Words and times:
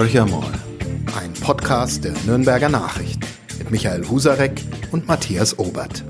Horcher 0.00 0.24
mal. 0.24 0.50
Ein 1.14 1.30
Podcast 1.34 2.04
der 2.04 2.14
Nürnberger 2.24 2.70
Nachrichten 2.70 3.20
mit 3.58 3.70
Michael 3.70 4.08
Husarek 4.08 4.62
und 4.92 5.06
Matthias 5.06 5.58
Obert. 5.58 6.02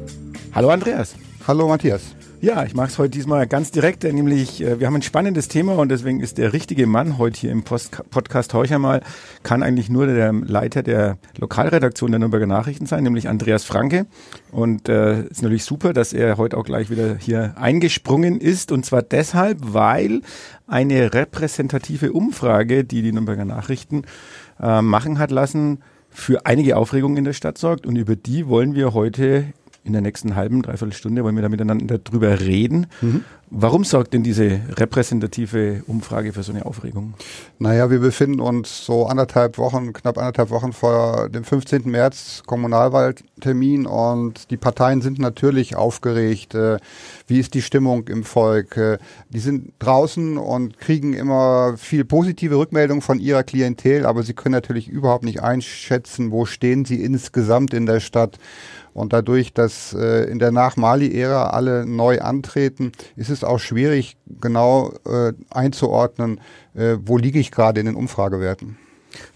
Hallo 0.54 0.70
Andreas. 0.70 1.16
Hallo 1.44 1.66
Matthias. 1.66 2.14
Ja, 2.42 2.64
ich 2.64 2.74
mache 2.74 2.86
es 2.86 2.98
heute 2.98 3.10
diesmal 3.10 3.46
ganz 3.46 3.70
direkt, 3.70 4.02
nämlich 4.02 4.62
äh, 4.62 4.80
wir 4.80 4.86
haben 4.86 4.94
ein 4.94 5.02
spannendes 5.02 5.48
Thema 5.48 5.74
und 5.74 5.90
deswegen 5.90 6.20
ist 6.20 6.38
der 6.38 6.54
richtige 6.54 6.86
Mann 6.86 7.18
heute 7.18 7.38
hier 7.38 7.52
im 7.52 7.64
Post 7.64 8.00
Podcast 8.08 8.54
Horcher 8.54 8.78
mal, 8.78 9.02
kann 9.42 9.62
eigentlich 9.62 9.90
nur 9.90 10.06
der 10.06 10.32
Leiter 10.32 10.82
der 10.82 11.18
Lokalredaktion 11.36 12.12
der 12.12 12.18
Nürnberger 12.18 12.46
Nachrichten 12.46 12.86
sein, 12.86 13.04
nämlich 13.04 13.28
Andreas 13.28 13.64
Franke. 13.64 14.06
Und 14.52 14.88
äh, 14.88 15.24
ist 15.24 15.42
natürlich 15.42 15.64
super, 15.64 15.92
dass 15.92 16.14
er 16.14 16.38
heute 16.38 16.56
auch 16.56 16.64
gleich 16.64 16.88
wieder 16.88 17.16
hier 17.16 17.58
eingesprungen 17.58 18.40
ist. 18.40 18.72
Und 18.72 18.86
zwar 18.86 19.02
deshalb, 19.02 19.58
weil 19.60 20.22
eine 20.66 21.12
repräsentative 21.12 22.10
Umfrage, 22.10 22.84
die 22.84 23.02
die 23.02 23.12
Nürnberger 23.12 23.44
Nachrichten 23.44 24.04
äh, 24.58 24.80
machen 24.80 25.18
hat 25.18 25.30
lassen, 25.30 25.80
für 26.08 26.46
einige 26.46 26.78
Aufregung 26.78 27.18
in 27.18 27.24
der 27.24 27.34
Stadt 27.34 27.58
sorgt. 27.58 27.86
Und 27.86 27.96
über 27.96 28.16
die 28.16 28.48
wollen 28.48 28.74
wir 28.74 28.94
heute 28.94 29.52
in 29.84 29.92
der 29.92 30.02
nächsten 30.02 30.36
halben, 30.36 30.62
dreiviertel 30.62 30.92
Stunde 30.92 31.24
wollen 31.24 31.36
wir 31.36 31.42
da 31.42 31.48
miteinander 31.48 31.98
drüber 31.98 32.40
reden. 32.40 32.86
Mhm. 33.00 33.24
Warum 33.52 33.82
sorgt 33.82 34.14
denn 34.14 34.22
diese 34.22 34.60
repräsentative 34.76 35.82
Umfrage 35.88 36.32
für 36.32 36.44
so 36.44 36.52
eine 36.52 36.66
Aufregung? 36.66 37.14
Naja, 37.58 37.90
wir 37.90 37.98
befinden 37.98 38.38
uns 38.38 38.86
so 38.86 39.06
anderthalb 39.06 39.58
Wochen, 39.58 39.92
knapp 39.92 40.18
anderthalb 40.18 40.50
Wochen 40.50 40.72
vor 40.72 41.28
dem 41.28 41.42
15. 41.42 41.82
März 41.90 42.44
Kommunalwahltermin 42.46 43.86
und 43.86 44.52
die 44.52 44.56
Parteien 44.56 45.02
sind 45.02 45.18
natürlich 45.18 45.74
aufgeregt. 45.74 46.54
Äh, 46.54 46.76
wie 47.26 47.40
ist 47.40 47.54
die 47.54 47.62
Stimmung 47.62 48.06
im 48.06 48.22
Volk? 48.22 48.76
Äh, 48.76 48.98
die 49.30 49.40
sind 49.40 49.72
draußen 49.80 50.38
und 50.38 50.78
kriegen 50.78 51.14
immer 51.14 51.74
viel 51.76 52.04
positive 52.04 52.56
Rückmeldungen 52.56 53.02
von 53.02 53.18
ihrer 53.18 53.42
Klientel, 53.42 54.06
aber 54.06 54.22
sie 54.22 54.34
können 54.34 54.52
natürlich 54.52 54.86
überhaupt 54.86 55.24
nicht 55.24 55.42
einschätzen, 55.42 56.30
wo 56.30 56.44
stehen 56.44 56.84
sie 56.84 57.02
insgesamt 57.02 57.74
in 57.74 57.86
der 57.86 57.98
Stadt. 57.98 58.38
Und 58.92 59.12
dadurch, 59.12 59.52
dass 59.52 59.94
äh, 59.94 60.24
in 60.30 60.38
der 60.38 60.52
Nach-Mali-Ära 60.52 61.50
alle 61.50 61.86
neu 61.86 62.20
antreten, 62.20 62.92
ist 63.16 63.30
es 63.30 63.44
auch 63.44 63.58
schwierig, 63.58 64.16
genau 64.40 64.92
äh, 65.06 65.32
einzuordnen, 65.50 66.40
äh, 66.74 66.96
wo 67.04 67.16
liege 67.16 67.38
ich 67.38 67.50
gerade 67.50 67.80
in 67.80 67.86
den 67.86 67.94
Umfragewerten. 67.94 68.76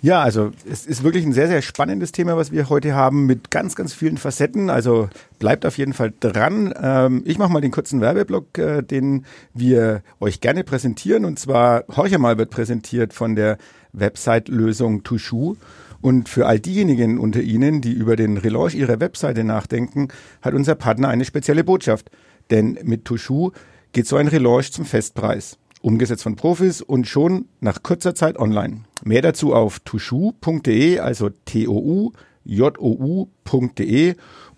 Ja, 0.03 0.23
also 0.23 0.53
es 0.71 0.87
ist 0.87 1.03
wirklich 1.03 1.25
ein 1.25 1.33
sehr, 1.33 1.49
sehr 1.49 1.63
spannendes 1.63 2.13
Thema, 2.13 2.37
was 2.37 2.53
wir 2.53 2.69
heute 2.69 2.95
haben, 2.95 3.27
mit 3.27 3.51
ganz, 3.51 3.75
ganz 3.75 3.93
vielen 3.93 4.19
Facetten. 4.19 4.71
Also 4.71 5.09
bleibt 5.39 5.67
auf 5.67 5.79
jeden 5.79 5.93
Fall 5.93 6.13
dran. 6.21 6.73
Ähm, 6.81 7.23
ich 7.25 7.39
mache 7.39 7.53
mal 7.53 7.61
den 7.61 7.71
kurzen 7.71 8.01
Werbeblock, 8.01 8.59
äh, 8.59 8.83
den 8.83 9.25
wir 9.53 10.03
euch 10.21 10.41
gerne 10.41 10.65
präsentieren. 10.65 11.25
Und 11.25 11.39
zwar, 11.39 11.85
Horcher 11.95 12.19
mal 12.19 12.39
wird 12.39 12.51
präsentiert 12.51 13.13
von 13.13 13.35
der 13.35 13.59
Website-Lösung 13.93 15.03
Tushu. 15.03 15.57
Und 16.05 16.29
für 16.29 16.47
all 16.47 16.61
diejenigen 16.61 17.17
unter 17.17 17.41
Ihnen, 17.41 17.81
die 17.81 17.95
über 17.95 18.15
den 18.15 18.37
Relaunch 18.37 18.75
ihrer 18.75 19.01
Webseite 19.01 19.43
nachdenken, 19.43 20.09
hat 20.43 20.53
unser 20.53 20.75
Partner 20.75 21.09
eine 21.09 21.25
spezielle 21.25 21.65
Botschaft. 21.65 22.11
Denn 22.51 22.79
mit 22.83 23.07
Tushu 23.07 23.53
geht 23.93 24.07
so 24.07 24.17
ein 24.17 24.29
Relaunch 24.29 24.71
zum 24.71 24.85
Festpreis. 24.85 25.57
Umgesetzt 25.81 26.23
von 26.25 26.37
Profis 26.37 26.83
und 26.83 27.09
schon 27.09 27.47
nach 27.61 27.83
kurzer 27.83 28.15
Zeit 28.15 28.39
online. 28.39 28.83
Mehr 29.03 29.23
dazu 29.23 29.55
auf 29.55 29.81
tushu.de, 29.81 30.99
also 30.99 31.31
T-O-U-J-O-U.de 31.47 32.15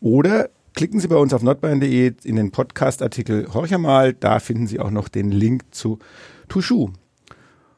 oder 0.01 0.51
klicken 0.75 0.99
Sie 0.99 1.07
bei 1.07 1.15
uns 1.15 1.33
auf 1.33 1.45
nordbayern.de 1.45 2.13
in 2.25 2.35
den 2.35 2.51
Podcast-Artikel 2.51 3.55
Horcher 3.55 3.79
mal. 3.79 4.15
Da 4.15 4.41
finden 4.41 4.67
Sie 4.67 4.81
auch 4.81 4.91
noch 4.91 5.07
den 5.07 5.31
Link 5.31 5.63
zu 5.71 6.01
Tushu. 6.49 6.89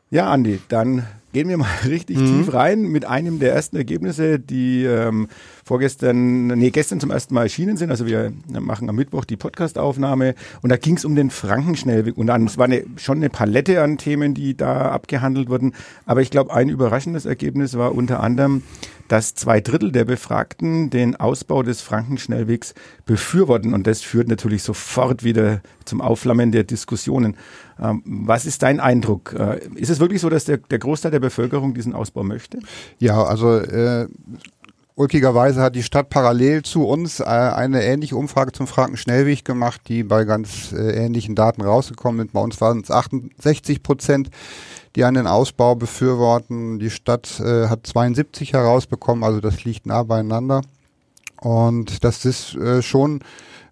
Ja, 0.09 0.33
Andi, 0.33 0.59
dann 0.69 1.07
gehen 1.39 1.49
wir 1.49 1.57
mal 1.57 1.69
richtig 1.87 2.19
mhm. 2.19 2.27
tief 2.27 2.53
rein 2.53 2.83
mit 2.83 3.05
einem 3.05 3.39
der 3.39 3.53
ersten 3.53 3.77
Ergebnisse, 3.77 4.41
die 4.41 4.83
ähm, 4.83 5.29
vorgestern, 5.69 6.47
nee, 6.47 6.71
gestern 6.71 6.99
zum 6.99 7.11
ersten 7.11 7.35
Mal 7.35 7.43
erschienen 7.43 7.77
sind. 7.77 7.91
Also 7.91 8.07
wir 8.07 8.33
machen 8.49 8.89
am 8.89 8.97
Mittwoch 8.97 9.27
die 9.27 9.37
Podcastaufnahme 9.37 10.35
und 10.63 10.71
da 10.71 10.79
ging 10.79 10.97
es 10.97 11.05
um 11.05 11.15
den 11.15 11.29
Frankenschnellweg. 11.29 12.17
Und 12.17 12.29
dann, 12.29 12.47
es 12.47 12.57
war 12.57 12.65
eine, 12.65 12.85
schon 12.97 13.19
eine 13.19 13.29
Palette 13.29 13.83
an 13.83 13.99
Themen, 13.99 14.33
die 14.33 14.57
da 14.57 14.91
abgehandelt 14.91 15.51
wurden. 15.51 15.75
Aber 16.07 16.23
ich 16.23 16.31
glaube, 16.31 16.55
ein 16.55 16.71
überraschendes 16.71 17.27
Ergebnis 17.27 17.77
war 17.77 17.95
unter 17.95 18.21
anderem, 18.21 18.63
dass 19.09 19.35
zwei 19.35 19.61
Drittel 19.61 19.93
der 19.93 20.07
Befragten 20.07 20.89
den 20.89 21.17
Ausbau 21.17 21.63
des 21.63 21.83
Frankenschnellwegs 21.83 22.75
befürworten. 23.05 23.75
Und 23.75 23.87
das 23.87 24.01
führt 24.01 24.29
natürlich 24.29 24.63
sofort 24.63 25.23
wieder 25.23 25.61
zum 25.85 26.01
Aufflammen 26.01 26.51
der 26.51 26.65
Diskussionen. 26.65 27.37
Ähm, 27.81 28.03
was 28.07 28.47
ist 28.47 28.63
dein 28.63 28.81
Eindruck? 28.81 29.35
Äh, 29.39 29.61
ist 29.75 29.91
es 29.91 30.01
wirklich 30.01 30.21
so, 30.21 30.31
dass 30.31 30.45
der, 30.45 30.59
der 30.59 30.79
Großteil 30.79 31.11
der 31.11 31.21
Bevölkerung 31.21 31.75
diesen 31.75 31.95
Ausbau 31.95 32.23
möchte? 32.23 32.59
Ja, 32.99 33.23
also 33.23 33.57
äh, 33.57 34.09
Ulkigerweise 34.99 35.63
hat 35.63 35.77
die 35.77 35.85
Stadt 35.85 36.11
parallel 36.11 36.63
zu 36.65 36.85
uns 36.85 37.21
äh, 37.21 37.23
eine 37.23 37.85
ähnliche 37.85 38.17
Umfrage 38.17 38.51
zum 38.51 38.67
Frankenschnellweg 38.67 39.45
gemacht, 39.45 39.83
die 39.87 40.03
bei 40.03 40.25
ganz 40.25 40.73
äh, 40.73 40.91
ähnlichen 40.91 41.37
Daten 41.37 41.63
rausgekommen 41.63 42.19
sind. 42.19 42.33
Bei 42.33 42.41
uns 42.41 42.61
waren 42.61 42.81
es 42.81 42.91
68 42.91 43.85
Prozent, 43.85 44.29
die 44.97 45.05
einen 45.05 45.29
Ausbau 45.29 45.77
befürworten. 45.77 46.81
Die 46.81 46.91
Stadt 46.91 47.39
äh, 47.39 47.69
hat 47.69 47.87
72 47.87 48.55
herausbekommen, 48.55 49.23
also 49.23 49.41
das 49.41 49.63
liegt 49.63 49.87
nah 49.87 50.03
beieinander. 50.03 50.63
Und 51.41 52.03
das 52.03 52.25
ist 52.25 52.59
schon 52.81 53.21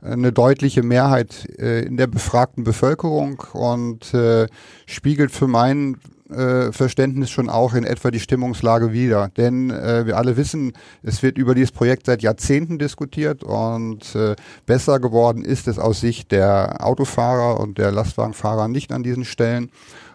eine 0.01 0.31
deutliche 0.31 0.85
Mehrheit 0.85 1.47
in 1.47 1.97
der 1.97 2.07
befragten 2.07 2.63
Bevölkerung 2.63 3.43
und 3.55 4.15
spiegelt 4.87 5.33
für 5.33 5.49
meinen 5.49 5.97
äh, 6.31 6.73
Verständnis 6.73 7.31
schon 7.31 7.49
auch 7.49 7.75
in 7.75 7.85
etwa 7.85 8.11
die 8.11 8.21
Stimmungslage 8.21 8.93
wider. 8.93 9.31
Denn 9.37 9.71
äh, 9.71 10.07
wir 10.07 10.17
alle 10.17 10.37
wissen, 10.37 10.73
es 11.03 11.23
wird 11.23 11.39
über 11.39 11.55
dieses 11.55 11.73
Projekt 11.73 12.07
seit 12.07 12.23
Jahrzehnten 12.23 12.79
diskutiert 12.79 13.45
und 13.45 14.15
äh, 14.15 14.35
besser 14.67 15.01
geworden 15.01 15.45
ist 15.45 15.69
es 15.69 15.79
aus 15.79 16.01
Sicht 16.01 16.33
der 16.33 16.85
Autofahrer 16.85 17.61
und 17.61 17.79
der 17.79 17.93
Lastwagenfahrer 17.93 18.69
nicht 18.69 18.93
an 18.93 19.03
diesen 19.03 19.25
Stellen. 19.25 19.71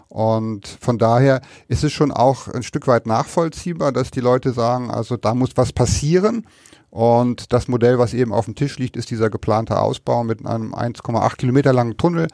Und 0.10 0.68
von 0.68 0.98
daher 0.98 1.40
ist 1.70 1.86
es 1.86 1.94
schon 1.94 2.12
auch 2.12 2.50
ein 2.50 2.64
Stück 2.64 2.88
weit 2.88 3.06
nachvollziehbar, 3.06 3.94
dass 3.94 4.12
die 4.12 4.20
Leute 4.20 4.52
sagen, 4.52 4.92
also 4.92 5.16
da 5.16 5.34
muss 5.34 5.52
was 5.56 5.72
passieren. 5.72 6.46
Und 6.90 7.54
das 7.54 7.70
Modell, 7.70 7.98
was 7.98 8.14
eben 8.14 8.34
auf 8.34 8.44
dem 8.44 8.56
Tisch 8.56 8.78
liegt, 8.78 8.98
ist 8.98 9.10
dieser 9.10 9.30
geplante 9.30 9.80
Ausbau 9.80 10.26
mit 10.26 10.46
einem 10.46 10.76
1,8 10.76 11.38
Kilometer 11.38 11.72
langen 11.72 11.96
Tunnel, 11.96 12.28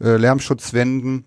äh, 0.00 0.16
Lärmschutzwänden. 0.16 1.26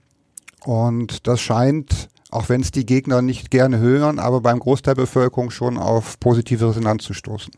Und 0.65 1.27
das 1.27 1.41
scheint, 1.41 2.09
auch 2.29 2.49
wenn 2.49 2.61
es 2.61 2.71
die 2.71 2.85
Gegner 2.85 3.21
nicht 3.21 3.51
gerne 3.51 3.79
hören, 3.79 4.19
aber 4.19 4.41
beim 4.41 4.59
Großteil 4.59 4.95
der 4.95 5.03
Bevölkerung 5.03 5.51
schon 5.51 5.77
auf 5.77 6.19
positive 6.19 6.69
Resonanz 6.69 7.03
zu 7.03 7.13
stoßen. 7.13 7.53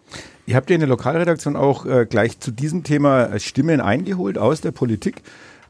Ihr 0.46 0.56
habt 0.56 0.70
ja 0.70 0.76
in 0.76 0.82
der 0.82 0.90
Lokalredaktion 0.90 1.56
auch 1.56 1.86
äh, 1.86 2.06
gleich 2.10 2.40
zu 2.40 2.52
diesem 2.52 2.84
Thema 2.84 3.40
Stimmen 3.40 3.82
eingeholt 3.82 4.38
aus 4.38 4.62
der 4.62 4.72
Politik. 4.72 5.22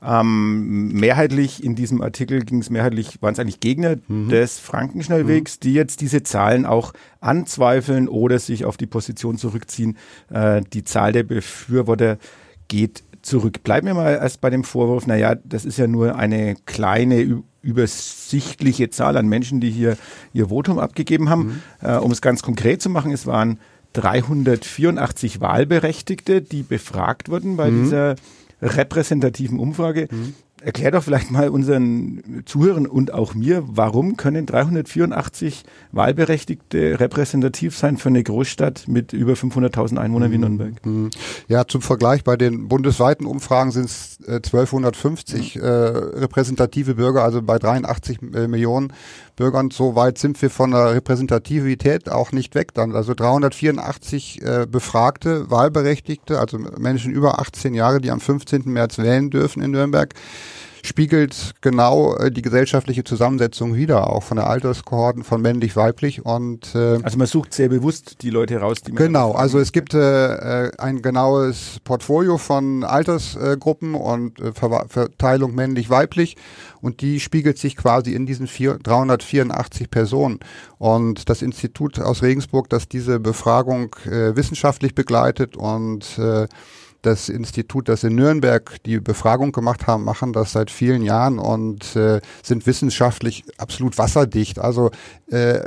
Ähm, 0.06 0.90
mehrheitlich 0.92 1.64
in 1.64 1.76
diesem 1.76 2.02
Artikel 2.02 2.44
ging 2.44 2.60
es 2.60 2.70
mehrheitlich, 2.70 3.22
waren 3.22 3.34
es 3.34 3.40
eigentlich 3.40 3.62
Gegner 3.62 3.96
mhm. 4.08 4.28
des 4.28 4.60
Frankenschnellwegs, 4.60 5.58
mhm. 5.58 5.60
die 5.62 5.74
jetzt 5.74 6.02
diese 6.02 6.24
Zahlen 6.24 6.66
auch 6.66 6.94
anzweifeln 7.22 8.10
oder 8.10 8.40
sich 8.40 8.66
auf 8.66 8.76
die 8.76 8.86
Position 8.86 9.38
zurückziehen. 9.38 9.98
Äh, 10.30 10.62
die 10.74 10.84
Zahl 10.84 11.14
der 11.14 11.24
Befürworter 11.24 12.18
geht 12.68 13.04
zurück. 13.24 13.64
Bleiben 13.64 13.88
wir 13.88 13.96
mal 13.96 14.14
erst 14.14 14.42
bei 14.42 14.50
dem 14.50 14.64
Vorwurf, 14.64 15.08
naja, 15.08 15.36
das 15.36 15.66
ist 15.66 15.78
ja 15.78 15.88
nur 15.88 16.16
eine 16.16 16.56
kleine, 16.66 17.44
übersichtliche 17.62 18.90
Zahl 18.90 19.18
an 19.18 19.28
Menschen, 19.28 19.62
die 19.62 19.72
hier 19.72 19.98
ihr 20.34 20.50
Votum 20.50 20.78
abgegeben 20.78 21.30
haben. 21.30 21.62
Mhm. 21.82 21.88
Äh, 21.88 21.96
um 21.98 22.12
es 22.12 22.22
ganz 22.22 22.44
konkret 22.44 22.82
zu 22.82 22.90
machen, 22.90 23.12
es 23.12 23.26
waren 23.26 23.60
384 23.94 25.40
Wahlberechtigte, 25.40 26.42
die 26.42 26.64
befragt 26.64 27.30
wurden 27.30 27.56
bei 27.56 27.72
mhm. 27.72 27.84
dieser 27.84 28.16
repräsentativen 28.62 29.60
Umfrage. 29.60 30.08
Mhm. 30.12 30.36
Erklär 30.66 30.92
doch 30.92 31.04
vielleicht 31.04 31.30
mal 31.30 31.50
unseren 31.50 32.44
Zuhörern 32.46 32.88
und 32.88 33.14
auch 33.14 33.34
mir, 33.34 33.64
warum 33.68 34.16
können 34.16 34.46
384 34.46 35.66
Wahlberechtigte 35.92 37.02
repräsentativ 37.02 37.78
sein 37.78 37.98
für 37.98 38.08
eine 38.08 38.24
Großstadt 38.24 38.88
mit 38.88 39.12
über 39.12 39.34
500.000 39.34 39.98
Einwohnern 39.98 40.32
wie 40.32 40.38
mhm. 40.38 40.42
Nürnberg? 40.42 40.86
Mhm. 40.86 41.10
Ja, 41.50 41.68
zum 41.68 41.82
Vergleich, 41.82 42.24
bei 42.24 42.38
den 42.38 42.70
bundesweiten 42.70 43.26
Umfragen 43.26 43.72
sind 43.72 43.86
es 43.86 44.20
äh, 44.26 44.36
1250 44.36 45.58
äh, 45.58 45.60
repräsentative 45.62 46.96
Bürger, 46.96 47.24
also 47.24 47.42
bei 47.42 47.60
83 47.60 48.20
äh, 48.34 48.48
Millionen 48.48 48.94
Bürgern. 49.36 49.72
So 49.72 49.96
weit 49.96 50.18
sind 50.18 50.42
wir 50.42 50.50
von 50.50 50.72
der 50.72 50.94
Repräsentativität 50.94 52.10
auch 52.10 52.32
nicht 52.32 52.56
weg 52.56 52.74
dann. 52.74 52.96
Also 52.96 53.14
384 53.14 54.42
äh, 54.42 54.68
befragte 54.70 55.50
Wahlberechtigte, 55.50 56.40
also 56.40 56.58
Menschen 56.58 57.12
über 57.12 57.40
18 57.40 57.74
Jahre, 57.74 58.00
die 58.00 58.12
am 58.12 58.20
15. 58.20 58.64
März 58.66 58.98
wählen 58.98 59.30
dürfen 59.30 59.64
in 59.64 59.72
Nürnberg 59.72 60.14
spiegelt 60.84 61.54
genau 61.62 62.16
äh, 62.16 62.30
die 62.30 62.42
gesellschaftliche 62.42 63.04
Zusammensetzung 63.04 63.74
wieder, 63.74 64.10
auch 64.10 64.22
von 64.22 64.38
der 64.38 64.48
Alterskohorten 64.48 65.24
von 65.24 65.42
männlich, 65.42 65.76
weiblich 65.76 66.26
und 66.26 66.76
äh, 66.76 67.00
also 67.02 67.18
man 67.18 67.28
sucht 67.28 67.54
sehr 67.54 67.70
bewusst 67.70 68.22
die 68.22 68.30
Leute 68.30 68.58
raus, 68.58 68.82
die 68.82 68.92
man 68.92 69.02
genau. 69.02 69.32
Also 69.32 69.60
es 69.60 69.72
gibt 69.72 69.94
äh, 69.94 70.72
ein 70.78 71.02
genaues 71.02 71.80
Portfolio 71.84 72.38
von 72.38 72.84
Altersgruppen 72.84 73.96
und 73.96 74.40
äh, 74.40 74.52
Verteilung 74.54 75.56
männlich, 75.56 75.90
weiblich 75.90 76.36
und 76.84 77.00
die 77.00 77.22
spiegelt 77.22 77.58
sich 77.58 77.78
quasi 77.78 78.14
in 78.14 78.26
diesen 78.26 78.46
vier, 78.46 78.78
384 78.78 79.90
Personen. 79.90 80.40
Und 80.80 81.30
das 81.30 81.42
Institut 81.42 81.98
aus 81.98 82.22
Regensburg, 82.22 82.70
das 82.70 82.90
diese 82.90 83.22
Befragung 83.22 83.96
äh, 84.06 84.36
wissenschaftlich 84.36 84.94
begleitet 84.94 85.56
und 85.56 86.20
äh, 86.20 86.48
das 87.06 87.30
Institut, 87.30 87.90
das 87.90 88.04
in 88.04 88.16
Nürnberg 88.16 88.82
die 88.84 89.00
Befragung 89.00 89.52
gemacht 89.52 89.88
haben, 89.88 90.04
machen 90.04 90.34
das 90.34 90.52
seit 90.52 90.72
vielen 90.72 91.04
Jahren 91.04 91.38
und 91.38 91.96
äh, 91.96 92.22
sind 92.42 92.66
wissenschaftlich 92.66 93.44
absolut 93.58 93.98
wasserdicht. 93.98 94.60
Also 94.60 94.92
äh, 95.30 95.60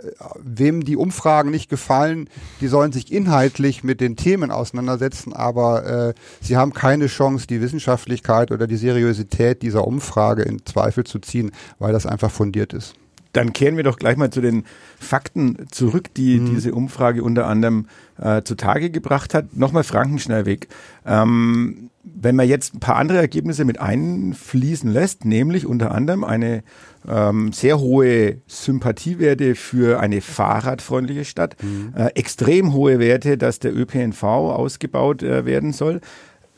wem 0.42 0.84
die 0.84 0.96
Umfragen 0.96 1.50
nicht 1.50 1.68
gefallen, 1.68 2.28
die 2.60 2.68
sollen 2.68 2.92
sich 2.92 3.12
inhaltlich 3.12 3.84
mit 3.84 4.00
den 4.00 4.16
Themen 4.16 4.50
auseinandersetzen, 4.50 5.32
aber 5.32 5.86
äh, 6.08 6.14
sie 6.40 6.56
haben 6.56 6.72
keine 6.72 7.06
Chance, 7.06 7.46
die 7.46 7.60
Wissenschaftlichkeit 7.60 8.50
oder 8.50 8.66
die 8.66 8.76
Seriosität 8.76 9.62
dieser 9.62 9.86
Umfrage 9.86 10.42
in 10.42 10.64
Zweifel 10.64 11.04
zu 11.04 11.18
ziehen, 11.18 11.52
weil 11.78 11.92
das 11.92 12.06
einfach 12.06 12.30
fundiert 12.30 12.72
ist. 12.72 12.94
Dann 13.36 13.52
kehren 13.52 13.76
wir 13.76 13.84
doch 13.84 13.98
gleich 13.98 14.16
mal 14.16 14.30
zu 14.30 14.40
den 14.40 14.64
Fakten 14.98 15.66
zurück, 15.70 16.14
die 16.14 16.40
mhm. 16.40 16.54
diese 16.54 16.72
Umfrage 16.72 17.22
unter 17.22 17.46
anderem 17.46 17.86
äh, 18.18 18.42
zutage 18.42 18.90
gebracht 18.90 19.34
hat. 19.34 19.56
Nochmal 19.56 19.84
Frankenschnellweg. 19.84 20.68
Ähm, 21.04 21.90
wenn 22.02 22.36
man 22.36 22.48
jetzt 22.48 22.74
ein 22.74 22.80
paar 22.80 22.96
andere 22.96 23.18
Ergebnisse 23.18 23.64
mit 23.64 23.80
einfließen 23.80 24.90
lässt, 24.90 25.24
nämlich 25.24 25.66
unter 25.66 25.92
anderem 25.92 26.24
eine 26.24 26.62
ähm, 27.06 27.52
sehr 27.52 27.78
hohe 27.78 28.38
Sympathiewerte 28.46 29.54
für 29.54 30.00
eine 30.00 30.20
fahrradfreundliche 30.20 31.24
Stadt, 31.24 31.56
mhm. 31.62 31.92
äh, 31.96 32.06
extrem 32.14 32.72
hohe 32.72 32.98
Werte, 32.98 33.36
dass 33.36 33.58
der 33.58 33.76
ÖPNV 33.76 34.22
ausgebaut 34.22 35.22
äh, 35.22 35.44
werden 35.44 35.72
soll 35.72 36.00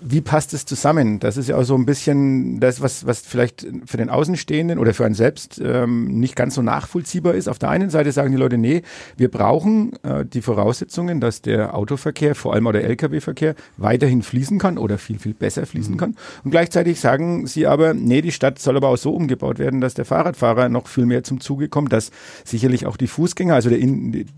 wie 0.01 0.21
passt 0.21 0.55
es 0.55 0.65
zusammen? 0.65 1.19
Das 1.19 1.37
ist 1.37 1.49
ja 1.49 1.57
auch 1.57 1.65
so 1.65 1.75
ein 1.75 1.85
bisschen 1.85 2.61
das, 2.61 2.81
was, 2.81 3.05
was 3.05 3.21
vielleicht 3.21 3.67
für 3.85 3.97
den 3.97 4.11
Außenstehenden 4.11 4.79
oder 4.79 4.95
für 4.95 5.05
einen 5.05 5.17
selbst 5.17 5.61
ähm, 5.65 6.21
nicht 6.21 6.37
ganz 6.37 6.55
so 6.55 6.63
nachvollziehbar 6.63 7.35
ist. 7.35 7.49
Auf 7.49 7.59
der 7.59 7.71
einen 7.71 7.91
Seite 7.91 8.13
sagen 8.13 8.31
die 8.31 8.37
Leute, 8.37 8.59
nee, 8.59 8.83
wir 9.17 9.29
brauchen 9.29 9.93
äh, 10.05 10.25
die 10.25 10.41
Voraussetzungen, 10.41 11.21
dass 11.21 11.43
der 11.43 11.75
Autoverkehr, 11.75 12.37
vor 12.37 12.55
allem 12.55 12.69
auch 12.69 12.73
der 12.73 12.85
Lkw-Verkehr, 12.85 13.57
weiterhin 13.77 14.23
fließen 14.23 14.61
kann 14.61 14.79
oder 14.79 14.99
viel, 14.99 15.19
viel 15.19 15.35
besser 15.35 15.67
fließen 15.67 15.95
mhm. 15.95 15.99
kann. 15.99 16.17
Und 16.45 16.53
gleichzeitig 16.53 17.01
sagen 17.01 17.49
sie 17.49 17.67
aber, 17.67 17.93
nee, 17.93 18.23
die 18.23 18.33
Stadt 18.33 18.61
soll 18.61 18.77
aber 18.77 18.91
auch 18.91 18.99
so 18.99 19.13
umgebaut 19.13 19.59
werden, 19.59 19.81
dass 19.81 19.95
der 19.95 20.05
Fahrradfahrer 20.05 20.69
noch 20.69 20.87
viel 20.87 21.07
mehr 21.07 21.25
zum 21.25 21.41
Zuge 21.41 21.69
kommt, 21.69 21.93
dass 21.93 22.13
sicherlich 22.45 22.87
auch 22.87 22.97
die 22.97 23.09
Fußgänger, 23.09 23.55
also 23.55 23.69
der, 23.69 23.81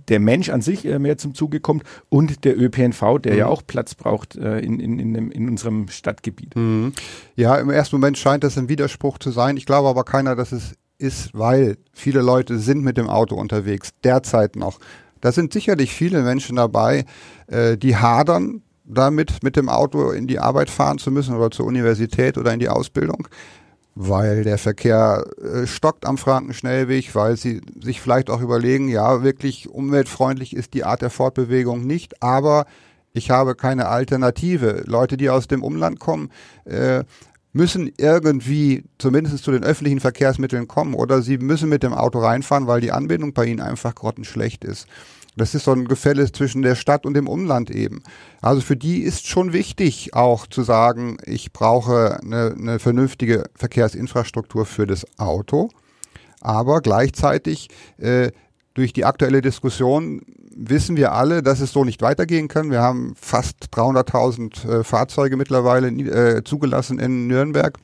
der 0.08 0.20
Mensch 0.20 0.48
an 0.48 0.62
sich 0.62 0.86
äh, 0.86 0.98
mehr 0.98 1.18
zum 1.18 1.34
Zuge 1.34 1.60
kommt 1.60 1.84
und 2.08 2.44
der 2.46 2.58
ÖPNV, 2.58 3.18
der 3.18 3.32
mhm. 3.32 3.38
ja 3.38 3.46
auch 3.46 3.62
Platz 3.66 3.94
braucht 3.94 4.36
äh, 4.36 4.60
in, 4.60 4.80
in, 4.80 4.98
in, 4.98 5.30
in 5.30 5.49
unserem 5.50 5.88
Stadtgebiet. 5.88 6.56
Mhm. 6.56 6.92
Ja, 7.36 7.56
im 7.56 7.70
ersten 7.70 7.96
Moment 7.96 8.18
scheint 8.18 8.44
das 8.44 8.56
ein 8.56 8.68
Widerspruch 8.68 9.18
zu 9.18 9.30
sein. 9.30 9.56
Ich 9.56 9.66
glaube 9.66 9.88
aber 9.88 10.04
keiner, 10.04 10.36
dass 10.36 10.52
es 10.52 10.74
ist, 10.98 11.30
weil 11.32 11.76
viele 11.92 12.20
Leute 12.20 12.58
sind 12.58 12.82
mit 12.82 12.96
dem 12.96 13.08
Auto 13.08 13.34
unterwegs, 13.34 13.90
derzeit 14.04 14.56
noch. 14.56 14.78
Da 15.20 15.32
sind 15.32 15.52
sicherlich 15.52 15.92
viele 15.92 16.22
Menschen 16.22 16.56
dabei, 16.56 17.04
äh, 17.46 17.76
die 17.76 17.96
hadern 17.96 18.62
damit, 18.84 19.42
mit 19.42 19.56
dem 19.56 19.68
Auto 19.68 20.10
in 20.10 20.26
die 20.26 20.38
Arbeit 20.38 20.70
fahren 20.70 20.98
zu 20.98 21.10
müssen 21.10 21.36
oder 21.36 21.50
zur 21.50 21.66
Universität 21.66 22.38
oder 22.38 22.52
in 22.52 22.58
die 22.58 22.68
Ausbildung, 22.68 23.28
weil 23.94 24.44
der 24.44 24.58
Verkehr 24.58 25.24
äh, 25.42 25.66
stockt 25.66 26.06
am 26.06 26.18
Frankenschnellweg, 26.18 27.14
weil 27.14 27.36
sie 27.36 27.60
sich 27.82 28.00
vielleicht 28.00 28.30
auch 28.30 28.40
überlegen, 28.40 28.88
ja, 28.88 29.22
wirklich 29.22 29.68
umweltfreundlich 29.68 30.56
ist 30.56 30.74
die 30.74 30.84
Art 30.84 31.02
der 31.02 31.10
Fortbewegung 31.10 31.86
nicht, 31.86 32.22
aber 32.22 32.66
ich 33.12 33.30
habe 33.30 33.54
keine 33.54 33.88
Alternative. 33.88 34.84
Leute, 34.86 35.16
die 35.16 35.30
aus 35.30 35.48
dem 35.48 35.62
Umland 35.62 35.98
kommen, 35.98 36.30
äh, 36.64 37.04
müssen 37.52 37.90
irgendwie 37.96 38.84
zumindest 38.98 39.42
zu 39.42 39.50
den 39.50 39.64
öffentlichen 39.64 40.00
Verkehrsmitteln 40.00 40.68
kommen 40.68 40.94
oder 40.94 41.22
sie 41.22 41.38
müssen 41.38 41.68
mit 41.68 41.82
dem 41.82 41.92
Auto 41.92 42.20
reinfahren, 42.20 42.66
weil 42.66 42.80
die 42.80 42.92
Anbindung 42.92 43.32
bei 43.32 43.46
ihnen 43.46 43.60
einfach 43.60 43.94
grottenschlecht 43.94 44.64
ist. 44.64 44.86
Das 45.36 45.54
ist 45.54 45.64
so 45.64 45.72
ein 45.72 45.86
Gefälle 45.86 46.30
zwischen 46.30 46.62
der 46.62 46.74
Stadt 46.74 47.06
und 47.06 47.14
dem 47.14 47.28
Umland 47.28 47.70
eben. 47.70 48.02
Also 48.40 48.60
für 48.60 48.76
die 48.76 49.02
ist 49.02 49.26
schon 49.26 49.52
wichtig 49.52 50.14
auch 50.14 50.46
zu 50.46 50.62
sagen, 50.62 51.18
ich 51.24 51.52
brauche 51.52 52.20
eine, 52.20 52.54
eine 52.56 52.78
vernünftige 52.78 53.44
Verkehrsinfrastruktur 53.54 54.66
für 54.66 54.86
das 54.86 55.06
Auto. 55.18 55.70
Aber 56.40 56.80
gleichzeitig 56.80 57.68
äh, 57.98 58.32
durch 58.74 58.92
die 58.92 59.04
aktuelle 59.04 59.40
Diskussion 59.40 60.22
wissen 60.54 60.96
wir 60.96 61.12
alle, 61.12 61.42
dass 61.42 61.60
es 61.60 61.72
so 61.72 61.84
nicht 61.84 62.02
weitergehen 62.02 62.48
kann. 62.48 62.70
Wir 62.70 62.80
haben 62.80 63.14
fast 63.16 63.68
300.000 63.72 64.68
äh, 64.80 64.84
Fahrzeuge 64.84 65.36
mittlerweile 65.36 65.88
äh, 65.88 66.44
zugelassen 66.44 66.98
in 66.98 67.26
Nürnberg. 67.26 67.78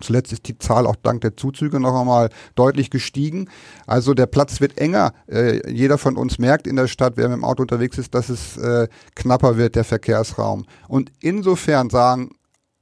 Zuletzt 0.00 0.32
ist 0.32 0.48
die 0.48 0.58
Zahl 0.58 0.86
auch 0.86 0.96
dank 0.96 1.20
der 1.20 1.36
Zuzüge 1.36 1.78
noch 1.78 1.98
einmal 1.98 2.30
deutlich 2.56 2.90
gestiegen. 2.90 3.48
Also 3.86 4.12
der 4.12 4.26
Platz 4.26 4.60
wird 4.60 4.76
enger. 4.78 5.12
Äh, 5.28 5.70
jeder 5.70 5.98
von 5.98 6.16
uns 6.16 6.38
merkt 6.38 6.66
in 6.66 6.76
der 6.76 6.88
Stadt, 6.88 7.14
wer 7.16 7.28
mit 7.28 7.38
dem 7.38 7.44
Auto 7.44 7.62
unterwegs 7.62 7.96
ist, 7.96 8.14
dass 8.14 8.28
es 8.28 8.56
äh, 8.56 8.88
knapper 9.14 9.56
wird, 9.56 9.76
der 9.76 9.84
Verkehrsraum. 9.84 10.66
Und 10.88 11.12
insofern 11.20 11.90
sagen 11.90 12.30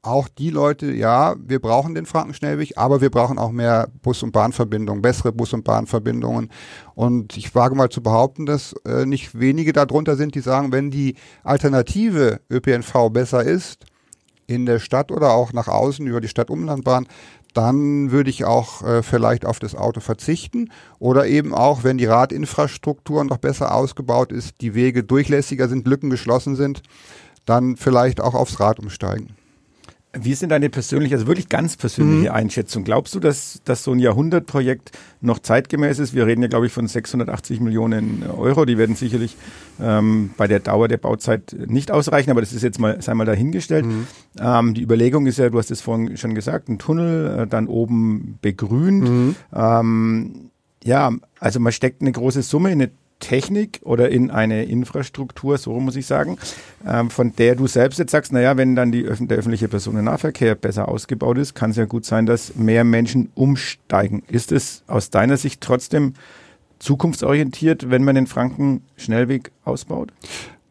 auch 0.02 0.28
die 0.28 0.50
Leute, 0.50 0.92
ja, 0.92 1.36
wir 1.38 1.60
brauchen 1.60 1.94
den 1.94 2.06
Frankenschnellweg, 2.06 2.72
aber 2.76 3.00
wir 3.00 3.10
brauchen 3.10 3.38
auch 3.38 3.52
mehr 3.52 3.88
Bus- 4.02 4.24
und 4.24 4.32
Bahnverbindungen, 4.32 5.00
bessere 5.00 5.32
Bus- 5.32 5.52
und 5.52 5.62
Bahnverbindungen. 5.62 6.50
Und 6.94 7.36
ich 7.36 7.54
wage 7.54 7.76
mal 7.76 7.88
zu 7.88 8.02
behaupten, 8.02 8.44
dass 8.44 8.74
äh, 8.84 9.06
nicht 9.06 9.38
wenige 9.38 9.72
darunter 9.72 10.16
sind, 10.16 10.34
die 10.34 10.40
sagen, 10.40 10.72
wenn 10.72 10.90
die 10.90 11.14
alternative 11.44 12.40
ÖPNV 12.50 13.10
besser 13.10 13.44
ist, 13.44 13.86
in 14.48 14.66
der 14.66 14.80
Stadt 14.80 15.12
oder 15.12 15.30
auch 15.32 15.52
nach 15.52 15.68
außen 15.68 16.06
über 16.06 16.20
die 16.20 16.28
Stadtumlandbahn, 16.28 17.06
dann 17.54 18.10
würde 18.10 18.30
ich 18.30 18.44
auch 18.44 18.82
äh, 18.82 19.02
vielleicht 19.02 19.46
auf 19.46 19.60
das 19.60 19.74
Auto 19.76 20.00
verzichten. 20.00 20.70
Oder 20.98 21.26
eben 21.26 21.54
auch, 21.54 21.84
wenn 21.84 21.98
die 21.98 22.06
Radinfrastruktur 22.06 23.24
noch 23.24 23.38
besser 23.38 23.74
ausgebaut 23.74 24.32
ist, 24.32 24.60
die 24.60 24.74
Wege 24.74 25.04
durchlässiger 25.04 25.68
sind, 25.68 25.86
Lücken 25.86 26.10
geschlossen 26.10 26.56
sind, 26.56 26.82
dann 27.44 27.76
vielleicht 27.76 28.20
auch 28.20 28.34
aufs 28.34 28.58
Rad 28.58 28.80
umsteigen. 28.80 29.36
Wie 30.14 30.30
ist 30.30 30.42
denn 30.42 30.50
deine 30.50 30.68
persönliche, 30.68 31.14
also 31.14 31.26
wirklich 31.26 31.48
ganz 31.48 31.78
persönliche 31.78 32.28
mhm. 32.28 32.36
Einschätzung? 32.36 32.84
Glaubst 32.84 33.14
du, 33.14 33.20
dass, 33.20 33.62
dass 33.64 33.82
so 33.82 33.92
ein 33.92 33.98
Jahrhundertprojekt 33.98 34.92
noch 35.22 35.38
zeitgemäß 35.38 35.98
ist? 35.98 36.14
Wir 36.14 36.26
reden 36.26 36.42
ja, 36.42 36.48
glaube 36.48 36.66
ich, 36.66 36.72
von 36.72 36.86
680 36.86 37.60
Millionen 37.60 38.22
Euro. 38.24 38.66
Die 38.66 38.76
werden 38.76 38.94
sicherlich 38.94 39.36
ähm, 39.80 40.30
bei 40.36 40.46
der 40.46 40.60
Dauer 40.60 40.88
der 40.88 40.98
Bauzeit 40.98 41.56
nicht 41.66 41.90
ausreichen, 41.90 42.30
aber 42.30 42.42
das 42.42 42.52
ist 42.52 42.62
jetzt 42.62 42.78
mal, 42.78 43.00
sei 43.00 43.14
mal 43.14 43.24
dahingestellt. 43.24 43.86
Mhm. 43.86 44.06
Ähm, 44.38 44.74
die 44.74 44.82
Überlegung 44.82 45.26
ist 45.26 45.38
ja, 45.38 45.48
du 45.48 45.58
hast 45.58 45.70
es 45.70 45.80
vorhin 45.80 46.14
schon 46.18 46.34
gesagt, 46.34 46.68
ein 46.68 46.78
Tunnel, 46.78 47.40
äh, 47.40 47.46
dann 47.46 47.66
oben 47.66 48.38
begrünt. 48.42 49.08
Mhm. 49.08 49.36
Ähm, 49.54 50.50
ja, 50.84 51.10
also 51.40 51.58
man 51.58 51.72
steckt 51.72 52.02
eine 52.02 52.12
große 52.12 52.42
Summe 52.42 52.70
in 52.70 52.82
eine 52.82 52.90
Technik 53.22 53.80
oder 53.84 54.10
in 54.10 54.30
eine 54.30 54.64
Infrastruktur, 54.64 55.56
so 55.56 55.78
muss 55.80 55.96
ich 55.96 56.06
sagen, 56.06 56.36
ähm, 56.86 57.08
von 57.08 57.34
der 57.36 57.54
du 57.54 57.66
selbst 57.66 57.98
jetzt 57.98 58.10
sagst, 58.10 58.32
naja, 58.32 58.56
wenn 58.56 58.74
dann 58.74 58.92
die, 58.92 59.04
der 59.04 59.38
öffentliche 59.38 59.68
Personennahverkehr 59.68 60.56
besser 60.56 60.88
ausgebaut 60.88 61.38
ist, 61.38 61.54
kann 61.54 61.70
es 61.70 61.76
ja 61.76 61.86
gut 61.86 62.04
sein, 62.04 62.26
dass 62.26 62.56
mehr 62.56 62.84
Menschen 62.84 63.30
umsteigen. 63.34 64.22
Ist 64.28 64.52
es 64.52 64.82
aus 64.88 65.10
deiner 65.10 65.36
Sicht 65.36 65.60
trotzdem 65.60 66.14
zukunftsorientiert, 66.80 67.90
wenn 67.90 68.02
man 68.02 68.16
den 68.16 68.26
Franken-Schnellweg 68.26 69.52
ausbaut? 69.64 70.12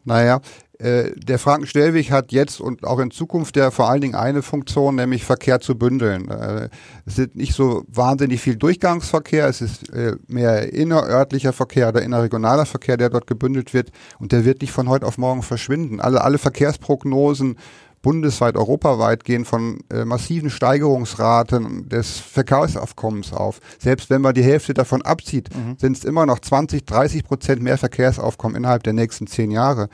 Naja, 0.04 0.42
äh, 0.82 1.12
der 1.16 1.38
Frankenstellweg 1.38 2.10
hat 2.12 2.32
jetzt 2.32 2.60
und 2.60 2.84
auch 2.86 3.00
in 3.00 3.12
Zukunft 3.12 3.56
ja 3.56 3.70
vor 3.70 3.90
allen 3.90 4.02
Dingen 4.02 4.16
eine 4.16 4.42
Funktion, 4.42 4.96
nämlich 4.96 5.24
Verkehr 5.24 5.60
zu 5.60 5.78
bündeln. 5.78 6.30
Äh, 6.30 6.70
es 7.06 7.20
ist 7.20 7.36
nicht 7.36 7.54
so 7.54 7.84
wahnsinnig 7.88 8.42
viel 8.42 8.56
Durchgangsverkehr, 8.56 9.48
es 9.48 9.62
ist 9.62 9.94
äh, 9.94 10.16
mehr 10.28 10.74
innerörtlicher 10.74 11.54
Verkehr 11.54 11.90
oder 11.90 12.02
innerregionaler 12.02 12.66
Verkehr, 12.66 12.98
der 12.98 13.10
dort 13.10 13.28
gebündelt 13.28 13.74
wird 13.74 13.92
und 14.20 14.32
der 14.32 14.44
wird 14.44 14.62
nicht 14.62 14.72
von 14.72 14.90
heute 14.90 15.06
auf 15.06 15.18
morgen 15.18 15.44
verschwinden. 15.44 16.00
Alle, 16.00 16.24
alle 16.24 16.40
Verkehrsprognosen 16.40 17.58
bundesweit, 18.02 18.56
europaweit 18.56 19.24
gehen 19.24 19.46
von 19.46 19.80
äh, 19.92 20.06
massiven 20.06 20.50
Steigerungsraten 20.50 21.88
des 21.88 22.18
Verkehrsaufkommens 22.18 23.34
auf. 23.34 23.60
Selbst 23.80 24.10
wenn 24.10 24.22
man 24.22 24.34
die 24.34 24.44
Hälfte 24.44 24.74
davon 24.74 25.02
abzieht, 25.02 25.50
mhm. 25.56 25.78
sind 25.78 25.98
es 25.98 26.04
immer 26.04 26.26
noch 26.26 26.40
20, 26.40 26.86
30 26.86 27.24
Prozent 27.24 27.62
mehr 27.62 27.78
Verkehrsaufkommen 27.78 28.58
innerhalb 28.58 28.84
der 28.84 28.94
nächsten 28.94 29.28
zehn 29.28 29.52
Jahre. 29.52 29.90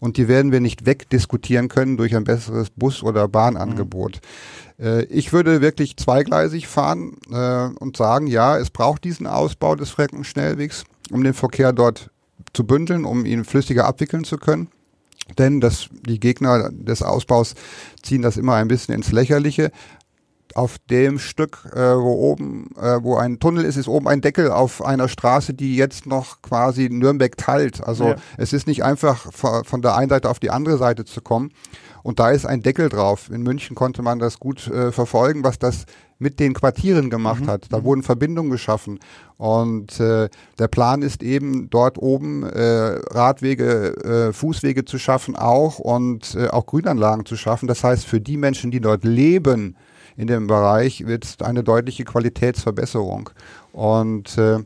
Und 0.00 0.16
die 0.16 0.26
werden 0.26 0.50
wir 0.50 0.60
nicht 0.60 0.84
wegdiskutieren 0.86 1.68
können 1.68 1.96
durch 1.96 2.16
ein 2.16 2.24
besseres 2.24 2.70
Bus- 2.70 3.04
oder 3.04 3.28
Bahnangebot. 3.28 4.20
Mhm. 4.78 4.84
Äh, 4.84 5.02
ich 5.04 5.32
würde 5.32 5.60
wirklich 5.60 5.96
zweigleisig 5.96 6.66
fahren 6.66 7.16
äh, 7.30 7.68
und 7.78 7.96
sagen, 7.96 8.26
ja, 8.26 8.58
es 8.58 8.70
braucht 8.70 9.04
diesen 9.04 9.26
Ausbau 9.26 9.76
des 9.76 9.90
Freckenschnellwegs, 9.90 10.84
um 11.10 11.22
den 11.22 11.34
Verkehr 11.34 11.72
dort 11.72 12.10
zu 12.52 12.66
bündeln, 12.66 13.04
um 13.04 13.24
ihn 13.24 13.44
flüssiger 13.44 13.86
abwickeln 13.86 14.24
zu 14.24 14.38
können. 14.38 14.68
Denn 15.38 15.60
das, 15.60 15.88
die 16.06 16.20
Gegner 16.20 16.70
des 16.72 17.02
Ausbaus 17.02 17.54
ziehen 18.02 18.22
das 18.22 18.36
immer 18.36 18.54
ein 18.54 18.68
bisschen 18.68 18.94
ins 18.94 19.12
Lächerliche. 19.12 19.70
auf 20.54 20.76
dem 20.90 21.18
Stück, 21.18 21.66
äh, 21.72 21.78
wo 21.78 22.12
oben, 22.12 22.68
äh, 22.76 23.02
wo 23.02 23.16
ein 23.16 23.40
Tunnel 23.40 23.64
ist, 23.64 23.76
ist 23.76 23.88
oben 23.88 24.06
ein 24.06 24.20
Deckel 24.20 24.50
auf 24.50 24.84
einer 24.84 25.08
Straße, 25.08 25.54
die 25.54 25.76
jetzt 25.76 26.04
noch 26.04 26.42
quasi 26.42 26.90
Nürnberg 26.90 27.36
teilt. 27.38 27.82
Also 27.82 28.08
ja. 28.08 28.16
es 28.36 28.52
ist 28.52 28.66
nicht 28.66 28.84
einfach 28.84 29.32
von 29.32 29.80
der 29.80 29.96
einen 29.96 30.10
Seite 30.10 30.28
auf 30.28 30.40
die 30.40 30.50
andere 30.50 30.76
Seite 30.76 31.06
zu 31.06 31.22
kommen. 31.22 31.52
Und 32.02 32.18
da 32.18 32.30
ist 32.30 32.46
ein 32.46 32.62
Deckel 32.62 32.88
drauf. 32.88 33.30
In 33.30 33.42
München 33.42 33.76
konnte 33.76 34.02
man 34.02 34.18
das 34.18 34.38
gut 34.40 34.66
äh, 34.68 34.92
verfolgen, 34.92 35.44
was 35.44 35.58
das 35.58 35.86
mit 36.22 36.38
den 36.38 36.54
Quartieren 36.54 37.10
gemacht 37.10 37.42
mhm. 37.42 37.48
hat. 37.48 37.66
Da 37.70 37.80
mhm. 37.80 37.84
wurden 37.84 38.02
Verbindungen 38.02 38.50
geschaffen. 38.50 39.00
Und 39.36 39.98
äh, 39.98 40.28
der 40.58 40.68
Plan 40.68 41.02
ist 41.02 41.22
eben, 41.22 41.68
dort 41.68 41.98
oben 41.98 42.44
äh, 42.44 43.00
Radwege, 43.10 44.30
äh, 44.30 44.32
Fußwege 44.32 44.84
zu 44.84 44.98
schaffen 44.98 45.34
auch 45.34 45.80
und 45.80 46.36
äh, 46.36 46.48
auch 46.48 46.66
Grünanlagen 46.66 47.26
zu 47.26 47.36
schaffen. 47.36 47.66
Das 47.66 47.82
heißt, 47.82 48.06
für 48.06 48.20
die 48.20 48.36
Menschen, 48.36 48.70
die 48.70 48.80
dort 48.80 49.04
leben 49.04 49.76
in 50.16 50.28
dem 50.28 50.46
Bereich, 50.46 51.06
wird 51.06 51.24
es 51.24 51.40
eine 51.40 51.64
deutliche 51.64 52.04
Qualitätsverbesserung. 52.04 53.30
Und 53.72 54.38
äh, 54.38 54.58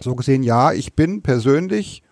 so 0.00 0.16
gesehen, 0.16 0.42
ja, 0.42 0.72
ich 0.72 0.94
bin 0.94 1.22
persönlich 1.22 2.02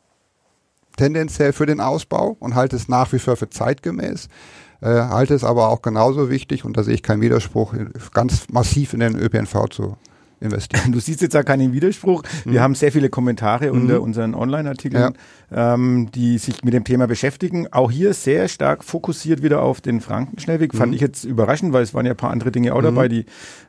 tendenziell 0.96 1.52
für 1.52 1.66
den 1.66 1.80
Ausbau 1.80 2.36
und 2.38 2.54
halte 2.54 2.76
es 2.76 2.88
nach 2.88 3.12
wie 3.12 3.18
vor 3.18 3.36
für 3.36 3.50
zeitgemäß. 3.50 4.28
Äh, 4.80 4.88
halte 4.88 5.34
es 5.34 5.44
aber 5.44 5.68
auch 5.68 5.82
genauso 5.82 6.30
wichtig, 6.30 6.64
und 6.64 6.76
da 6.76 6.82
sehe 6.82 6.94
ich 6.94 7.02
keinen 7.02 7.22
Widerspruch, 7.22 7.74
ganz 8.12 8.48
massiv 8.50 8.92
in 8.92 9.00
den 9.00 9.16
ÖPNV 9.16 9.68
zu 9.70 9.96
investieren. 10.40 10.92
Du 10.92 11.00
siehst 11.00 11.22
jetzt 11.22 11.34
ja 11.34 11.42
keinen 11.42 11.72
Widerspruch. 11.72 12.22
Wir 12.44 12.60
mhm. 12.60 12.64
haben 12.64 12.74
sehr 12.74 12.92
viele 12.92 13.08
Kommentare 13.08 13.72
mhm. 13.72 13.80
unter 13.80 14.02
unseren 14.02 14.34
Online-Artikeln, 14.34 15.14
ja. 15.50 15.74
ähm, 15.74 16.10
die 16.14 16.38
sich 16.38 16.62
mit 16.62 16.74
dem 16.74 16.84
Thema 16.84 17.06
beschäftigen. 17.06 17.72
Auch 17.72 17.90
hier 17.90 18.12
sehr 18.12 18.48
stark 18.48 18.84
fokussiert 18.84 19.42
wieder 19.42 19.62
auf 19.62 19.80
den 19.80 20.00
Frankenschnellweg. 20.00 20.74
Mhm. 20.74 20.78
Fand 20.78 20.94
ich 20.94 21.00
jetzt 21.00 21.24
überraschend, 21.24 21.72
weil 21.72 21.82
es 21.82 21.94
waren 21.94 22.04
ja 22.04 22.12
ein 22.12 22.16
paar 22.16 22.30
andere 22.30 22.52
Dinge 22.52 22.74
auch 22.74 22.80
mhm. 22.80 22.84
dabei, 22.84 23.08
die 23.08 23.24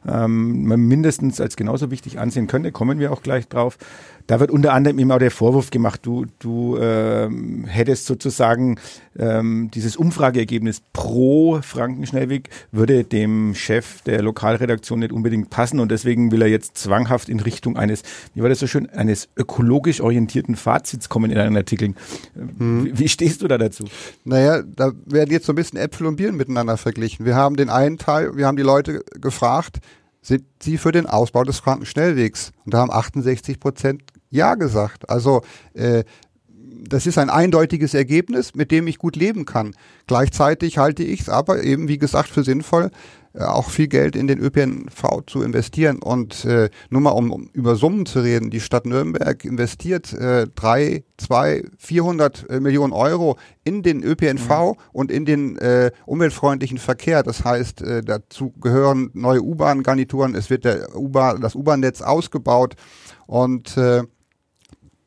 ähm, 0.08 0.66
man 0.68 0.82
mindestens 0.82 1.40
als 1.40 1.56
genauso 1.56 1.90
wichtig 1.90 2.20
ansehen 2.20 2.48
könnte. 2.48 2.72
Kommen 2.72 3.00
wir 3.00 3.14
auch 3.14 3.22
gleich 3.22 3.48
drauf. 3.48 3.78
Da 4.28 4.42
wird 4.42 4.52
unter 4.52 4.74
anderem 4.74 5.00
eben 5.00 5.12
auch 5.12 5.20
der 5.20 5.32
Vorwurf 5.32 5.72
gemacht, 5.72 6.02
du, 6.04 6.26
du 6.40 6.78
ähm, 6.78 7.66
hättest 7.66 8.06
sozusagen 8.06 8.78
ähm, 9.18 9.72
dieses 9.74 9.96
Umfrageergebnis 9.96 10.82
pro 10.92 11.62
Frankenschnellweg 11.62 12.50
würde 12.72 13.06
dem 13.06 13.56
Chef 13.56 14.02
der 14.02 14.22
Lokalredaktion 14.22 15.00
nicht 15.00 15.14
unbedingt 15.14 15.50
passen 15.50 15.80
und 15.80 15.92
deswegen 15.92 16.32
will 16.32 16.42
er 16.42 16.50
jetzt 16.50 16.78
zwanghaft 16.78 17.30
in 17.30 17.40
Richtung 17.40 17.78
eines, 17.78 18.04
wie 18.34 18.42
war 18.42 18.50
das 18.50 18.60
so 18.60 18.68
schön, 18.68 18.90
eines 18.90 19.30
ökologisch 19.38 20.02
orientierten 20.02 20.58
Fazits 20.58 21.08
kommen 21.08 21.32
in 21.32 21.38
einen 21.38 21.56
Artikeln. 21.56 21.96
Hm. 22.36 22.86
Wie, 22.86 23.00
wie 23.00 23.10
stehst 23.10 23.42
du 23.42 23.48
da 23.48 23.58
dazu? 23.58 23.86
Naja, 24.26 24.62
da 24.62 24.92
werden 25.06 25.32
jetzt 25.32 25.46
so 25.46 25.54
ein 25.54 25.56
bisschen 25.56 25.80
Äpfel 25.80 26.06
und 26.06 26.18
Birnen 26.18 26.38
miteinander 26.38 26.76
verglichen. 26.76 27.26
Wir 27.26 27.36
haben 27.36 27.56
den 27.56 27.70
einen 27.70 27.98
Teil, 27.98 28.36
wir 28.36 28.46
haben 28.46 28.58
die 28.58 28.64
Leute 28.64 29.04
gefragt, 29.22 29.80
sind 30.22 30.44
sie 30.62 30.78
für 30.78 30.92
den 30.92 31.06
Ausbau 31.06 31.46
des 31.46 31.60
Frankenschnellwegs? 31.60 32.52
Und 32.66 32.74
da 32.74 32.80
haben 32.80 32.92
68 32.92 33.62
Prozent 33.62 34.04
ja 34.30 34.56
gesagt. 34.56 35.10
Also 35.10 35.42
äh, 35.74 36.04
das 36.90 37.06
ist 37.06 37.18
ein 37.18 37.30
eindeutiges 37.30 37.94
Ergebnis, 37.94 38.56
mit 38.56 38.72
dem 38.72 38.88
ich 38.88 38.98
gut 38.98 39.16
leben 39.16 39.46
kann. 39.46 39.76
Gleichzeitig 40.06 40.78
halte 40.78 41.04
ich 41.04 41.22
es 41.22 41.30
aber 41.30 41.64
eben, 41.64 41.88
wie 41.88 41.98
gesagt, 41.98 42.30
für 42.30 42.44
sinnvoll, 42.44 42.92
äh, 43.34 43.44
auch 43.44 43.70
viel 43.70 43.88
Geld 43.88 44.16
in 44.16 44.28
den 44.28 44.40
ÖPNV 44.40 45.24
zu 45.28 45.42
investieren. 45.42 46.00
Und 46.00 46.46
äh, 46.46 46.70
nur 46.90 47.02
mal 47.02 47.12
um, 47.12 47.32
um 47.32 47.50
über 47.54 47.76
Summen 47.76 48.06
zu 48.06 48.20
reden, 48.20 48.50
die 48.50 48.60
Stadt 48.60 48.86
Nürnberg 48.86 49.44
investiert 49.46 50.14
äh, 50.14 50.48
drei, 50.56 51.04
zwei, 51.18 51.64
400 51.78 52.50
äh, 52.50 52.60
Millionen 52.60 52.94
Euro 52.94 53.38
in 53.64 53.84
den 53.84 54.04
ÖPNV 54.04 54.50
mhm. 54.50 54.74
und 54.92 55.12
in 55.12 55.26
den 55.26 55.58
äh, 55.58 55.92
umweltfreundlichen 56.06 56.78
Verkehr. 56.78 57.24
Das 57.24 57.44
heißt, 57.44 57.82
äh, 57.82 58.02
dazu 58.02 58.52
gehören 58.62 59.10
neue 59.14 59.42
U-Bahn-Garnituren, 59.42 60.36
es 60.36 60.50
wird 60.50 60.66
der 60.66 60.96
U-Bahn, 60.96 61.42
das 61.42 61.56
U-Bahn-Netz 61.56 62.02
ausgebaut 62.02 62.76
und 63.26 63.76
äh, 63.78 64.04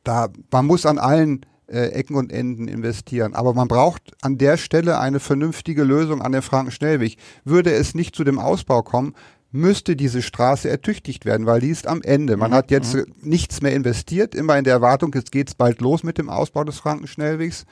da, 0.05 0.29
man 0.51 0.67
muss 0.67 0.87
an 0.87 0.99
allen 0.99 1.47
äh, 1.71 1.89
Ecken 1.91 2.17
und 2.17 2.33
Enden 2.33 2.69
investieren. 2.69 3.35
Aber 3.35 3.55
man 3.55 3.69
braucht 3.69 4.13
an 4.23 4.39
der 4.39 4.57
Stelle 4.57 4.99
eine 4.99 5.21
vernünftige 5.21 5.85
Lösung 5.85 6.23
an 6.23 6.33
der 6.33 6.43
Frankenschnellweg. 6.43 7.17
Würde 7.45 7.73
es 7.73 7.95
nicht 7.95 8.17
zu 8.17 8.25
dem 8.25 8.39
Ausbau 8.39 8.83
kommen, 8.83 9.15
müsste 9.53 9.97
diese 9.97 10.23
Straße 10.23 10.69
ertüchtigt 10.69 11.25
werden, 11.25 11.47
weil 11.47 11.61
die 11.61 11.71
ist 11.71 11.87
am 11.87 12.03
Ende. 12.03 12.37
Man 12.37 12.51
mhm. 12.51 12.55
hat 12.55 12.71
jetzt 12.71 12.95
mhm. 12.95 13.07
nichts 13.23 13.63
mehr 13.63 13.73
investiert, 13.73 14.35
immer 14.35 14.57
in 14.59 14.65
der 14.65 14.75
Erwartung, 14.75 15.13
jetzt 15.15 15.33
geht's 15.33 15.55
bald 15.55 15.81
los 15.81 16.03
mit 16.03 16.19
dem 16.19 16.29
Ausbau 16.29 16.65
des 16.65 16.79
Frankenschnellwegs. 16.79 17.67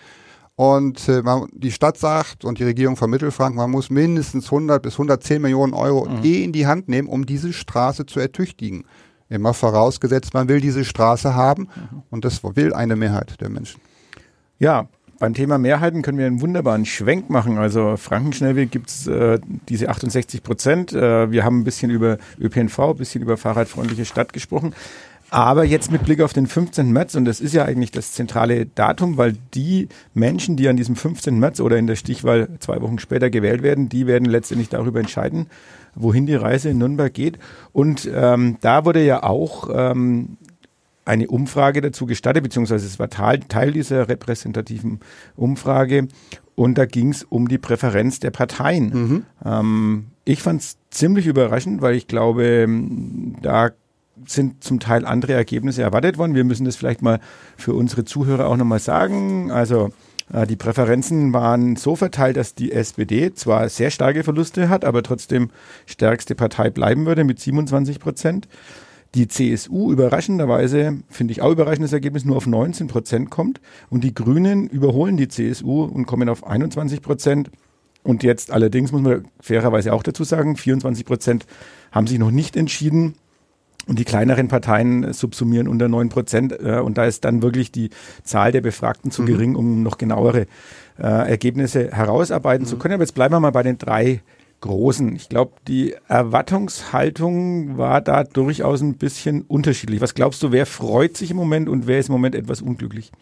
Und 0.56 1.08
äh, 1.08 1.22
man, 1.22 1.46
die 1.52 1.70
Stadt 1.70 1.98
sagt 1.98 2.44
und 2.44 2.58
die 2.58 2.64
Regierung 2.64 2.96
von 2.96 3.10
Mittelfranken, 3.10 3.58
man 3.58 3.70
muss 3.70 3.90
mindestens 3.90 4.46
100 4.46 4.82
bis 4.82 4.94
110 4.94 5.40
Millionen 5.40 5.72
Euro 5.72 6.08
mhm. 6.08 6.24
eh 6.24 6.42
in 6.42 6.52
die 6.52 6.66
Hand 6.66 6.88
nehmen, 6.88 7.06
um 7.06 7.26
diese 7.26 7.52
Straße 7.52 8.06
zu 8.06 8.18
ertüchtigen. 8.18 8.84
Immer 9.30 9.54
vorausgesetzt, 9.54 10.32
man 10.34 10.48
will 10.48 10.60
diese 10.60 10.84
Straße 10.84 11.34
haben 11.34 11.62
mhm. 11.62 12.02
und 12.10 12.24
das 12.24 12.42
will 12.42 12.72
eine 12.72 12.96
Mehrheit 12.96 13.40
der 13.40 13.50
Menschen. 13.50 13.80
Ja, 14.58 14.88
beim 15.18 15.34
Thema 15.34 15.58
Mehrheiten 15.58 16.02
können 16.02 16.18
wir 16.18 16.26
einen 16.26 16.40
wunderbaren 16.40 16.86
Schwenk 16.86 17.28
machen. 17.28 17.58
Also 17.58 17.96
Frankenschnellweg 17.96 18.70
gibt's 18.70 19.06
äh, 19.08 19.40
diese 19.68 19.88
68 19.88 20.42
Prozent. 20.42 20.92
Äh, 20.92 21.30
wir 21.32 21.44
haben 21.44 21.60
ein 21.60 21.64
bisschen 21.64 21.90
über 21.90 22.18
ÖPNV, 22.40 22.78
ein 22.78 22.96
bisschen 22.96 23.22
über 23.22 23.36
fahrradfreundliche 23.36 24.04
Stadt 24.04 24.32
gesprochen. 24.32 24.74
Aber 25.30 25.64
jetzt 25.64 25.90
mit 25.90 26.04
Blick 26.04 26.22
auf 26.22 26.32
den 26.32 26.46
15. 26.46 26.90
März, 26.90 27.14
und 27.14 27.26
das 27.26 27.40
ist 27.40 27.52
ja 27.52 27.64
eigentlich 27.64 27.90
das 27.90 28.12
zentrale 28.12 28.64
Datum, 28.64 29.18
weil 29.18 29.34
die 29.54 29.88
Menschen, 30.14 30.56
die 30.56 30.68
an 30.68 30.76
diesem 30.76 30.96
15. 30.96 31.38
März 31.38 31.60
oder 31.60 31.76
in 31.76 31.86
der 31.86 31.96
Stichwahl 31.96 32.48
zwei 32.60 32.80
Wochen 32.80 32.98
später 32.98 33.28
gewählt 33.28 33.62
werden, 33.62 33.90
die 33.90 34.06
werden 34.06 34.24
letztendlich 34.24 34.70
darüber 34.70 35.00
entscheiden, 35.00 35.48
wohin 35.94 36.26
die 36.26 36.34
Reise 36.34 36.70
in 36.70 36.78
Nürnberg 36.78 37.12
geht. 37.12 37.38
Und 37.72 38.08
ähm, 38.12 38.56
da 38.60 38.84
wurde 38.84 39.04
ja 39.04 39.22
auch 39.22 39.68
ähm, 39.72 40.36
eine 41.04 41.28
Umfrage 41.28 41.80
dazu 41.80 42.06
gestattet, 42.06 42.42
beziehungsweise 42.42 42.86
es 42.86 42.98
war 42.98 43.08
Teil, 43.08 43.40
Teil 43.40 43.72
dieser 43.72 44.08
repräsentativen 44.08 45.00
Umfrage. 45.36 46.08
Und 46.54 46.76
da 46.76 46.86
ging 46.86 47.10
es 47.10 47.22
um 47.22 47.48
die 47.48 47.58
Präferenz 47.58 48.20
der 48.20 48.30
Parteien. 48.30 48.90
Mhm. 48.92 49.22
Ähm, 49.44 50.06
ich 50.24 50.42
fand 50.42 50.60
es 50.60 50.76
ziemlich 50.90 51.26
überraschend, 51.26 51.80
weil 51.80 51.94
ich 51.94 52.08
glaube, 52.08 52.68
da 53.40 53.70
sind 54.26 54.64
zum 54.64 54.80
Teil 54.80 55.06
andere 55.06 55.32
Ergebnisse 55.32 55.82
erwartet 55.82 56.18
worden. 56.18 56.34
Wir 56.34 56.44
müssen 56.44 56.64
das 56.64 56.76
vielleicht 56.76 57.02
mal 57.02 57.20
für 57.56 57.74
unsere 57.74 58.04
Zuhörer 58.04 58.46
auch 58.46 58.56
nochmal 58.56 58.80
sagen. 58.80 59.50
Also 59.50 59.90
die 60.46 60.56
Präferenzen 60.56 61.32
waren 61.32 61.76
so 61.76 61.96
verteilt, 61.96 62.36
dass 62.36 62.54
die 62.54 62.72
SPD 62.72 63.32
zwar 63.32 63.68
sehr 63.68 63.90
starke 63.90 64.24
Verluste 64.24 64.68
hat, 64.68 64.84
aber 64.84 65.02
trotzdem 65.02 65.50
stärkste 65.86 66.34
Partei 66.34 66.70
bleiben 66.70 67.06
würde 67.06 67.24
mit 67.24 67.40
27 67.40 67.98
Prozent. 67.98 68.48
Die 69.14 69.26
CSU 69.26 69.90
überraschenderweise, 69.90 70.98
finde 71.08 71.32
ich 71.32 71.40
auch 71.40 71.50
überraschendes 71.50 71.94
Ergebnis, 71.94 72.26
nur 72.26 72.36
auf 72.36 72.46
19 72.46 72.88
Prozent 72.88 73.30
kommt. 73.30 73.60
Und 73.88 74.04
die 74.04 74.12
Grünen 74.12 74.68
überholen 74.68 75.16
die 75.16 75.28
CSU 75.28 75.84
und 75.84 76.04
kommen 76.04 76.28
auf 76.28 76.46
21 76.46 77.00
Prozent. 77.00 77.50
Und 78.02 78.22
jetzt 78.22 78.50
allerdings 78.52 78.92
muss 78.92 79.00
man 79.00 79.24
fairerweise 79.40 79.94
auch 79.94 80.02
dazu 80.02 80.24
sagen, 80.24 80.56
24 80.56 81.06
Prozent 81.06 81.46
haben 81.90 82.06
sich 82.06 82.18
noch 82.18 82.30
nicht 82.30 82.54
entschieden. 82.54 83.14
Und 83.88 83.98
die 83.98 84.04
kleineren 84.04 84.48
Parteien 84.48 85.12
subsumieren 85.14 85.66
unter 85.66 85.88
9 85.88 86.10
Prozent. 86.10 86.52
Äh, 86.52 86.78
und 86.80 86.98
da 86.98 87.06
ist 87.06 87.24
dann 87.24 87.42
wirklich 87.42 87.72
die 87.72 87.90
Zahl 88.22 88.52
der 88.52 88.60
Befragten 88.60 89.10
zu 89.10 89.22
mhm. 89.22 89.26
gering, 89.26 89.56
um 89.56 89.82
noch 89.82 89.98
genauere 89.98 90.46
äh, 90.98 91.02
Ergebnisse 91.02 91.90
herausarbeiten 91.90 92.66
mhm. 92.66 92.68
zu 92.68 92.76
können. 92.76 92.94
Aber 92.94 93.02
jetzt 93.02 93.14
bleiben 93.14 93.34
wir 93.34 93.40
mal 93.40 93.50
bei 93.50 93.62
den 93.62 93.78
drei 93.78 94.20
Großen. 94.60 95.14
Ich 95.14 95.28
glaube, 95.28 95.52
die 95.68 95.94
Erwartungshaltung 96.08 97.78
war 97.78 98.00
da 98.00 98.24
durchaus 98.24 98.80
ein 98.80 98.94
bisschen 98.94 99.42
unterschiedlich. 99.42 100.00
Was 100.00 100.14
glaubst 100.14 100.42
du, 100.42 100.50
wer 100.50 100.66
freut 100.66 101.16
sich 101.16 101.30
im 101.30 101.36
Moment 101.36 101.68
und 101.68 101.86
wer 101.86 102.00
ist 102.00 102.08
im 102.08 102.12
Moment 102.12 102.34
etwas 102.34 102.60
unglücklich? 102.60 103.12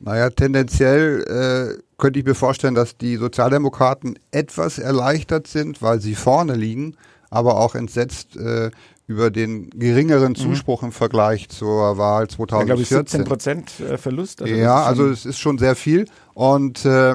Naja, 0.00 0.30
tendenziell 0.30 1.76
äh, 1.78 1.82
könnte 1.98 2.18
ich 2.18 2.24
mir 2.24 2.34
vorstellen, 2.34 2.74
dass 2.74 2.96
die 2.96 3.16
Sozialdemokraten 3.16 4.18
etwas 4.30 4.78
erleichtert 4.78 5.46
sind, 5.46 5.82
weil 5.82 6.00
sie 6.00 6.14
vorne 6.14 6.54
liegen, 6.54 6.96
aber 7.30 7.58
auch 7.58 7.74
entsetzt 7.74 8.36
äh, 8.36 8.70
über 9.06 9.30
den 9.30 9.70
geringeren 9.70 10.30
mhm. 10.30 10.36
Zuspruch 10.36 10.82
mhm. 10.82 10.88
im 10.88 10.92
Vergleich 10.92 11.48
zur 11.48 11.96
Wahl 11.98 12.28
2014. 12.28 12.58
Ja, 12.58 12.64
glaube 12.64 12.82
ich, 12.82 12.88
17 12.88 13.24
Prozent 13.24 13.80
äh, 13.80 13.98
Verlust. 13.98 14.42
Also 14.42 14.54
ja, 14.54 14.82
also 14.82 15.08
es 15.08 15.24
ist 15.24 15.38
schon 15.38 15.58
sehr 15.58 15.76
viel. 15.76 16.06
Und 16.34 16.84
äh, 16.84 17.14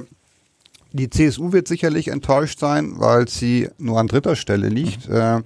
die 0.93 1.09
CSU 1.09 1.51
wird 1.51 1.67
sicherlich 1.67 2.07
enttäuscht 2.07 2.59
sein, 2.59 2.93
weil 2.95 3.27
sie 3.27 3.69
nur 3.77 3.99
an 3.99 4.07
dritter 4.07 4.35
Stelle 4.35 4.69
liegt. 4.69 5.09
Mhm. 5.09 5.15
Äh, 5.15 5.41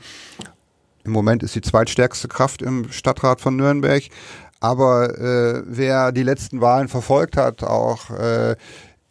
Im 1.03 1.11
Moment 1.11 1.43
ist 1.43 1.53
sie 1.53 1.61
zweitstärkste 1.61 2.27
Kraft 2.27 2.61
im 2.61 2.91
Stadtrat 2.91 3.41
von 3.41 3.55
Nürnberg. 3.55 4.03
Aber 4.59 5.19
äh, 5.19 5.63
wer 5.65 6.11
die 6.11 6.23
letzten 6.23 6.61
Wahlen 6.61 6.87
verfolgt 6.87 7.37
hat, 7.37 7.63
auch 7.63 8.09
äh, 8.11 8.55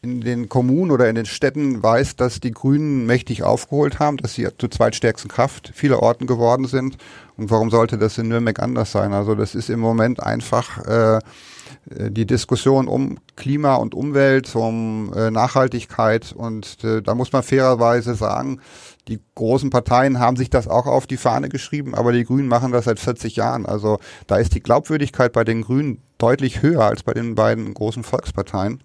in 0.05 0.21
den 0.21 0.51
Kommunen 0.51 0.91
oder 0.91 1.09
in 1.09 1.15
den 1.15 1.25
Städten 1.25 1.83
weiß, 1.83 2.17
dass 2.17 2.39
die 2.39 2.53
Grünen 2.53 3.07
mächtig 3.07 3.43
aufgeholt 3.43 3.99
haben, 3.99 4.19
dass 4.19 4.35
sie 4.35 4.47
zur 4.59 4.71
zweitstärksten 4.71 5.31
Kraft 5.31 5.73
vieler 5.75 6.01
Orten 6.03 6.27
geworden 6.27 6.67
sind. 6.67 6.99
Und 7.39 7.51
warum 7.51 7.71
sollte 7.71 7.97
das 7.97 8.19
in 8.19 8.29
Nürnberg 8.29 8.61
anders 8.61 8.93
sein? 8.93 9.15
Also 9.15 9.35
das 9.35 9.55
ist 9.55 9.71
im 9.71 9.81
Moment 9.81 10.23
einfach 10.23 10.85
äh, 10.87 11.17
äh, 11.17 12.11
die 12.11 12.27
Diskussion 12.27 12.87
um 12.87 13.19
Klima 13.35 13.77
und 13.77 13.95
Umwelt, 13.95 14.55
um 14.55 15.11
äh, 15.15 15.31
Nachhaltigkeit. 15.31 16.33
Und 16.37 16.85
äh, 16.85 17.01
da 17.01 17.15
muss 17.15 17.33
man 17.33 17.43
fairerweise 17.43 18.15
sagen, 18.15 18.61
die 19.09 19.21
großen 19.35 19.71
Parteien 19.71 20.19
haben 20.19 20.37
sich 20.37 20.51
das 20.51 20.69
auch 20.69 20.87
auf 20.87 21.07
die 21.07 21.17
Fahne 21.17 21.49
geschrieben, 21.49 21.95
aber 21.95 22.13
die 22.13 22.25
Grünen 22.25 22.49
machen 22.49 22.73
das 22.73 22.85
seit 22.85 23.01
40 23.01 23.37
Jahren. 23.37 23.67
Also 23.67 23.99
da 24.27 24.37
ist 24.37 24.55
die 24.55 24.61
Glaubwürdigkeit 24.61 25.33
bei 25.33 25.45
den 25.45 25.63
Grünen 25.63 26.03
deutlich 26.19 26.63
höher 26.63 26.85
als 26.85 27.03
bei 27.03 27.13
den 27.13 27.35
beiden 27.35 27.73
großen 27.75 28.03
Volksparteien, 28.03 28.83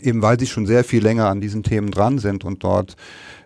eben 0.00 0.22
weil 0.22 0.38
sie 0.38 0.46
schon 0.46 0.66
sehr 0.66 0.84
viel 0.84 1.02
länger 1.02 1.26
an 1.28 1.40
diesen 1.40 1.62
Themen 1.62 1.90
dran 1.90 2.18
sind 2.18 2.44
und 2.44 2.62
dort 2.64 2.96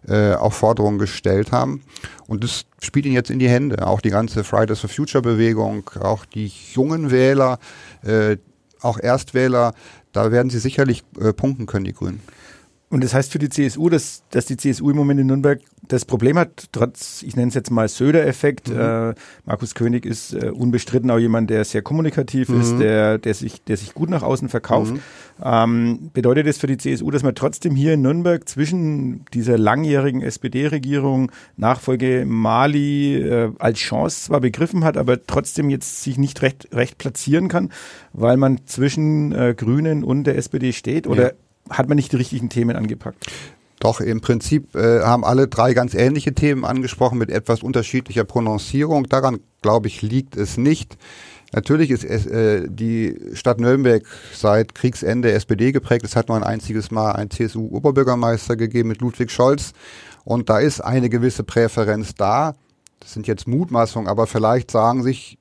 äh, 0.07 0.35
auch 0.35 0.52
Forderungen 0.52 0.99
gestellt 0.99 1.52
haben. 1.52 1.83
Und 2.26 2.45
das 2.45 2.64
spielt 2.80 3.07
ihnen 3.07 3.14
jetzt 3.14 3.30
in 3.30 3.38
die 3.38 3.49
Hände. 3.49 3.87
Auch 3.87 4.00
die 4.00 4.11
ganze 4.11 4.45
Fridays 4.45 4.80
for 4.80 4.90
Future 4.90 5.23
Bewegung, 5.23 5.90
auch 6.00 6.25
die 6.25 6.50
jungen 6.73 7.11
Wähler, 7.11 7.59
äh, 8.02 8.37
auch 8.80 8.99
Erstwähler, 8.99 9.75
da 10.12 10.33
werden 10.33 10.50
sie 10.50 10.59
sicherlich 10.59 11.04
äh, 11.21 11.33
punkten 11.33 11.66
können, 11.66 11.85
die 11.85 11.92
Grünen. 11.92 12.21
Und 12.90 13.04
das 13.04 13.14
heißt 13.14 13.30
für 13.30 13.38
die 13.38 13.49
CSU, 13.49 13.88
dass, 13.88 14.25
dass 14.30 14.47
die 14.47 14.56
CSU 14.56 14.90
im 14.90 14.97
Moment 14.97 15.20
in 15.20 15.28
Nürnberg 15.28 15.61
das 15.87 16.04
Problem 16.04 16.37
hat, 16.37 16.68
trotz, 16.73 17.23
ich 17.23 17.37
nenne 17.37 17.49
es 17.49 17.54
jetzt 17.54 17.70
mal 17.70 17.88
Söder-Effekt. 17.88 18.68
Mhm. 18.68 18.80
Äh, 18.80 19.14
Markus 19.44 19.76
König 19.76 20.04
ist 20.04 20.35
äh, 20.35 20.50
unbestritten 20.50 21.09
auch 21.11 21.18
jemand, 21.18 21.50
der 21.50 21.64
sehr 21.64 21.82
kommunikativ 21.82 22.49
mhm. 22.49 22.61
ist, 22.61 22.78
der, 22.78 23.18
der, 23.18 23.35
sich, 23.35 23.62
der 23.62 23.76
sich 23.76 23.94
gut 23.94 24.11
nach 24.11 24.25
außen 24.25 24.49
verkauft. 24.49 24.94
Mhm. 24.94 25.00
Ähm, 25.42 26.11
bedeutet 26.12 26.49
das 26.49 26.59
für 26.59 26.66
die 26.66 26.78
CSU, 26.78 27.12
dass 27.12 27.23
man 27.23 27.37
trotzdem 27.37 27.76
hier 27.76 27.94
in 27.94 28.02
Nürnberg 28.02 28.49
zwischen 28.49 29.25
dieser 29.35 29.56
langjährigen 29.56 30.20
SPD-Regierung, 30.20 31.30
Nachfolge 31.56 32.25
Mali 32.26 33.16
äh, 33.16 33.52
als 33.61 33.78
Chance 33.78 34.26
zwar 34.26 34.40
begriffen 34.40 34.82
hat, 34.82 34.97
aber 34.97 35.25
trotzdem 35.25 35.70
jetzt 35.70 36.02
sich 36.02 36.18
nicht 36.18 36.42
recht, 36.42 36.68
recht 36.73 36.99
platzieren 36.99 37.47
kann, 37.47 37.70
weil 38.12 38.37
man 38.37 38.66
zwischen 38.66 39.30
äh, 39.30 39.54
Grünen 39.56 40.02
und 40.02 40.25
der 40.25 40.37
SPD 40.37 40.73
steht? 40.73 41.06
Oder 41.06 41.23
ja 41.23 41.32
hat 41.69 41.88
man 41.88 41.97
nicht 41.97 42.12
die 42.12 42.17
richtigen 42.17 42.49
Themen 42.49 42.76
angepackt? 42.76 43.26
Doch, 43.81 44.00
im 44.00 44.21
Prinzip 44.21 44.75
äh, 44.75 45.00
haben 45.00 45.25
alle 45.25 45.49
drei 45.49 45.73
ganz 45.73 45.95
ähnliche 45.95 46.35
Themen 46.35 46.67
angesprochen 46.67 47.19
mit 47.19 47.31
etwas 47.31 47.62
unterschiedlicher 47.62 48.25
Prononcierung. 48.25 49.05
Daran, 49.05 49.40
glaube 49.62 49.88
ich, 49.88 50.02
liegt 50.02 50.37
es 50.37 50.59
nicht. 50.59 50.99
Natürlich 51.52 51.90
ist 51.90 52.05
es, 52.05 52.26
äh, 52.26 52.69
die 52.69 53.17
Stadt 53.33 53.59
Nürnberg 53.59 54.05
seit 54.35 54.75
Kriegsende 54.75 55.33
SPD 55.33 55.73
geprägt. 55.73 56.05
Es 56.05 56.14
hat 56.14 56.29
nur 56.29 56.37
ein 56.37 56.45
einziges 56.45 56.90
Mal 56.90 57.12
einen 57.12 57.31
CSU-Oberbürgermeister 57.31 58.57
gegeben 58.57 58.90
mit 58.90 59.00
Ludwig 59.00 59.31
Scholz. 59.31 59.73
Und 60.25 60.50
da 60.50 60.59
ist 60.59 60.81
eine 60.81 61.09
gewisse 61.09 61.43
Präferenz 61.43 62.14
da. 62.14 62.55
Das 63.00 63.14
sind 63.14 63.26
jetzt 63.26 63.49
Mutmaßungen, 63.49 64.09
aber 64.09 64.26
vielleicht 64.26 64.71
sagen 64.71 65.02
sich 65.02 65.38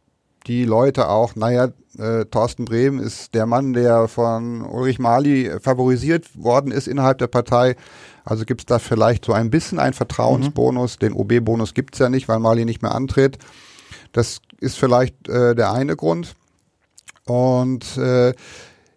die 0.48 0.66
Leute 0.66 1.10
auch, 1.10 1.36
naja, 1.36 1.70
äh, 1.98 2.26
Thorsten 2.26 2.66
Brehm 2.66 3.00
ist 3.00 3.34
der 3.34 3.46
Mann, 3.46 3.74
der 3.74 4.08
von 4.08 4.62
Ulrich 4.62 5.00
Mali 5.00 5.52
favorisiert 5.62 6.26
worden 6.36 6.72
ist 6.72 6.88
innerhalb 6.88 7.18
der 7.18 7.28
Partei. 7.28 7.76
Also 8.24 8.46
gibt 8.46 8.62
es 8.62 8.66
da 8.66 8.80
vielleicht 8.80 9.26
so 9.26 9.34
ein 9.34 9.50
bisschen 9.50 9.80
einen 9.80 9.94
Vertrauensbonus. 9.94 10.96
Mhm. 10.96 11.00
Den 11.00 11.14
OB-Bonus 11.14 11.74
gibt 11.74 11.96
es 11.96 12.00
ja 12.00 12.10
nicht, 12.10 12.28
weil 12.28 12.40
Mali 12.40 12.66
nicht 12.66 12.82
mehr 12.82 12.94
antritt. 12.94 13.38
Das 14.12 14.40
ist 14.60 14.78
vielleicht 14.78 15.28
äh, 15.28 15.56
der 15.56 15.72
eine 15.72 15.96
Grund. 15.96 16.36
Und 17.26 17.98
äh, 17.98 18.34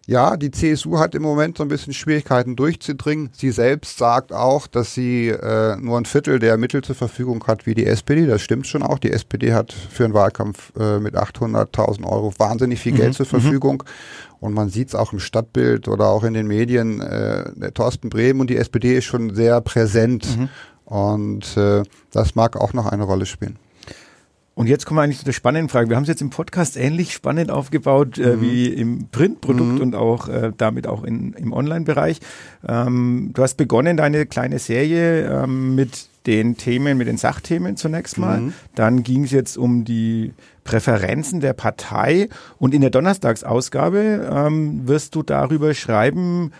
ja, 0.05 0.35
die 0.35 0.51
CSU 0.51 0.99
hat 0.99 1.15
im 1.15 1.21
Moment 1.21 1.57
so 1.57 1.63
ein 1.63 1.69
bisschen 1.69 1.93
Schwierigkeiten 1.93 2.57
durchzudringen. 2.57 3.29
Sie 3.31 3.51
selbst 3.51 3.97
sagt 3.97 4.33
auch, 4.33 4.67
dass 4.67 4.93
sie 4.93 5.29
äh, 5.29 5.77
nur 5.77 5.97
ein 5.97 6.03
Viertel 6.03 6.39
der 6.39 6.57
Mittel 6.57 6.83
zur 6.83 6.95
Verfügung 6.95 7.45
hat 7.47 7.65
wie 7.65 7.73
die 7.73 7.85
SPD. 7.85 8.25
Das 8.25 8.41
stimmt 8.41 8.67
schon 8.67 8.83
auch. 8.83 8.99
Die 8.99 9.11
SPD 9.11 9.53
hat 9.53 9.71
für 9.71 10.03
einen 10.03 10.13
Wahlkampf 10.13 10.73
äh, 10.77 10.99
mit 10.99 11.15
800.000 11.15 12.03
Euro 12.03 12.33
wahnsinnig 12.37 12.81
viel 12.81 12.91
Geld 12.91 13.09
mhm. 13.09 13.13
zur 13.13 13.25
mhm. 13.27 13.29
Verfügung. 13.29 13.83
Und 14.41 14.53
man 14.53 14.67
sieht 14.67 14.89
es 14.89 14.95
auch 14.95 15.13
im 15.13 15.19
Stadtbild 15.19 15.87
oder 15.87 16.07
auch 16.07 16.25
in 16.25 16.33
den 16.33 16.47
Medien. 16.47 16.99
Äh, 16.99 17.51
der 17.55 17.73
Thorsten 17.73 18.09
Bremen 18.09 18.41
und 18.41 18.49
die 18.49 18.57
SPD 18.57 18.97
ist 18.97 19.05
schon 19.05 19.33
sehr 19.33 19.61
präsent. 19.61 20.37
Mhm. 20.37 20.49
Und 20.83 21.55
äh, 21.55 21.83
das 22.11 22.35
mag 22.35 22.57
auch 22.57 22.73
noch 22.73 22.87
eine 22.87 23.03
Rolle 23.03 23.25
spielen. 23.25 23.57
Und 24.55 24.67
jetzt 24.67 24.85
kommen 24.85 24.99
wir 24.99 25.01
eigentlich 25.01 25.17
zu 25.17 25.25
der 25.25 25.31
spannenden 25.31 25.69
Frage. 25.69 25.89
Wir 25.89 25.95
haben 25.95 26.03
es 26.03 26.09
jetzt 26.09 26.21
im 26.21 26.29
Podcast 26.29 26.77
ähnlich 26.77 27.13
spannend 27.13 27.49
aufgebaut 27.49 28.19
äh, 28.19 28.35
mhm. 28.35 28.41
wie 28.41 28.67
im 28.67 29.07
Printprodukt 29.11 29.75
mhm. 29.75 29.81
und 29.81 29.95
auch 29.95 30.27
äh, 30.27 30.51
damit 30.55 30.85
auch 30.85 31.03
in, 31.03 31.33
im 31.33 31.53
Online-Bereich. 31.53 32.19
Ähm, 32.67 33.31
du 33.33 33.41
hast 33.41 33.55
begonnen 33.55 33.97
deine 33.97 34.27
kleine 34.27 34.59
Serie 34.59 35.27
ähm, 35.27 35.73
mit 35.73 36.07
den 36.27 36.55
Themen, 36.55 36.97
mit 36.97 37.07
den 37.07 37.17
Sachthemen 37.17 37.77
zunächst 37.77 38.17
mal. 38.17 38.41
Mhm. 38.41 38.53
Dann 38.75 39.03
ging 39.03 39.23
es 39.23 39.31
jetzt 39.31 39.57
um 39.57 39.85
die 39.85 40.33
Präferenzen 40.63 41.39
der 41.39 41.53
Partei 41.53 42.29
und 42.59 42.73
in 42.73 42.81
der 42.81 42.91
Donnerstagsausgabe 42.91 44.29
ähm, 44.31 44.87
wirst 44.87 45.15
du 45.15 45.23
darüber 45.23 45.73
schreiben, 45.73 46.51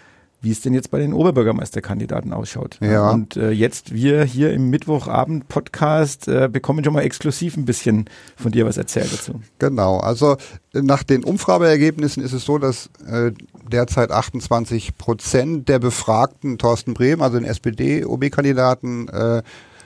wie 0.43 0.51
es 0.51 0.60
denn 0.60 0.73
jetzt 0.73 0.91
bei 0.91 0.99
den 0.99 1.13
Oberbürgermeisterkandidaten 1.13 2.34
ausschaut. 2.34 2.77
Ja. 2.82 3.12
Und 3.12 3.38
äh, 3.38 3.51
jetzt 3.51 3.93
wir 3.93 4.25
hier 4.25 4.51
im 4.51 4.69
Mittwochabend-Podcast 4.69 6.27
äh, 6.27 6.49
bekommen 6.51 6.84
schon 6.84 6.93
mal 6.93 7.01
exklusiv 7.01 7.56
ein 7.56 7.63
bisschen 7.63 8.10
von 8.36 8.51
dir 8.51 8.65
was 8.65 8.75
erzählt 8.75 9.12
dazu. 9.13 9.39
Genau, 9.60 9.97
also 9.97 10.36
nach 10.73 11.03
den 11.03 11.23
Umfrageergebnissen 11.23 12.21
ist 12.21 12.34
es 12.34 12.43
so, 12.43 12.58
dass 12.58 12.89
äh, 13.08 13.32
derzeit 13.71 14.12
28 14.12 14.97
Prozent 14.97 15.69
der 15.69 15.79
Befragten 15.79 16.58
Thorsten 16.58 16.93
Brehm, 16.93 17.21
also 17.21 17.39
den 17.39 17.45
SPD-OB-Kandidaten, 17.45 19.08
äh, 19.08 19.43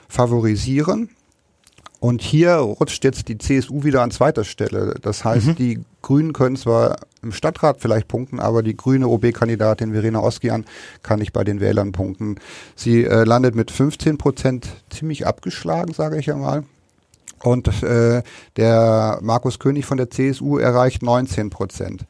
favorisieren. 0.09 1.09
Und 1.99 2.21
hier 2.21 2.55
rutscht 2.55 3.03
jetzt 3.03 3.27
die 3.27 3.37
CSU 3.37 3.83
wieder 3.83 4.03
an 4.03 4.11
zweiter 4.11 4.43
Stelle. 4.43 4.95
Das 5.01 5.25
heißt, 5.25 5.47
mhm. 5.47 5.55
die 5.55 5.79
Grünen 6.03 6.31
können 6.31 6.55
zwar 6.55 6.97
im 7.23 7.31
Stadtrat 7.31 7.77
vielleicht 7.79 8.07
punkten, 8.07 8.39
aber 8.39 8.61
die 8.61 8.77
grüne 8.77 9.07
OB-Kandidatin 9.07 9.93
Verena 9.93 10.19
Oskian 10.19 10.65
kann 11.01 11.19
nicht 11.19 11.33
bei 11.33 11.43
den 11.43 11.59
Wählern 11.59 11.91
punkten. 11.91 12.35
Sie 12.75 13.03
äh, 13.03 13.23
landet 13.23 13.55
mit 13.55 13.71
15 13.71 14.17
Prozent 14.19 14.67
ziemlich 14.91 15.25
abgeschlagen, 15.25 15.91
sage 15.93 16.19
ich 16.19 16.27
ja 16.27 16.35
mal. 16.35 16.63
Und 17.43 17.83
äh, 17.83 18.21
der 18.57 19.19
Markus 19.21 19.59
König 19.59 19.85
von 19.85 19.97
der 19.97 20.09
CSU 20.09 20.57
erreicht 20.57 21.01
19 21.01 21.49
Prozent. 21.49 22.05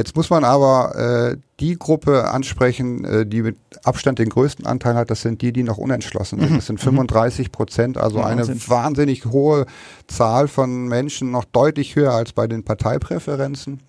Jetzt 0.00 0.16
muss 0.16 0.30
man 0.30 0.44
aber 0.44 0.96
äh, 0.96 1.36
die 1.60 1.78
Gruppe 1.78 2.30
ansprechen, 2.30 3.04
äh, 3.04 3.26
die 3.26 3.42
mit 3.42 3.58
Abstand 3.84 4.18
den 4.18 4.30
größten 4.30 4.64
Anteil 4.64 4.94
hat. 4.94 5.10
Das 5.10 5.20
sind 5.20 5.42
die, 5.42 5.52
die 5.52 5.62
noch 5.62 5.76
unentschlossen 5.76 6.40
sind. 6.40 6.52
Mhm. 6.52 6.56
Das 6.56 6.66
sind 6.68 6.80
35 6.80 7.48
mhm. 7.48 7.52
Prozent, 7.52 7.98
also 7.98 8.22
eine 8.22 8.48
wahnsinnig 8.48 9.26
hohe 9.26 9.66
Zahl 10.06 10.48
von 10.48 10.88
Menschen, 10.88 11.30
noch 11.30 11.44
deutlich 11.44 11.96
höher 11.96 12.14
als 12.14 12.32
bei 12.32 12.46
den 12.46 12.64
Parteipräferenzen, 12.64 13.80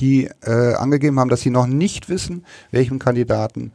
die 0.00 0.28
äh, 0.42 0.74
angegeben 0.74 1.20
haben, 1.20 1.28
dass 1.30 1.42
sie 1.42 1.50
noch 1.50 1.68
nicht 1.68 2.08
wissen, 2.08 2.44
welchem 2.72 2.98
Kandidaten 2.98 3.70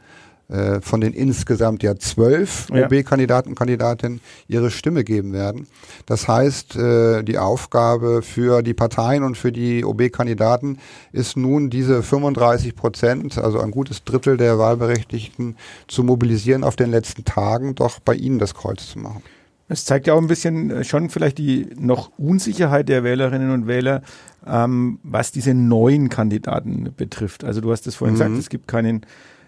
äh, 0.50 0.82
von 0.82 1.02
den 1.02 1.14
insgesamt 1.14 1.84
ja 1.84 1.96
zwölf 1.96 2.68
ja. 2.70 2.86
OB-Kandidaten 2.86 3.50
und 3.50 3.56
Kandidatinnen 3.56 4.22
ihre 4.48 4.72
Stimme 4.72 5.04
geben 5.04 5.34
werden. 5.34 5.68
Das 6.06 6.28
heißt, 6.28 6.76
äh, 6.76 7.24
die 7.24 7.38
Aufgabe 7.38 8.22
für 8.22 8.62
die 8.62 8.74
Parteien 8.74 9.24
und 9.24 9.38
für 9.38 9.52
die 9.52 9.86
OB-Kandidaten 9.86 10.80
ist 11.12 11.38
nun 11.38 11.70
diese 11.70 12.04
35 12.04 12.76
Prozent, 12.76 13.38
also 13.38 13.60
ein 13.60 13.72
gutes 13.72 14.04
Drittel 14.04 14.38
der 14.38 14.60
Wahlberechtigten, 14.60 15.56
zu 15.88 16.04
mobilisieren 16.04 16.64
auf 16.64 16.76
den 16.76 16.92
letzten 16.92 17.24
Tagen, 17.24 17.76
doch 17.76 18.00
bei 18.00 18.14
ihnen 18.14 18.38
das 18.38 18.54
Kreuz 18.54 18.88
zu 18.88 19.00
machen. 19.00 19.24
Es 19.70 19.86
zeigt 19.86 20.08
ja 20.08 20.14
auch 20.14 20.22
ein 20.22 20.28
bisschen 20.28 20.70
äh, 20.70 20.84
schon 20.84 21.10
vielleicht 21.10 21.38
die 21.38 21.70
noch 21.80 22.12
Unsicherheit 22.18 22.90
der 22.90 23.04
Wählerinnen 23.04 23.52
und 23.52 23.66
Wähler, 23.66 24.02
ähm, 24.46 25.00
was 25.04 25.32
diese 25.32 25.54
neuen 25.54 26.10
Kandidaten 26.10 26.94
betrifft. 26.96 27.44
Also 27.44 27.62
du 27.62 27.72
hast 27.72 27.88
es 27.88 27.96
vorhin 27.96 28.16
mhm. 28.16 28.20
gesagt, 28.20 28.40
es 28.40 28.50
gibt 28.50 28.68
keinen 28.68 29.06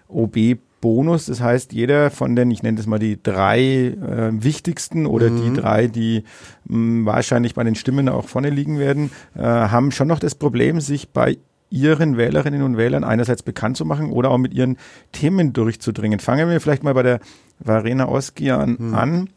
OB 0.08 0.58
Bonus. 0.86 1.26
Das 1.26 1.42
heißt, 1.42 1.74
jeder 1.74 2.12
von 2.12 2.36
den, 2.36 2.52
ich 2.52 2.62
nenne 2.62 2.78
das 2.78 2.86
mal 2.86 3.00
die 3.00 3.18
drei 3.22 3.60
äh, 3.60 4.30
wichtigsten 4.34 5.08
oder 5.08 5.32
mhm. 5.32 5.42
die 5.42 5.60
drei, 5.60 5.88
die 5.88 6.26
mh, 6.66 7.08
wahrscheinlich 7.08 7.56
bei 7.56 7.64
den 7.64 7.74
Stimmen 7.74 8.08
auch 8.08 8.28
vorne 8.28 8.52
liegen 8.52 8.78
werden, 8.78 9.10
äh, 9.36 9.42
haben 9.42 9.90
schon 9.90 10.08
noch 10.08 10.20
das 10.20 10.36
Problem, 10.36 10.80
sich 10.82 11.10
bei 11.10 11.40
ihren 11.72 12.18
Wählerinnen 12.18 12.62
und 12.62 12.78
Wählern 12.78 13.04
einerseits 13.04 13.42
bekannt 13.42 13.78
zu 13.78 13.86
machen 13.86 14.12
oder 14.12 14.30
auch 14.30 14.38
mit 14.38 14.54
ihren 14.54 14.78
Themen 15.12 15.54
durchzudringen. 15.54 16.20
Fangen 16.20 16.48
wir 16.52 16.62
vielleicht 16.62 16.84
mal 16.84 16.94
bei 16.94 17.02
der 17.02 17.20
Varena 17.58 18.08
Oskian 18.08 18.78
mhm. 18.78 18.94
an. 18.94 19.30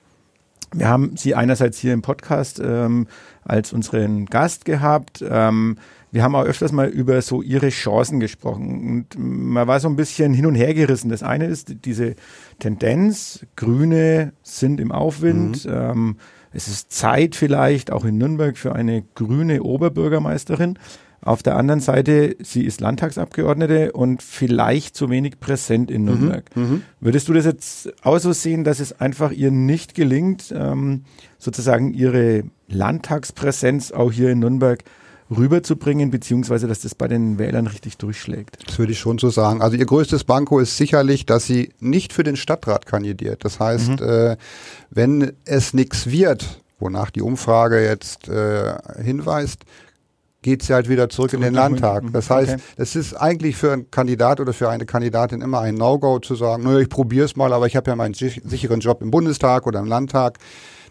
Wir 0.75 0.89
haben 0.89 1.17
sie 1.17 1.35
einerseits 1.35 1.79
hier 1.79 1.95
im 1.95 2.03
Podcast 2.03 2.61
ähm, 2.63 3.07
als 3.43 3.73
unseren 3.73 4.27
Gast 4.27 4.67
gehabt. 4.67 5.25
Ähm, 5.27 5.79
wir 6.11 6.23
haben 6.23 6.35
auch 6.35 6.45
öfters 6.45 6.73
mal 6.73 6.89
über 6.89 7.21
so 7.23 7.43
ihre 7.43 7.69
Chancen 7.69 8.21
gesprochen 8.21 9.07
und 9.17 9.19
man 9.19 9.67
war 9.67 9.81
so 9.81 9.89
ein 9.89 9.97
bisschen 9.97 10.33
hin 10.33 10.47
und 10.47 10.55
her 10.55 10.75
gerissen. 10.75 11.11
Das 11.11 11.23
eine 11.23 11.47
ist 11.47 11.85
diese 11.85 12.15
Tendenz, 12.59 13.45
Grüne 13.57 14.33
sind 14.43 14.81
im 14.81 14.93
Aufwind. 14.93 15.65
Mhm. 15.65 15.73
Ähm, 15.73 16.17
es 16.53 16.69
ist 16.69 16.93
Zeit 16.93 17.37
vielleicht 17.37 17.93
auch 17.93 18.05
in 18.05 18.17
Nürnberg 18.17 18.57
für 18.57 18.75
eine 18.75 19.05
grüne 19.15 19.63
Oberbürgermeisterin. 19.63 20.79
Auf 21.21 21.43
der 21.43 21.57
anderen 21.57 21.81
Seite, 21.81 22.37
sie 22.41 22.65
ist 22.65 22.81
Landtagsabgeordnete 22.81 23.93
und 23.93 24.23
vielleicht 24.23 24.95
zu 24.95 25.11
wenig 25.11 25.41
präsent 25.41 25.91
in 25.91 26.03
mhm. 26.03 26.07
Nürnberg. 26.07 26.57
Mhm, 26.57 26.83
Würdest 27.01 27.29
du 27.29 27.33
das 27.33 27.45
jetzt 27.45 27.93
auch 28.05 28.19
so 28.19 28.33
sehen, 28.33 28.65
dass 28.65 28.81
es 28.81 28.99
einfach 29.01 29.33
ihr 29.33 29.51
nicht 29.51 29.95
gelingt, 29.95 30.55
ähm, 30.57 31.03
sozusagen 31.37 31.93
ihre 31.93 32.45
Landtagspräsenz 32.69 33.93
auch 33.93 34.13
hier 34.13 34.31
in 34.31 34.39
Nürnberg 34.39 34.85
rüberzubringen, 35.31 36.11
beziehungsweise 36.11 36.67
dass 36.67 36.81
das 36.81 36.95
bei 36.95 37.09
den 37.09 37.39
Wählern 37.39 37.67
richtig 37.67 37.99
durchschlägt. 37.99 38.59
Das 38.67 38.79
würde 38.79 38.93
ich 38.93 38.99
schon 38.99 39.19
so 39.19 39.31
sagen. 39.31 39.61
Also 39.61 39.77
ihr 39.77 39.87
größtes 39.87 40.25
Banko 40.25 40.59
ist 40.59 40.77
sicherlich, 40.77 41.27
dass 41.27 41.47
sie 41.47 41.73
nicht 41.81 42.13
für 42.13 42.23
den 42.23 42.37
Stadtrat 42.37 42.87
kandidiert. 42.87 43.45
Das 43.45 43.61
heißt, 43.61 44.01
mhm. 44.01 44.09
äh, 44.09 44.37
wenn 44.91 45.33
es 45.45 45.75
nichts 45.75 46.11
wird, 46.11 46.61
wonach 46.79 47.11
die 47.11 47.23
Umfrage 47.23 47.85
jetzt 47.85 48.29
äh, 48.29 48.75
hinweist, 49.03 49.65
geht 50.43 50.63
sie 50.63 50.73
halt 50.73 50.89
wieder 50.89 51.09
zurück, 51.09 51.31
zurück 51.31 51.45
in 51.45 51.53
den 51.53 51.55
Landtag. 51.55 52.05
Das 52.13 52.31
heißt, 52.31 52.55
okay. 52.55 52.63
es 52.77 52.97
ist 52.97 53.15
eigentlich 53.15 53.57
für 53.57 53.73
einen 53.73 53.91
Kandidat 53.91 54.41
oder 54.41 54.53
für 54.53 54.71
eine 54.71 54.87
Kandidatin 54.87 55.41
immer 55.41 55.61
ein 55.61 55.75
No-Go 55.75 56.21
zu 56.21 56.37
sagen, 56.37 56.63
naja, 56.63 56.79
ich 56.79 56.89
probiere 56.89 57.25
es 57.25 57.37
mal, 57.37 57.53
aber 57.53 57.67
ich 57.67 57.77
habe 57.77 57.91
ja 57.91 57.97
meinen 57.97 58.15
sicheren 58.15 58.81
Job 58.81 59.03
im 59.03 59.11
Bundestag 59.11 59.67
oder 59.67 59.81
im 59.81 59.87
Landtag. 59.87 60.39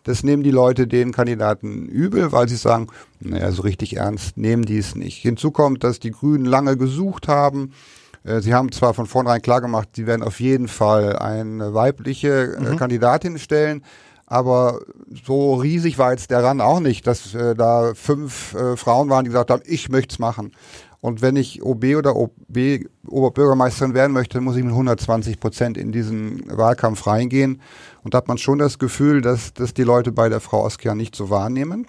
Das 0.08 0.24
nehmen 0.24 0.42
die 0.42 0.52
Leute 0.52 0.88
den 0.88 1.12
Kandidaten 1.12 1.86
übel, 1.86 2.32
weil 2.32 2.48
sie 2.48 2.56
sagen, 2.56 2.88
naja, 3.20 3.52
so 3.52 3.62
richtig 3.64 3.98
ernst 3.98 4.38
nehmen 4.38 4.64
die 4.64 4.78
es 4.78 4.96
nicht. 4.96 5.18
Hinzu 5.22 5.52
kommt, 5.52 5.84
dass 5.84 6.00
die 6.00 6.12
Grünen 6.12 6.46
lange 6.46 6.78
gesucht 6.78 7.28
haben. 7.28 7.74
Äh, 8.24 8.40
sie 8.40 8.54
haben 8.54 8.72
zwar 8.72 8.94
von 8.94 9.06
vornherein 9.06 9.42
klargemacht, 9.42 9.90
sie 9.98 10.08
werden 10.08 10.24
auf 10.24 10.40
jeden 10.40 10.70
Fall 10.70 11.18
eine 11.18 11.74
weibliche 11.74 12.56
äh, 12.56 12.72
mhm. 12.72 12.78
Kandidatin 12.78 13.38
stellen, 13.38 13.84
aber 14.26 14.80
so 15.26 15.56
riesig 15.56 15.98
war 15.98 16.12
jetzt 16.12 16.32
der 16.32 16.44
Run 16.44 16.62
auch 16.62 16.80
nicht, 16.80 17.06
dass 17.06 17.36
äh, 17.36 17.54
da 17.54 17.94
fünf 17.94 18.54
äh, 18.54 18.78
Frauen 18.78 19.10
waren, 19.10 19.26
die 19.26 19.30
gesagt 19.30 19.52
haben, 19.52 19.64
ich 19.66 19.90
möchte 19.90 20.14
es 20.14 20.20
machen. 20.20 20.54
Und 21.00 21.22
wenn 21.22 21.36
ich 21.36 21.64
OB 21.64 21.84
oder 21.98 22.16
OB 22.16 22.86
Oberbürgermeisterin 23.08 23.94
werden 23.94 24.14
möchte, 24.14 24.42
muss 24.42 24.56
ich 24.56 24.64
mit 24.64 24.74
120 24.74 25.40
Prozent 25.40 25.78
in 25.78 25.92
diesen 25.92 26.44
Wahlkampf 26.50 27.08
reingehen. 27.08 27.62
Und 28.04 28.14
da 28.14 28.20
hat 28.20 28.28
man 28.28 28.38
schon 28.38 28.60
das 28.60 28.80
Gefühl, 28.80 29.22
dass 29.22 29.54
das 29.54 29.74
die 29.74 29.84
Leute 29.84 30.12
bei 30.12 30.30
der 30.30 30.40
Frau 30.40 30.66
Oskian 30.66 30.98
nicht 30.98 31.16
so 31.16 31.30
wahrnehmen. 31.30 31.88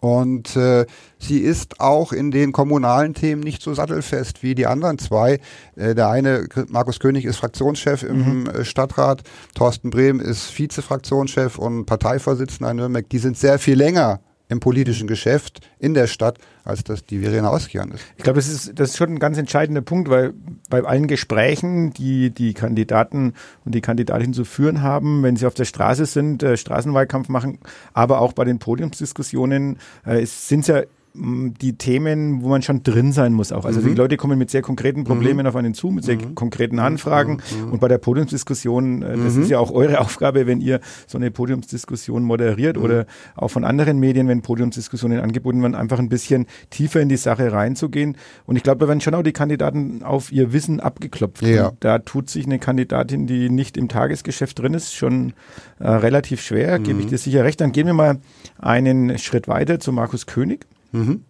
Und 0.00 0.56
äh, 0.56 0.86
sie 1.18 1.38
ist 1.38 1.80
auch 1.80 2.12
in 2.12 2.30
den 2.30 2.52
kommunalen 2.52 3.14
Themen 3.14 3.42
nicht 3.42 3.62
so 3.62 3.72
sattelfest 3.72 4.42
wie 4.42 4.54
die 4.54 4.66
anderen 4.66 4.98
zwei. 4.98 5.40
Äh, 5.74 5.94
der 5.94 6.10
eine, 6.10 6.46
Markus 6.68 7.00
König, 7.00 7.24
ist 7.24 7.36
Fraktionschef 7.36 8.02
im 8.02 8.42
mhm. 8.42 8.46
Äh, 8.46 8.64
Stadtrat, 8.64 9.22
Thorsten 9.54 9.90
Brehm 9.90 10.20
ist 10.20 10.56
Vizefraktionschef 10.56 11.58
und 11.58 11.86
Parteivorsitzender 11.86 12.70
in 12.70 12.76
Nürnberg. 12.76 13.08
Die 13.08 13.18
sind 13.18 13.38
sehr 13.38 13.58
viel 13.58 13.76
länger 13.76 14.20
im 14.48 14.60
politischen 14.60 15.08
Geschäft 15.08 15.60
in 15.78 15.94
der 15.94 16.06
Stadt, 16.06 16.38
als 16.66 16.84
das 16.84 17.04
die 17.04 17.20
Verena 17.20 17.50
Oskian 17.52 17.92
ist. 17.92 18.04
Ich 18.16 18.24
glaube, 18.24 18.38
das 18.38 18.48
ist, 18.48 18.78
das 18.78 18.90
ist 18.90 18.96
schon 18.96 19.10
ein 19.10 19.18
ganz 19.18 19.38
entscheidender 19.38 19.82
Punkt, 19.82 20.10
weil 20.10 20.34
bei 20.68 20.82
allen 20.82 21.06
Gesprächen, 21.06 21.92
die 21.92 22.30
die 22.30 22.54
Kandidaten 22.54 23.34
und 23.64 23.74
die 23.74 23.80
Kandidatinnen 23.80 24.34
zu 24.34 24.44
führen 24.44 24.82
haben, 24.82 25.22
wenn 25.22 25.36
sie 25.36 25.46
auf 25.46 25.54
der 25.54 25.64
Straße 25.64 26.06
sind, 26.06 26.42
äh, 26.42 26.56
Straßenwahlkampf 26.56 27.28
machen, 27.28 27.58
aber 27.92 28.20
auch 28.20 28.32
bei 28.32 28.44
den 28.44 28.58
Podiumsdiskussionen, 28.58 29.78
äh, 30.04 30.24
sind 30.26 30.60
es 30.60 30.66
ja 30.66 30.82
die 31.18 31.76
Themen, 31.78 32.42
wo 32.42 32.48
man 32.48 32.62
schon 32.62 32.82
drin 32.82 33.12
sein 33.12 33.32
muss 33.32 33.52
auch. 33.52 33.64
Also 33.64 33.80
mhm. 33.80 33.86
die 33.86 33.94
Leute 33.94 34.16
kommen 34.16 34.38
mit 34.38 34.50
sehr 34.50 34.62
konkreten 34.62 35.04
Problemen 35.04 35.40
mhm. 35.40 35.46
auf 35.46 35.56
einen 35.56 35.74
zu, 35.74 35.90
mit 35.90 36.04
sehr 36.04 36.16
mhm. 36.16 36.34
konkreten 36.34 36.78
Anfragen. 36.78 37.38
Mhm. 37.64 37.72
Und 37.72 37.80
bei 37.80 37.88
der 37.88 37.98
Podiumsdiskussion, 37.98 39.02
äh, 39.02 39.16
das 39.16 39.36
ist 39.36 39.46
mhm. 39.46 39.50
ja 39.50 39.58
auch 39.58 39.70
eure 39.70 40.00
Aufgabe, 40.00 40.46
wenn 40.46 40.60
ihr 40.60 40.80
so 41.06 41.18
eine 41.18 41.30
Podiumsdiskussion 41.30 42.22
moderiert 42.22 42.76
oder 42.78 43.02
mhm. 43.02 43.06
auch 43.36 43.48
von 43.48 43.64
anderen 43.64 43.98
Medien, 43.98 44.28
wenn 44.28 44.42
Podiumsdiskussionen 44.42 45.20
angeboten 45.20 45.62
werden, 45.62 45.74
einfach 45.74 45.98
ein 45.98 46.08
bisschen 46.08 46.46
tiefer 46.70 47.00
in 47.00 47.08
die 47.08 47.16
Sache 47.16 47.52
reinzugehen. 47.52 48.16
Und 48.44 48.56
ich 48.56 48.62
glaube, 48.62 48.80
da 48.80 48.88
werden 48.88 49.00
schon 49.00 49.14
auch 49.14 49.22
die 49.22 49.32
Kandidaten 49.32 50.02
auf 50.02 50.32
ihr 50.32 50.52
Wissen 50.52 50.80
abgeklopft. 50.80 51.42
Ja. 51.42 51.72
da 51.80 51.98
tut 51.98 52.28
sich 52.28 52.46
eine 52.46 52.58
Kandidatin, 52.58 53.26
die 53.26 53.50
nicht 53.50 53.76
im 53.76 53.88
Tagesgeschäft 53.88 54.58
drin 54.58 54.74
ist, 54.74 54.94
schon 54.94 55.32
äh, 55.78 55.88
relativ 55.88 56.40
schwer, 56.40 56.78
gebe 56.78 57.00
ich 57.00 57.06
dir 57.06 57.18
sicher 57.18 57.44
recht. 57.44 57.60
Dann 57.60 57.72
gehen 57.72 57.86
wir 57.86 57.94
mal 57.94 58.18
einen 58.58 59.18
Schritt 59.18 59.48
weiter 59.48 59.80
zu 59.80 59.92
Markus 59.92 60.26
König. 60.26 60.66
Mhm. 60.92 61.22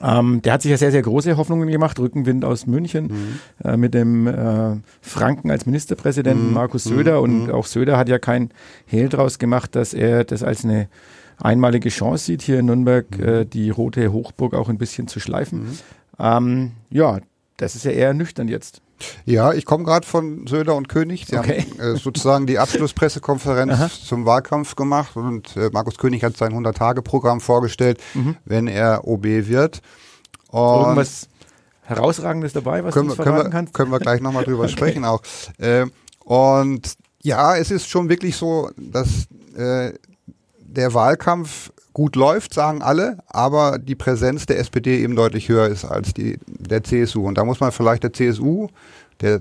Ähm, 0.00 0.42
der 0.42 0.54
hat 0.54 0.62
sich 0.62 0.70
ja 0.70 0.76
sehr, 0.76 0.90
sehr 0.90 1.02
große 1.02 1.36
Hoffnungen 1.36 1.68
gemacht. 1.68 1.98
Rückenwind 1.98 2.44
aus 2.44 2.66
München 2.66 3.06
mhm. 3.06 3.40
äh, 3.64 3.76
mit 3.76 3.94
dem 3.94 4.26
äh, 4.26 4.76
Franken 5.00 5.50
als 5.50 5.66
Ministerpräsidenten 5.66 6.48
mhm. 6.48 6.54
Markus 6.54 6.84
Söder. 6.84 7.20
Und 7.20 7.44
mhm. 7.44 7.50
auch 7.50 7.66
Söder 7.66 7.96
hat 7.96 8.08
ja 8.08 8.18
kein 8.18 8.50
Hehl 8.86 9.08
draus 9.08 9.38
gemacht, 9.38 9.76
dass 9.76 9.94
er 9.94 10.24
das 10.24 10.42
als 10.42 10.64
eine 10.64 10.88
einmalige 11.38 11.88
Chance 11.88 12.24
sieht, 12.26 12.42
hier 12.42 12.60
in 12.60 12.66
Nürnberg 12.66 13.06
mhm. 13.16 13.24
äh, 13.24 13.44
die 13.44 13.70
rote 13.70 14.12
Hochburg 14.12 14.54
auch 14.54 14.68
ein 14.68 14.78
bisschen 14.78 15.08
zu 15.08 15.20
schleifen. 15.20 15.64
Mhm. 15.64 15.78
Ähm, 16.18 16.70
ja, 16.90 17.18
das 17.56 17.76
ist 17.76 17.84
ja 17.84 17.92
eher 17.92 18.14
nüchtern 18.14 18.48
jetzt. 18.48 18.80
Ja, 19.24 19.52
ich 19.52 19.64
komme 19.64 19.84
gerade 19.84 20.06
von 20.06 20.46
Söder 20.46 20.74
und 20.74 20.88
König. 20.88 21.26
Sie 21.26 21.36
okay. 21.36 21.66
haben 21.80 21.94
äh, 21.94 21.96
sozusagen 21.96 22.46
die 22.46 22.58
Abschlusspressekonferenz 22.58 24.04
zum 24.04 24.26
Wahlkampf 24.26 24.76
gemacht 24.76 25.16
und 25.16 25.56
äh, 25.56 25.70
Markus 25.72 25.98
König 25.98 26.22
hat 26.24 26.36
sein 26.36 26.52
100-Tage-Programm 26.52 27.40
vorgestellt, 27.40 28.00
mhm. 28.14 28.36
wenn 28.44 28.66
er 28.66 29.06
OB 29.06 29.24
wird. 29.24 29.80
Und 30.50 30.80
Irgendwas 30.80 31.28
Herausragendes 31.82 32.54
dabei, 32.54 32.82
was 32.82 32.94
können, 32.94 33.08
du 33.08 33.12
uns 33.12 33.16
verraten 33.16 33.36
können 33.36 33.46
wir, 33.46 33.50
kannst? 33.50 33.74
Können 33.74 33.90
wir 33.90 33.98
gleich 33.98 34.20
nochmal 34.20 34.44
drüber 34.44 34.62
okay. 34.64 34.72
sprechen 34.72 35.04
auch. 35.04 35.22
Äh, 35.58 35.86
und 36.24 36.94
ja, 37.22 37.56
es 37.56 37.70
ist 37.70 37.88
schon 37.88 38.08
wirklich 38.08 38.36
so, 38.36 38.70
dass 38.76 39.26
äh, 39.56 39.92
der 40.58 40.94
Wahlkampf 40.94 41.72
gut 41.94 42.16
läuft, 42.16 42.52
sagen 42.52 42.82
alle, 42.82 43.18
aber 43.28 43.78
die 43.78 43.94
Präsenz 43.94 44.44
der 44.46 44.58
SPD 44.58 45.02
eben 45.02 45.16
deutlich 45.16 45.48
höher 45.48 45.68
ist 45.68 45.84
als 45.84 46.12
die 46.12 46.38
der 46.46 46.84
CSU. 46.84 47.26
Und 47.26 47.38
da 47.38 47.44
muss 47.44 47.60
man 47.60 47.72
vielleicht 47.72 48.02
der 48.02 48.12
CSU, 48.12 48.68
der 49.20 49.40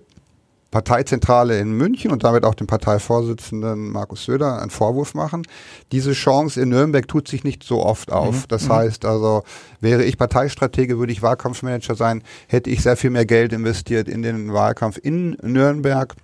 Parteizentrale 0.70 1.60
in 1.60 1.74
München 1.74 2.12
und 2.12 2.24
damit 2.24 2.46
auch 2.46 2.56
dem 2.56 2.66
Parteivorsitzenden 2.66 3.92
Markus 3.92 4.26
Söder 4.26 4.60
einen 4.60 4.72
Vorwurf 4.72 5.14
machen. 5.14 5.44
Diese 5.92 6.14
Chance 6.14 6.60
in 6.62 6.70
Nürnberg 6.70 7.08
tut 7.08 7.28
sich 7.28 7.44
nicht 7.44 7.64
so 7.64 7.84
oft 7.84 8.12
auf. 8.12 8.36
Mhm. 8.36 8.44
Das 8.48 8.64
mhm. 8.66 8.74
heißt 8.74 9.06
also, 9.06 9.44
wäre 9.82 10.04
ich 10.04 10.18
Parteistratege, 10.18 10.98
würde 10.98 11.12
ich 11.12 11.22
Wahlkampfmanager 11.22 11.94
sein, 11.94 12.24
hätte 12.48 12.72
ich 12.72 12.82
sehr 12.82 12.98
viel 12.98 13.12
mehr 13.12 13.26
Geld 13.26 13.54
investiert 13.54 14.08
in 14.08 14.24
den 14.24 14.52
Wahlkampf 14.54 15.00
in 15.02 15.38
Nürnberg 15.42 16.16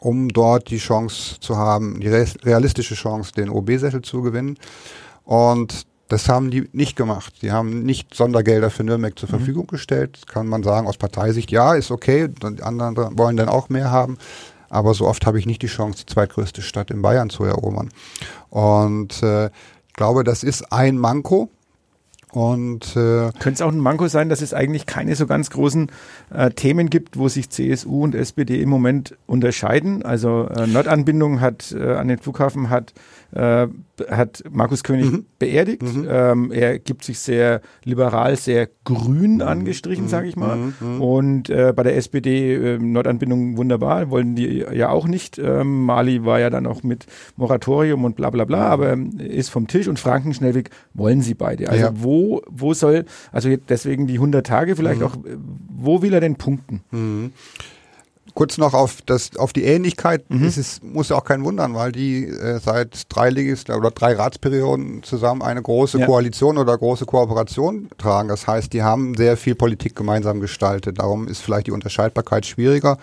um 0.00 0.28
dort 0.28 0.70
die 0.70 0.78
Chance 0.78 1.40
zu 1.40 1.56
haben, 1.56 1.98
die 1.98 2.08
realistische 2.08 2.94
Chance, 2.94 3.32
den 3.32 3.48
OB-Sessel 3.48 4.02
zu 4.02 4.22
gewinnen. 4.22 4.56
Und 5.28 5.86
das 6.08 6.30
haben 6.30 6.50
die 6.50 6.70
nicht 6.72 6.96
gemacht. 6.96 7.42
Die 7.42 7.52
haben 7.52 7.82
nicht 7.82 8.14
Sondergelder 8.14 8.70
für 8.70 8.82
Nürnberg 8.82 9.18
zur 9.18 9.28
mhm. 9.28 9.36
Verfügung 9.36 9.66
gestellt. 9.66 10.26
Kann 10.26 10.46
man 10.46 10.62
sagen, 10.62 10.86
aus 10.86 10.96
Parteisicht, 10.96 11.50
ja, 11.50 11.74
ist 11.74 11.90
okay. 11.90 12.28
Die 12.28 12.62
anderen 12.62 12.96
wollen 13.18 13.36
dann 13.36 13.50
auch 13.50 13.68
mehr 13.68 13.90
haben. 13.90 14.16
Aber 14.70 14.94
so 14.94 15.06
oft 15.06 15.26
habe 15.26 15.38
ich 15.38 15.44
nicht 15.44 15.60
die 15.60 15.66
Chance, 15.66 16.06
die 16.06 16.14
zweitgrößte 16.14 16.62
Stadt 16.62 16.90
in 16.90 17.02
Bayern 17.02 17.28
zu 17.28 17.44
erobern. 17.44 17.90
Und 18.48 19.22
äh, 19.22 19.48
ich 19.48 19.92
glaube, 19.92 20.24
das 20.24 20.44
ist 20.44 20.72
ein 20.72 20.96
Manko. 20.96 21.50
Und 22.32 22.96
äh, 22.96 23.30
könnte 23.38 23.52
es 23.52 23.62
auch 23.62 23.72
ein 23.72 23.78
Manko 23.78 24.08
sein, 24.08 24.30
dass 24.30 24.40
es 24.40 24.54
eigentlich 24.54 24.86
keine 24.86 25.14
so 25.14 25.26
ganz 25.26 25.50
großen 25.50 25.90
äh, 26.30 26.50
Themen 26.52 26.88
gibt, 26.88 27.18
wo 27.18 27.28
sich 27.28 27.50
CSU 27.50 28.04
und 28.04 28.14
SPD 28.14 28.62
im 28.62 28.70
Moment 28.70 29.14
unterscheiden. 29.26 30.02
Also 30.02 30.46
äh, 30.46 30.66
Nordanbindung 30.66 31.42
hat 31.42 31.70
äh, 31.72 31.96
an 31.96 32.08
den 32.08 32.18
Flughafen 32.18 32.70
hat 32.70 32.94
äh, 33.32 33.66
hat 34.10 34.42
Markus 34.50 34.82
König 34.84 35.10
mhm. 35.10 35.26
beerdigt. 35.38 35.82
Mhm. 35.82 36.06
Ähm, 36.08 36.52
er 36.52 36.78
gibt 36.78 37.04
sich 37.04 37.18
sehr 37.18 37.60
liberal, 37.84 38.36
sehr 38.36 38.68
grün 38.84 39.36
mhm. 39.36 39.42
angestrichen, 39.42 40.04
mhm. 40.04 40.08
sage 40.08 40.28
ich 40.28 40.36
mal. 40.36 40.56
Mhm. 40.56 40.74
Mhm. 40.80 41.02
Und 41.02 41.50
äh, 41.50 41.72
bei 41.74 41.82
der 41.82 41.96
SPD 41.96 42.54
äh, 42.54 42.78
Nordanbindung 42.78 43.56
wunderbar, 43.56 44.10
wollen 44.10 44.36
die 44.36 44.64
ja 44.72 44.90
auch 44.90 45.06
nicht. 45.06 45.38
Ähm, 45.38 45.84
Mali 45.84 46.24
war 46.24 46.40
ja 46.40 46.50
dann 46.50 46.66
auch 46.66 46.82
mit 46.82 47.06
Moratorium 47.36 48.04
und 48.04 48.16
bla 48.16 48.30
bla 48.30 48.44
bla, 48.44 48.66
aber 48.68 48.92
ähm, 48.92 49.18
ist 49.18 49.50
vom 49.50 49.66
Tisch 49.66 49.88
und 49.88 49.98
Franken-Schnellweg 49.98 50.70
wollen 50.94 51.22
sie 51.22 51.34
beide. 51.34 51.68
Also 51.68 51.84
ja. 51.84 51.92
wo, 51.94 52.42
wo 52.48 52.74
soll, 52.74 53.04
also 53.32 53.48
deswegen 53.68 54.06
die 54.06 54.14
100 54.14 54.46
Tage 54.46 54.76
vielleicht 54.76 55.02
auch, 55.02 55.16
wo 55.68 56.02
will 56.02 56.12
er 56.12 56.20
denn 56.20 56.36
punkten? 56.36 56.82
Kurz 58.38 58.56
noch 58.56 58.72
auf 58.72 59.02
das 59.04 59.36
auf 59.36 59.52
die 59.52 59.64
Ähnlichkeit. 59.64 60.30
Mhm. 60.30 60.44
Es 60.44 60.56
ist, 60.56 60.84
muss 60.84 61.08
ja 61.08 61.16
auch 61.16 61.24
kein 61.24 61.42
wundern, 61.42 61.74
weil 61.74 61.90
die 61.90 62.24
äh, 62.24 62.60
seit 62.60 63.02
drei 63.08 63.30
Ligist 63.30 63.68
oder 63.68 63.90
drei 63.90 64.12
Ratsperioden 64.12 65.02
zusammen 65.02 65.42
eine 65.42 65.60
große 65.60 65.98
ja. 65.98 66.06
Koalition 66.06 66.56
oder 66.56 66.78
große 66.78 67.04
Kooperation 67.04 67.88
tragen. 67.98 68.28
Das 68.28 68.46
heißt, 68.46 68.72
die 68.72 68.84
haben 68.84 69.16
sehr 69.16 69.36
viel 69.36 69.56
Politik 69.56 69.96
gemeinsam 69.96 70.38
gestaltet. 70.38 71.00
Darum 71.00 71.26
ist 71.26 71.40
vielleicht 71.40 71.66
die 71.66 71.72
Unterscheidbarkeit 71.72 72.46
schwieriger. 72.46 72.98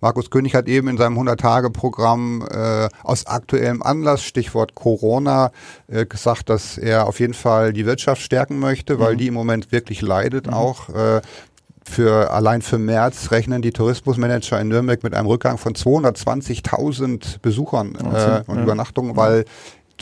Markus 0.00 0.30
König 0.30 0.54
hat 0.54 0.66
eben 0.68 0.88
in 0.88 0.96
seinem 0.96 1.18
100-Tage-Programm 1.18 2.44
äh, 2.50 2.88
aus 3.04 3.26
aktuellem 3.26 3.82
Anlass, 3.82 4.24
Stichwort 4.24 4.74
Corona, 4.74 5.52
äh, 5.86 6.06
gesagt, 6.06 6.48
dass 6.48 6.78
er 6.78 7.06
auf 7.06 7.20
jeden 7.20 7.34
Fall 7.34 7.74
die 7.74 7.84
Wirtschaft 7.84 8.22
stärken 8.22 8.58
möchte, 8.58 8.98
weil 8.98 9.14
mhm. 9.14 9.18
die 9.18 9.26
im 9.26 9.34
Moment 9.34 9.70
wirklich 9.70 10.00
leidet 10.00 10.46
mhm. 10.46 10.54
auch. 10.54 10.88
Äh, 10.88 11.20
für 11.84 12.30
allein 12.30 12.62
für 12.62 12.78
März 12.78 13.30
rechnen 13.30 13.62
die 13.62 13.72
Tourismusmanager 13.72 14.60
in 14.60 14.68
Nürnberg 14.68 15.02
mit 15.02 15.14
einem 15.14 15.26
Rückgang 15.26 15.58
von 15.58 15.74
220.000 15.74 17.40
Besuchern 17.42 17.94
äh, 17.94 18.42
und 18.46 18.56
ja. 18.56 18.62
Übernachtungen, 18.62 19.16
weil 19.16 19.44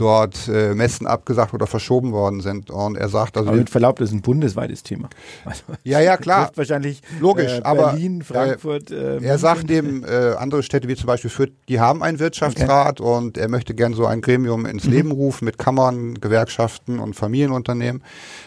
dort 0.01 0.49
äh, 0.49 0.75
Messen 0.75 1.07
abgesagt 1.07 1.53
oder 1.53 1.67
verschoben 1.67 2.13
worden 2.13 2.41
sind. 2.41 2.71
Und 2.71 2.97
er 2.97 3.09
sagt 3.09 3.37
also. 3.37 3.51
Aber 3.51 3.59
mit 3.59 3.71
Verlaub, 3.71 3.99
das 3.99 4.09
ist 4.09 4.15
ein 4.15 4.23
bundesweites 4.23 4.83
Thema. 4.83 5.09
Also, 5.45 5.63
ja, 5.85 6.01
ja, 6.01 6.17
klar. 6.17 6.51
wahrscheinlich 6.55 7.03
logisch, 7.19 7.53
äh, 7.53 7.63
aber 7.63 7.93
Berlin, 7.93 8.23
Frankfurt. 8.23 8.91
Äh, 8.91 9.23
er 9.23 9.39
sagt 9.39 9.71
eben, 9.71 10.05
äh, 10.05 10.35
andere 10.39 10.63
Städte 10.63 10.87
wie 10.87 10.97
zum 10.97 11.07
Beispiel 11.07 11.31
Fürth, 11.31 11.53
die 11.69 11.81
haben 11.81 12.03
einen 12.03 12.19
Wirtschaftsrat 12.19 13.01
okay. 13.01 13.11
und 13.11 13.39
er 13.39 13.49
möchte 13.49 13.75
gern 13.75 13.95
so 13.95 14.07
ein 14.07 14.21
Gremium 14.21 14.67
ins 14.67 14.85
mhm. 14.85 14.93
Leben 14.93 15.11
rufen 15.11 15.45
mit 15.45 15.59
Kammern, 15.59 16.15
Gewerkschaften 16.21 16.99
und 16.99 17.15
Familienunternehmen. 17.15 18.03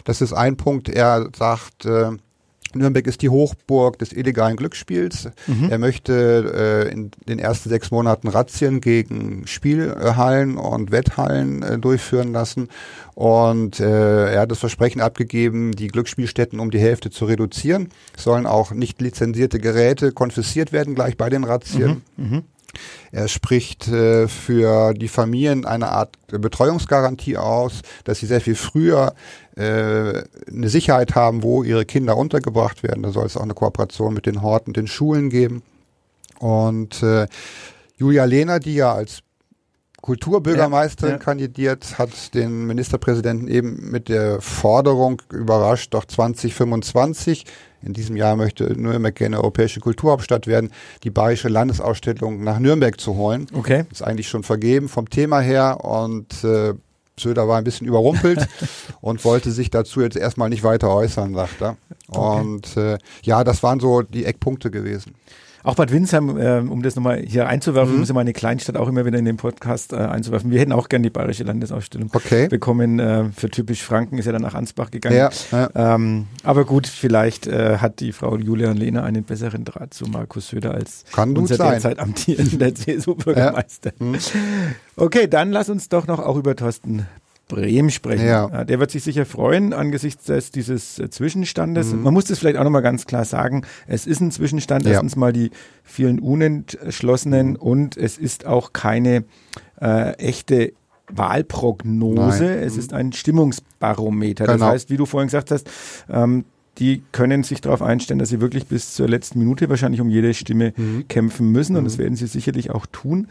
Das 0.05 0.21
ist 0.21 0.33
ein 0.33 0.55
Punkt. 0.55 0.87
Er 0.87 1.29
sagt, 1.35 1.85
äh, 1.85 2.11
Nürnberg 2.75 3.07
ist 3.07 3.21
die 3.21 3.29
Hochburg 3.29 3.99
des 3.99 4.13
illegalen 4.13 4.55
Glücksspiels. 4.55 5.29
Mhm. 5.47 5.69
Er 5.69 5.77
möchte 5.77 6.88
äh, 6.89 6.91
in 6.91 7.12
den 7.27 7.39
ersten 7.39 7.69
sechs 7.69 7.91
Monaten 7.91 8.27
Razzien 8.27 8.81
gegen 8.81 9.47
Spielhallen 9.47 10.57
und 10.57 10.91
Wetthallen 10.91 11.63
äh, 11.63 11.77
durchführen 11.79 12.33
lassen. 12.33 12.69
Und 13.15 13.79
äh, 13.79 14.33
er 14.33 14.41
hat 14.41 14.51
das 14.51 14.59
Versprechen 14.59 15.01
abgegeben, 15.01 15.73
die 15.73 15.88
Glücksspielstätten 15.88 16.59
um 16.59 16.71
die 16.71 16.79
Hälfte 16.79 17.12
zu 17.12 17.25
reduzieren. 17.25 17.89
Es 18.17 18.23
sollen 18.23 18.45
auch 18.45 18.71
nicht 18.71 19.01
lizenzierte 19.01 19.59
Geräte 19.59 20.12
konfisziert 20.12 20.71
werden, 20.71 20.95
gleich 20.95 21.17
bei 21.17 21.29
den 21.29 21.43
Razzien. 21.43 22.01
Mhm. 22.17 22.29
Mhm. 22.29 22.43
Er 23.12 23.27
spricht 23.27 23.88
äh, 23.88 24.27
für 24.27 24.93
die 24.93 25.07
Familien 25.07 25.65
eine 25.65 25.89
Art 25.89 26.17
Betreuungsgarantie 26.27 27.38
aus, 27.38 27.81
dass 28.03 28.19
sie 28.19 28.25
sehr 28.25 28.41
viel 28.41 28.55
früher 28.55 29.13
äh, 29.55 30.23
eine 30.47 30.69
Sicherheit 30.69 31.15
haben, 31.15 31.43
wo 31.43 31.63
ihre 31.63 31.86
Kinder 31.86 32.17
untergebracht 32.17 32.83
werden. 32.83 33.03
Da 33.03 33.12
soll 33.12 33.25
es 33.25 33.38
auch 33.38 33.43
eine 33.43 33.53
Kooperation 33.53 34.13
mit 34.13 34.25
den 34.25 34.41
Horten, 34.41 34.73
den 34.73 34.88
Schulen 34.88 35.29
geben. 35.29 35.62
Und 36.39 37.03
äh, 37.03 37.27
Julia 37.97 38.25
Lehner, 38.25 38.59
die 38.59 38.75
ja 38.75 38.93
als 38.93 39.19
Kulturbürgermeisterin 40.01 41.13
ja, 41.13 41.17
ja. 41.17 41.23
kandidiert, 41.23 41.97
hat 41.97 42.33
den 42.33 42.65
Ministerpräsidenten 42.65 43.47
eben 43.47 43.89
mit 43.89 44.09
der 44.09 44.41
Forderung 44.41 45.21
überrascht, 45.31 45.93
doch 45.93 46.03
2025 46.03 47.45
in 47.85 47.93
diesem 47.93 48.15
Jahr 48.15 48.35
möchte 48.35 48.65
Nürnberg 48.79 49.15
gerne 49.15 49.37
europäische 49.37 49.79
Kulturhauptstadt 49.79 50.47
werden, 50.47 50.71
die 51.03 51.09
Bayerische 51.09 51.49
Landesausstellung 51.49 52.43
nach 52.43 52.59
Nürnberg 52.59 52.99
zu 52.99 53.15
holen. 53.15 53.47
Okay. 53.53 53.85
Ist 53.91 54.03
eigentlich 54.03 54.27
schon 54.27 54.43
vergeben 54.43 54.89
vom 54.89 55.09
Thema 55.09 55.39
her 55.39 55.83
und 55.83 56.43
äh, 56.43 56.73
Söder 57.19 57.47
war 57.47 57.57
ein 57.57 57.63
bisschen 57.63 57.87
überrumpelt 57.87 58.47
und 59.01 59.23
wollte 59.23 59.51
sich 59.51 59.69
dazu 59.69 60.01
jetzt 60.01 60.17
erstmal 60.17 60.49
nicht 60.49 60.63
weiter 60.63 60.93
äußern, 60.93 61.35
sagt 61.35 61.61
er. 61.61 61.77
Okay. 62.07 62.41
Und 62.41 62.77
äh, 62.77 62.97
ja, 63.23 63.43
das 63.43 63.61
waren 63.63 63.79
so 63.79 64.01
die 64.01 64.25
Eckpunkte 64.25 64.71
gewesen. 64.71 65.13
Auch 65.63 65.76
Bad 65.76 65.93
Windsheim, 65.93 66.38
äh, 66.38 66.60
um 66.60 66.84
das 66.84 66.97
nochmal 66.97 67.21
hier 67.26 67.47
einzuwerfen, 67.47 67.93
mhm. 67.93 67.99
muss 68.02 68.10
ich 68.10 68.15
meine 68.15 68.34
Kleinstadt 68.34 68.76
auch 68.76 68.89
immer 68.89 69.06
wieder 69.06 69.17
in 69.17 69.23
den 69.23 69.38
Podcast 69.38 69.93
äh, 69.93 69.95
einzuwerfen. 69.95 70.52
Wir 70.52 70.60
hätten 70.60 70.73
auch 70.73 70.89
gerne 70.89 71.04
die 71.04 71.10
Bayerische 71.10 71.45
Landesausstellung 71.45 72.10
okay. 72.13 72.49
bekommen. 72.49 72.99
Äh, 72.99 73.26
für 73.32 73.49
typisch 73.49 73.82
Franken 73.82 74.17
ist 74.17 74.26
ja 74.26 74.34
dann 74.34 74.41
nach 74.41 74.56
Ansbach 74.56 74.91
gegangen. 74.91 75.15
Ja, 75.15 75.30
ja. 75.52 75.95
Ähm, 75.95 76.28
aber 76.43 76.65
gut, 76.65 76.86
vielleicht 76.86 77.47
äh, 77.47 77.78
hat 77.78 78.02
die 78.02 78.12
Frau 78.12 78.38
Julian 78.38 78.76
Lehner 78.76 79.06
einen 79.06 79.23
besseren 79.23 79.63
Draht 79.63 79.93
zu 79.93 80.06
Markus 80.06 80.49
Söder 80.49 80.73
als 80.73 81.06
Kann 81.13 81.38
unser 81.38 81.56
sein. 81.56 81.71
derzeit 81.71 81.99
amtierender 81.99 82.76
CSU-Bürgermeister. 82.76 83.93
Ja. 83.97 84.06
Mhm. 84.06 84.17
Okay, 84.97 85.28
dann 85.28 85.52
lass 85.52 85.69
uns 85.69 85.88
doch 85.88 86.08
noch 86.08 86.19
auch 86.19 86.36
über 86.36 86.58
Thorsten 86.58 87.08
Bremen 87.53 87.91
sprechen. 87.91 88.25
Ja. 88.25 88.63
Der 88.63 88.79
wird 88.79 88.91
sich 88.91 89.03
sicher 89.03 89.25
freuen 89.25 89.73
angesichts 89.73 90.25
des, 90.25 90.51
dieses 90.51 90.95
Zwischenstandes. 90.95 91.93
Mhm. 91.93 92.03
Man 92.03 92.13
muss 92.13 92.25
das 92.25 92.39
vielleicht 92.39 92.57
auch 92.57 92.63
nochmal 92.63 92.81
ganz 92.81 93.05
klar 93.05 93.25
sagen. 93.25 93.63
Es 93.87 94.07
ist 94.07 94.21
ein 94.21 94.31
Zwischenstand. 94.31 94.85
Ja. 94.85 94.93
Erstens 94.93 95.15
mal 95.15 95.33
die 95.33 95.51
vielen 95.83 96.19
Unentschlossenen 96.19 97.51
mhm. 97.51 97.55
und 97.57 97.97
es 97.97 98.17
ist 98.17 98.45
auch 98.45 98.73
keine 98.73 99.25
äh, 99.79 100.13
echte 100.17 100.73
Wahlprognose. 101.09 102.45
Nein. 102.45 102.59
Es 102.59 102.73
mhm. 102.73 102.79
ist 102.79 102.93
ein 102.93 103.13
Stimmungsbarometer. 103.13 104.45
Genau. 104.45 104.57
Das 104.57 104.67
heißt, 104.67 104.89
wie 104.89 104.97
du 104.97 105.05
vorhin 105.05 105.27
gesagt 105.27 105.51
hast, 105.51 105.69
ähm, 106.09 106.45
die 106.79 107.03
können 107.11 107.43
sich 107.43 107.61
darauf 107.61 107.83
einstellen, 107.83 108.17
dass 108.17 108.29
sie 108.29 108.41
wirklich 108.41 108.65
bis 108.65 108.95
zur 108.95 109.07
letzten 109.07 109.37
Minute 109.37 109.69
wahrscheinlich 109.69 110.01
um 110.01 110.09
jede 110.09 110.33
Stimme 110.33 110.73
mhm. 110.75 111.07
kämpfen 111.07 111.51
müssen 111.51 111.75
und 111.75 111.83
das 111.83 111.97
mhm. 111.97 112.03
werden 112.03 112.15
sie 112.15 112.25
sicherlich 112.25 112.71
auch 112.71 112.87
tun. 112.87 113.27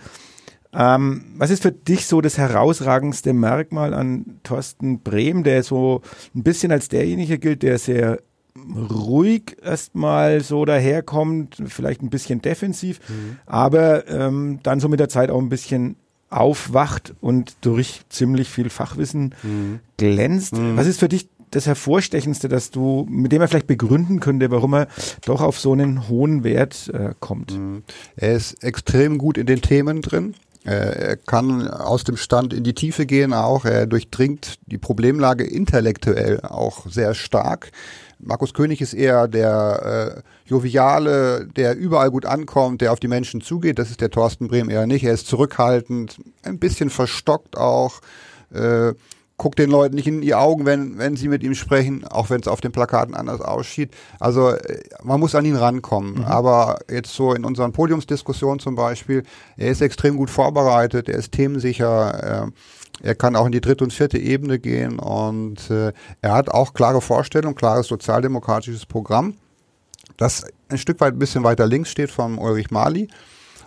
Ähm, 0.75 1.25
was 1.37 1.51
ist 1.51 1.63
für 1.63 1.73
dich 1.73 2.07
so 2.07 2.21
das 2.21 2.39
herausragendste 2.39 3.33
Merkmal 3.33 3.93
an 3.93 4.41
Thorsten 4.43 5.01
Brehm, 5.01 5.43
der 5.43 5.63
so 5.63 6.03
ein 6.35 6.43
bisschen 6.43 6.73
als 6.73 6.89
derjenige 6.89 7.39
gilt, 7.39 7.63
der 7.63 7.79
sehr 7.79 8.21
ruhig 8.91 9.57
erstmal 9.63 10.41
so 10.41 10.65
daherkommt, 10.65 11.63
vielleicht 11.67 12.03
ein 12.03 12.11
bisschen 12.11 12.43
defensiv, 12.43 13.01
mhm. 13.09 13.37
aber 13.47 14.09
ähm, 14.09 14.61
dann 14.63 14.81
so 14.81 14.89
mit 14.89 15.01
der 15.01 15.09
Zeit 15.09 15.31
auch 15.31 15.41
ein 15.41 15.49
bisschen 15.49 15.97
aufwacht 16.29 17.15
und 17.21 17.57
durch 17.61 18.03
ziemlich 18.09 18.49
viel 18.49 18.71
Fachwissen 18.71 19.35
mhm. 19.43 19.81
glänzt. 19.97 20.57
Mhm. 20.57 20.77
Was 20.77 20.87
ist 20.87 21.01
für 21.01 21.09
dich 21.09 21.29
das 21.51 21.67
Hervorstechendste, 21.67 22.49
dass 22.49 22.71
du, 22.71 23.07
mit 23.11 23.33
dem 23.33 23.43
er 23.43 23.49
vielleicht 23.49 23.67
begründen 23.67 24.21
könnte, 24.21 24.51
warum 24.51 24.75
er 24.75 24.89
doch 25.27 25.43
auf 25.43 25.61
so 25.61 25.73
einen 25.73 26.09
hohen 26.09 26.45
Wert 26.45 26.91
äh, 26.95 27.15
kommt? 27.21 27.59
Mhm. 27.59 27.83
Er 28.17 28.35
ist 28.35 28.63
extrem 28.65 29.19
gut 29.19 29.37
in 29.37 29.47
den 29.47 29.61
Themen 29.61 30.01
drin. 30.01 30.35
Er 30.65 31.17
kann 31.17 31.67
aus 31.69 32.05
dem 32.05 32.17
Stand 32.17 32.53
in 32.53 32.63
die 32.63 32.75
Tiefe 32.75 33.05
gehen 33.05 33.33
auch. 33.33 33.65
Er 33.65 33.87
durchdringt 33.87 34.59
die 34.67 34.79
Problemlage 34.79 35.45
intellektuell 35.45 36.41
auch 36.41 36.87
sehr 36.89 37.15
stark. 37.15 37.73
Markus 38.21 38.55
König 38.55 38.81
ist 38.81 38.95
eher 38.95 39.27
der 39.27 40.23
äh, 40.25 40.49
Joviale, 40.49 41.49
der 41.57 41.77
überall 41.77 42.13
gut 42.13 42.25
ankommt, 42.25 42.81
der 42.81 42.93
auf 42.93 43.01
die 43.01 43.09
Menschen 43.09 43.41
zugeht. 43.41 43.81
Das 43.81 43.91
ist 43.91 44.01
der 44.01 44.11
Thorsten 44.11 44.47
Brehm 44.47 44.71
eher 44.71 44.87
nicht. 44.87 45.03
Er 45.03 45.15
ist 45.15 45.27
zurückhaltend, 45.27 46.19
ein 46.45 46.61
bisschen 46.61 46.91
verstockt 46.91 47.57
auch. 47.57 48.01
Äh, 48.55 48.93
guckt 49.43 49.59
den 49.59 49.71
Leuten 49.71 49.97
nicht 49.97 50.07
in 50.07 50.21
die 50.21 50.37
Augen, 50.37 50.67
wenn, 50.67 50.99
wenn 50.99 51.17
sie 51.17 51.27
mit 51.27 51.43
ihm 51.43 51.57
sprechen, 51.57 52.07
auch 52.07 52.31
wenn 52.31 52.41
es 52.41 52.47
auf 52.47 52.61
den 52.61 52.71
Plakaten 52.71 53.17
anders 53.17 53.41
aussieht. 53.41 53.91
Also 54.21 54.51
äh, 54.51 54.85
man 55.03 55.19
muss 55.19 55.35
an 55.35 55.45
ihn 55.45 55.57
rankommen. 55.57 56.19
Mhm. 56.19 56.25
Aber 56.25 56.79
jetzt 56.89 57.13
so 57.13 57.35
in 57.35 57.45
unseren 57.45 57.73
Podiumsdiskussionen 57.73 58.61
zum 58.61 58.77
Beispiel, 58.77 59.25
er 59.57 59.73
ist 59.73 59.83
extrem 59.83 60.17
gut 60.17 60.31
vorbereitet, 60.31 61.09
er 61.09 61.19
ist 61.19 61.33
themensicher, 61.33 62.45
äh, 62.45 62.51
er 63.03 63.15
kann 63.17 63.35
auch 63.35 63.47
in 63.47 63.51
die 63.51 63.61
dritte 63.61 63.83
und 63.83 63.93
vierte 63.93 64.17
Ebene 64.17 64.61
gehen 64.61 65.01
und 65.01 65.69
äh, 65.71 65.93
er 66.21 66.35
hat 66.35 66.49
auch 66.49 66.73
klare 66.73 67.01
Vorstellungen, 67.01 67.57
klares 67.57 67.89
sozialdemokratisches 67.89 68.87
Programm, 68.87 69.35
das 70.19 70.45
ein 70.69 70.79
Stück 70.79 71.01
weit 71.01 71.15
ein 71.15 71.19
bisschen 71.19 71.43
weiter 71.43 71.67
links 71.67 71.91
steht 71.91 72.13
vom 72.13 72.39
Ulrich 72.39 72.71
Mali. 72.71 73.09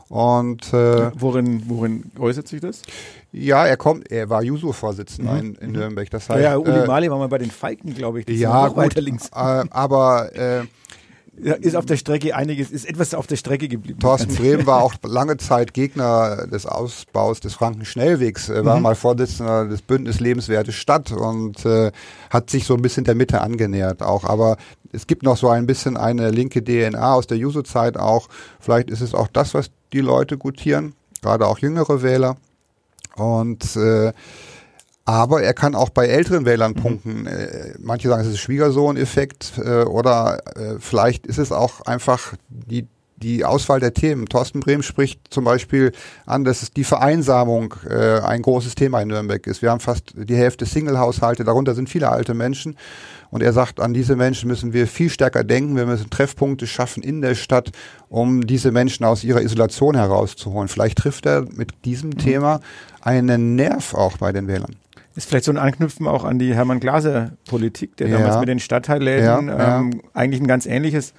Und 0.07 0.71
äh, 0.71 1.11
worin, 1.19 1.63
worin 1.67 2.11
äußert 2.19 2.47
sich 2.47 2.61
das? 2.61 2.83
Ja, 3.31 3.65
er 3.65 3.75
kommt, 3.75 4.11
er 4.11 4.29
war 4.29 4.43
Juso-Vorsitzender 4.43 5.33
mhm. 5.33 5.39
in, 5.39 5.55
in, 5.55 5.67
mhm. 5.67 5.73
Nürnberg. 5.73 6.09
Das 6.11 6.29
heißt, 6.29 6.41
ja, 6.41 6.51
ja, 6.51 6.57
Uli 6.57 6.83
äh, 6.83 6.87
Mali 6.87 7.09
war 7.09 7.17
mal 7.17 7.27
bei 7.27 7.39
den 7.39 7.51
Falken, 7.51 7.93
glaube 7.95 8.21
ich. 8.21 8.29
ja, 8.29 8.67
gut, 8.67 8.77
weiter 8.77 9.01
links. 9.01 9.29
Äh, 9.29 9.65
aber 9.71 10.35
äh, 10.35 10.65
ja, 11.41 11.53
ist 11.55 11.75
auf 11.75 11.85
der 11.85 11.97
Strecke 11.97 12.35
einiges, 12.35 12.71
ist 12.71 12.87
etwas 12.87 13.13
auf 13.13 13.27
der 13.27 13.35
Strecke 13.35 13.67
geblieben. 13.67 13.99
Thorsten 13.99 14.35
Brehm 14.35 14.65
war 14.65 14.83
auch 14.83 14.93
lange 15.03 15.37
Zeit 15.37 15.73
Gegner 15.73 16.47
des 16.47 16.65
Ausbaus 16.65 17.39
des 17.39 17.55
Frankenschnellwegs, 17.55 18.49
äh, 18.49 18.63
war 18.63 18.77
mhm. 18.77 18.83
mal 18.83 18.95
Vorsitzender 18.95 19.65
des 19.65 19.81
Bündnis 19.81 20.19
Lebenswerte 20.19 20.71
Stadt 20.71 21.11
und 21.11 21.65
äh, 21.65 21.91
hat 22.29 22.49
sich 22.49 22.65
so 22.65 22.75
ein 22.75 22.81
bisschen 22.81 23.03
der 23.03 23.15
Mitte 23.15 23.41
angenähert 23.41 24.01
auch. 24.01 24.23
Aber 24.23 24.57
es 24.93 25.07
gibt 25.07 25.23
noch 25.23 25.35
so 25.35 25.49
ein 25.49 25.65
bisschen 25.65 25.97
eine 25.97 26.31
linke 26.31 26.63
DNA 26.63 27.13
aus 27.13 27.27
der 27.27 27.37
Juso-Zeit 27.37 27.97
auch. 27.97 28.29
Vielleicht 28.59 28.89
ist 28.89 29.01
es 29.01 29.13
auch 29.13 29.27
das, 29.27 29.53
was 29.53 29.71
die 29.95 30.01
Leute 30.01 30.37
gutieren, 30.37 30.93
gerade 31.21 31.47
auch 31.47 31.57
jüngere 31.59 32.03
Wähler. 32.03 32.35
Und 33.15 33.75
äh, 33.77 34.11
aber 35.05 35.43
er 35.43 35.53
kann 35.53 35.75
auch 35.75 35.89
bei 35.89 36.07
älteren 36.07 36.45
Wählern 36.45 36.71
mhm. 36.71 36.81
punkten. 36.81 37.27
Äh, 37.27 37.75
manche 37.79 38.09
sagen, 38.09 38.23
es 38.23 38.27
ist 38.27 38.39
Schwiegersohn-Effekt 38.39 39.53
äh, 39.63 39.83
oder 39.83 40.41
äh, 40.55 40.79
vielleicht 40.79 41.25
ist 41.27 41.37
es 41.37 41.51
auch 41.51 41.81
einfach 41.81 42.33
die 42.49 42.87
die 43.17 43.45
Auswahl 43.45 43.79
der 43.79 43.93
Themen. 43.93 44.25
Thorsten 44.27 44.59
Brehm 44.59 44.83
spricht 44.83 45.21
zum 45.29 45.45
Beispiel 45.45 45.91
an, 46.25 46.43
dass 46.43 46.71
die 46.71 46.83
Vereinsamung 46.83 47.73
äh, 47.89 48.19
ein 48.19 48.41
großes 48.41 48.75
Thema 48.75 49.01
in 49.01 49.07
Nürnberg 49.07 49.45
ist. 49.47 49.61
Wir 49.61 49.71
haben 49.71 49.79
fast 49.79 50.13
die 50.15 50.35
Hälfte 50.35 50.65
Single-Haushalte, 50.65 51.43
darunter 51.43 51.75
sind 51.75 51.89
viele 51.89 52.09
alte 52.09 52.33
Menschen. 52.33 52.75
Und 53.31 53.41
er 53.41 53.53
sagt, 53.53 53.79
an 53.79 53.93
diese 53.93 54.15
Menschen 54.15 54.47
müssen 54.47 54.73
wir 54.73 54.87
viel 54.87 55.09
stärker 55.09 55.43
denken. 55.43 55.75
Wir 55.75 55.85
müssen 55.85 56.09
Treffpunkte 56.09 56.67
schaffen 56.67 57.03
in 57.03 57.21
der 57.21 57.35
Stadt, 57.35 57.71
um 58.07 58.45
diese 58.45 58.71
Menschen 58.71 59.05
aus 59.05 59.23
ihrer 59.23 59.41
Isolation 59.41 59.95
herauszuholen. 59.95 60.67
Vielleicht 60.67 60.99
trifft 60.99 61.25
er 61.25 61.45
mit 61.53 61.73
diesem 61.85 62.11
mhm. 62.11 62.17
Thema 62.17 62.59
einen 63.01 63.55
Nerv 63.55 63.93
auch 63.93 64.17
bei 64.17 64.31
den 64.31 64.47
Wählern. 64.47 64.75
Ist 65.15 65.29
vielleicht 65.29 65.45
so 65.45 65.51
ein 65.51 65.57
Anknüpfen 65.57 66.07
auch 66.07 66.25
an 66.25 66.39
die 66.39 66.53
Hermann 66.53 66.81
Glaser 66.81 67.31
Politik, 67.47 67.95
der 67.97 68.09
ja. 68.09 68.17
damals 68.17 68.37
mit 68.39 68.49
den 68.49 68.59
Stadtteilläden 68.59 69.47
ja, 69.47 69.79
ähm, 69.79 70.01
eigentlich 70.13 70.41
ein 70.41 70.47
ganz 70.47 70.65
ähnliches 70.65 71.13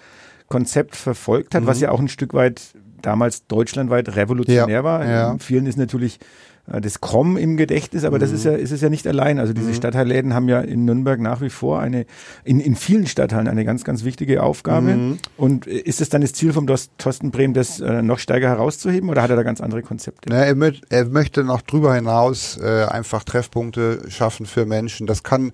Konzept 0.49 0.97
verfolgt 0.97 1.55
hat, 1.55 1.63
mhm. 1.63 1.67
was 1.67 1.81
ja 1.81 1.91
auch 1.91 2.01
ein 2.01 2.09
Stück 2.09 2.35
weit 2.35 2.61
damals 3.03 3.47
deutschlandweit 3.47 4.17
revolutionär 4.17 4.85
war. 4.85 5.07
Ja. 5.07 5.37
Vielen 5.39 5.67
ist 5.67 5.79
natürlich 5.79 6.19
äh, 6.67 6.81
das 6.81 7.01
Komm 7.01 7.37
im 7.37 7.57
Gedächtnis, 7.57 8.05
aber 8.05 8.17
mhm. 8.17 8.21
das 8.21 8.33
ist 8.33 8.45
ja, 8.45 8.53
ist 8.53 8.73
es 8.73 8.81
ja 8.81 8.89
nicht 8.89 9.07
allein. 9.07 9.39
Also 9.39 9.53
diese 9.53 9.69
mhm. 9.69 9.75
Stadtteilläden 9.75 10.35
haben 10.35 10.49
ja 10.49 10.61
in 10.61 10.85
Nürnberg 10.85 11.21
nach 11.21 11.41
wie 11.41 11.51
vor 11.51 11.81
eine, 11.81 12.07
in, 12.45 12.61
in 12.61 12.77
vielen 12.77 13.07
Stadtteilen 13.07 13.49
eine 13.49 13.65
ganz, 13.65 13.85
ganz 13.85 14.05
wichtige 14.05 14.43
Aufgabe. 14.43 14.95
Mhm. 14.95 15.19
Und 15.37 15.67
ist 15.67 16.01
es 16.01 16.09
dann 16.09 16.21
das 16.21 16.33
Ziel 16.33 16.53
vom 16.53 16.67
Thorsten 16.67 17.31
Brehm, 17.31 17.55
das 17.55 17.81
äh, 17.81 18.03
noch 18.03 18.19
stärker 18.19 18.49
herauszuheben 18.49 19.09
oder 19.09 19.23
hat 19.23 19.31
er 19.31 19.37
da 19.37 19.43
ganz 19.43 19.61
andere 19.61 19.83
Konzepte? 19.83 20.29
Na, 20.29 20.45
er, 20.45 20.55
mö 20.55 20.73
er 20.89 21.07
möchte 21.07 21.45
noch 21.45 21.63
drüber 21.63 21.95
hinaus 21.95 22.59
äh, 22.63 22.85
einfach 22.85 23.25
Treffpunkte 23.25 24.03
schaffen 24.09 24.47
für 24.47 24.67
Menschen. 24.67 25.07
Das 25.07 25.23
kann 25.23 25.53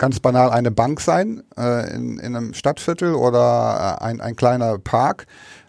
ganz 0.00 0.18
banal 0.18 0.50
eine 0.50 0.72
Bank 0.72 1.00
sein 1.00 1.44
äh, 1.56 1.94
in, 1.94 2.18
in 2.18 2.34
einem 2.34 2.54
Stadtviertel 2.54 3.14
oder 3.14 3.98
äh, 4.00 4.04
ein, 4.04 4.20
ein 4.20 4.34
kleiner 4.34 4.78
Park 4.78 5.26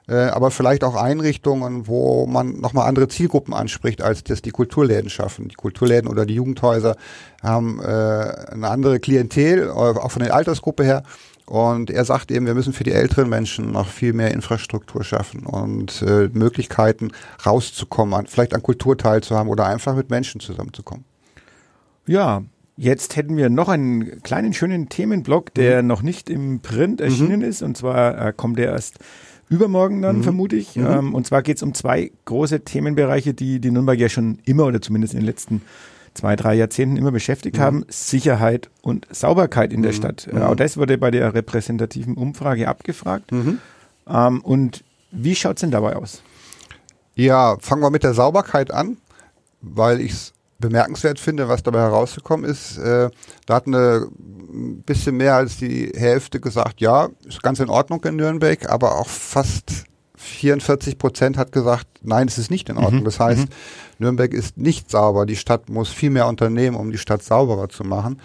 äh, 0.07 0.25
aber 0.25 0.51
vielleicht 0.51 0.83
auch 0.83 0.95
Einrichtungen, 0.95 1.87
wo 1.87 2.25
man 2.25 2.59
nochmal 2.59 2.87
andere 2.87 3.07
Zielgruppen 3.07 3.53
anspricht, 3.53 4.01
als 4.01 4.23
das 4.23 4.41
die 4.41 4.49
Kulturläden 4.49 5.09
schaffen. 5.09 5.47
Die 5.47 5.55
Kulturläden 5.55 6.09
oder 6.09 6.25
die 6.25 6.35
Jugendhäuser 6.35 6.95
haben 7.41 7.79
äh, 7.79 7.83
eine 7.83 8.67
andere 8.69 8.99
Klientel, 8.99 9.67
äh, 9.67 9.69
auch 9.69 10.11
von 10.11 10.23
der 10.23 10.35
Altersgruppe 10.35 10.83
her. 10.83 11.03
Und 11.45 11.89
er 11.89 12.03
sagt 12.03 12.31
eben, 12.31 12.45
wir 12.45 12.55
müssen 12.55 12.73
für 12.73 12.83
die 12.83 12.91
älteren 12.91 13.29
Menschen 13.29 13.71
noch 13.71 13.87
viel 13.87 14.13
mehr 14.13 14.31
Infrastruktur 14.31 15.03
schaffen 15.03 15.45
und 15.45 16.01
äh, 16.01 16.29
Möglichkeiten 16.33 17.11
rauszukommen, 17.45 18.13
an, 18.13 18.27
vielleicht 18.27 18.53
an 18.53 18.63
Kultur 18.63 18.97
teilzuhaben 18.97 19.49
oder 19.49 19.65
einfach 19.65 19.95
mit 19.95 20.09
Menschen 20.09 20.41
zusammenzukommen. 20.41 21.05
Ja, 22.05 22.41
Jetzt 22.81 23.15
hätten 23.15 23.37
wir 23.37 23.51
noch 23.51 23.69
einen 23.69 24.23
kleinen 24.23 24.53
schönen 24.53 24.89
Themenblock, 24.89 25.53
der 25.53 25.83
mhm. 25.83 25.87
noch 25.87 26.01
nicht 26.01 26.31
im 26.31 26.61
Print 26.61 26.99
erschienen 26.99 27.41
mhm. 27.41 27.45
ist. 27.45 27.61
Und 27.61 27.77
zwar 27.77 28.29
äh, 28.29 28.33
kommt 28.35 28.57
der 28.57 28.71
erst 28.71 28.97
übermorgen 29.49 30.01
dann, 30.01 30.17
mhm. 30.17 30.23
vermute 30.23 30.55
ich. 30.55 30.77
Mhm. 30.77 30.87
Ähm, 30.87 31.13
und 31.13 31.27
zwar 31.27 31.43
geht 31.43 31.57
es 31.57 31.61
um 31.61 31.75
zwei 31.75 32.11
große 32.25 32.61
Themenbereiche, 32.61 33.35
die 33.35 33.59
die 33.59 33.69
Nürnberg 33.69 33.99
ja 33.99 34.09
schon 34.09 34.39
immer 34.45 34.65
oder 34.65 34.81
zumindest 34.81 35.13
in 35.13 35.19
den 35.19 35.27
letzten 35.27 35.61
zwei, 36.15 36.35
drei 36.35 36.55
Jahrzehnten 36.55 36.97
immer 36.97 37.11
beschäftigt 37.11 37.57
mhm. 37.57 37.61
haben. 37.61 37.85
Sicherheit 37.87 38.71
und 38.81 39.05
Sauberkeit 39.11 39.73
in 39.73 39.83
der 39.83 39.91
mhm. 39.91 39.97
Stadt. 39.97 40.27
Äh, 40.33 40.39
auch 40.39 40.55
das 40.55 40.75
wurde 40.75 40.97
bei 40.97 41.11
der 41.11 41.35
repräsentativen 41.35 42.15
Umfrage 42.15 42.67
abgefragt. 42.67 43.31
Ähm, 43.31 44.41
und 44.41 44.83
wie 45.11 45.35
schaut 45.35 45.57
es 45.57 45.61
denn 45.61 45.69
dabei 45.69 45.97
aus? 45.97 46.23
Ja, 47.13 47.57
fangen 47.59 47.83
wir 47.83 47.91
mit 47.91 48.03
der 48.03 48.15
Sauberkeit 48.15 48.73
an, 48.73 48.97
weil 49.61 50.01
ich 50.01 50.13
es 50.13 50.33
bemerkenswert 50.61 51.19
finde, 51.19 51.49
was 51.49 51.63
dabei 51.63 51.79
herausgekommen 51.79 52.49
ist. 52.49 52.77
Äh, 52.77 53.09
da 53.45 53.55
hat 53.55 53.67
eine 53.67 54.07
bisschen 54.85 55.17
mehr 55.17 55.35
als 55.35 55.57
die 55.57 55.91
Hälfte 55.95 56.39
gesagt, 56.39 56.79
ja, 56.79 57.09
ist 57.25 57.43
ganz 57.43 57.59
in 57.59 57.69
Ordnung 57.69 58.03
in 58.05 58.15
Nürnberg, 58.15 58.69
aber 58.69 58.97
auch 58.97 59.07
fast 59.07 59.85
44 60.15 60.97
Prozent 60.97 61.37
hat 61.37 61.51
gesagt, 61.51 61.87
nein, 62.03 62.27
es 62.27 62.37
ist 62.37 62.51
nicht 62.51 62.69
in 62.69 62.77
Ordnung. 62.77 63.01
Mhm. 63.01 63.05
Das 63.05 63.19
heißt, 63.19 63.41
mhm. 63.41 63.53
Nürnberg 63.99 64.33
ist 64.33 64.57
nicht 64.57 64.89
sauber. 64.89 65.25
Die 65.25 65.35
Stadt 65.35 65.69
muss 65.69 65.89
viel 65.89 66.11
mehr 66.11 66.27
unternehmen, 66.27 66.77
um 66.77 66.91
die 66.91 66.97
Stadt 66.97 67.23
sauberer 67.23 67.69
zu 67.69 67.83
machen. 67.83 68.21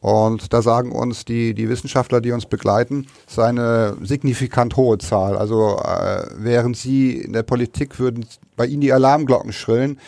Und 0.00 0.54
da 0.54 0.62
sagen 0.62 0.92
uns 0.92 1.26
die, 1.26 1.52
die 1.52 1.68
Wissenschaftler, 1.68 2.22
die 2.22 2.32
uns 2.32 2.46
begleiten, 2.46 3.06
es 3.26 3.34
ist 3.34 3.38
eine 3.38 3.96
signifikant 4.02 4.76
hohe 4.76 4.96
Zahl. 4.96 5.36
Also 5.36 5.78
äh, 5.78 6.24
während 6.36 6.76
sie 6.76 7.18
in 7.18 7.34
der 7.34 7.42
Politik 7.42 7.98
würden 7.98 8.24
bei 8.56 8.66
ihnen 8.66 8.80
die 8.80 8.92
Alarmglocken 8.92 9.52
schrillen, 9.52 9.98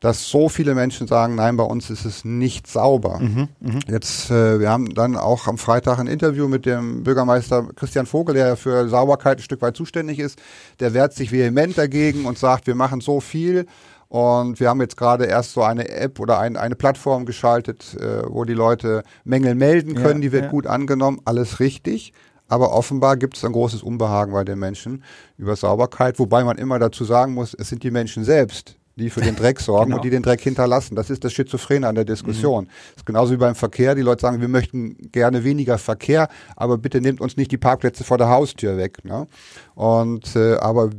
dass 0.00 0.28
so 0.28 0.48
viele 0.48 0.74
Menschen 0.74 1.06
sagen, 1.08 1.34
nein, 1.34 1.56
bei 1.56 1.64
uns 1.64 1.90
ist 1.90 2.04
es 2.04 2.24
nicht 2.24 2.66
sauber. 2.66 3.18
Mhm, 3.18 3.48
mh. 3.60 3.78
Jetzt, 3.88 4.30
äh, 4.30 4.60
wir 4.60 4.70
haben 4.70 4.94
dann 4.94 5.16
auch 5.16 5.46
am 5.48 5.58
Freitag 5.58 5.98
ein 5.98 6.06
Interview 6.06 6.46
mit 6.46 6.66
dem 6.66 7.02
Bürgermeister 7.02 7.68
Christian 7.74 8.06
Vogel, 8.06 8.34
der 8.34 8.56
für 8.56 8.88
Sauberkeit 8.88 9.38
ein 9.38 9.42
Stück 9.42 9.60
weit 9.62 9.76
zuständig 9.76 10.20
ist. 10.20 10.40
Der 10.78 10.94
wehrt 10.94 11.14
sich 11.14 11.32
vehement 11.32 11.76
dagegen 11.76 12.26
und 12.26 12.38
sagt, 12.38 12.66
wir 12.66 12.76
machen 12.76 13.00
so 13.00 13.20
viel. 13.20 13.66
Und 14.08 14.58
wir 14.58 14.70
haben 14.70 14.80
jetzt 14.80 14.96
gerade 14.96 15.26
erst 15.26 15.52
so 15.52 15.62
eine 15.62 15.88
App 15.88 16.18
oder 16.18 16.38
ein, 16.38 16.56
eine 16.56 16.76
Plattform 16.76 17.26
geschaltet, 17.26 17.94
äh, 18.00 18.22
wo 18.26 18.44
die 18.44 18.54
Leute 18.54 19.02
Mängel 19.24 19.54
melden 19.54 19.94
können. 19.94 20.22
Ja, 20.22 20.28
die 20.28 20.32
wird 20.32 20.44
ja. 20.44 20.50
gut 20.50 20.66
angenommen. 20.66 21.20
Alles 21.24 21.60
richtig. 21.60 22.14
Aber 22.48 22.72
offenbar 22.72 23.18
gibt 23.18 23.36
es 23.36 23.44
ein 23.44 23.52
großes 23.52 23.82
Unbehagen 23.82 24.32
bei 24.32 24.42
den 24.42 24.58
Menschen 24.58 25.04
über 25.36 25.54
Sauberkeit, 25.54 26.18
wobei 26.18 26.44
man 26.44 26.56
immer 26.56 26.78
dazu 26.78 27.04
sagen 27.04 27.34
muss, 27.34 27.52
es 27.52 27.68
sind 27.68 27.82
die 27.82 27.90
Menschen 27.90 28.24
selbst, 28.24 28.77
die 28.98 29.10
für 29.10 29.20
den 29.20 29.36
Dreck 29.36 29.60
sorgen 29.60 29.86
genau. 29.86 29.96
und 29.96 30.04
die 30.04 30.10
den 30.10 30.22
Dreck 30.22 30.40
hinterlassen. 30.40 30.94
Das 30.94 31.08
ist 31.08 31.24
das 31.24 31.32
Schizophrene 31.32 31.88
an 31.88 31.94
der 31.94 32.04
Diskussion. 32.04 32.64
Mhm. 32.64 32.68
Das 32.68 32.96
ist 32.98 33.06
genauso 33.06 33.32
wie 33.32 33.38
beim 33.38 33.54
Verkehr. 33.54 33.94
Die 33.94 34.02
Leute 34.02 34.20
sagen, 34.20 34.40
wir 34.40 34.48
möchten 34.48 34.96
gerne 35.12 35.44
weniger 35.44 35.78
Verkehr, 35.78 36.28
aber 36.56 36.76
bitte 36.76 37.00
nehmt 37.00 37.20
uns 37.20 37.36
nicht 37.36 37.50
die 37.50 37.58
Parkplätze 37.58 38.04
vor 38.04 38.18
der 38.18 38.28
Haustür 38.28 38.76
weg. 38.76 39.04
Ne? 39.04 39.26
Und 39.74 40.36
äh, 40.36 40.56
aber 40.56 40.90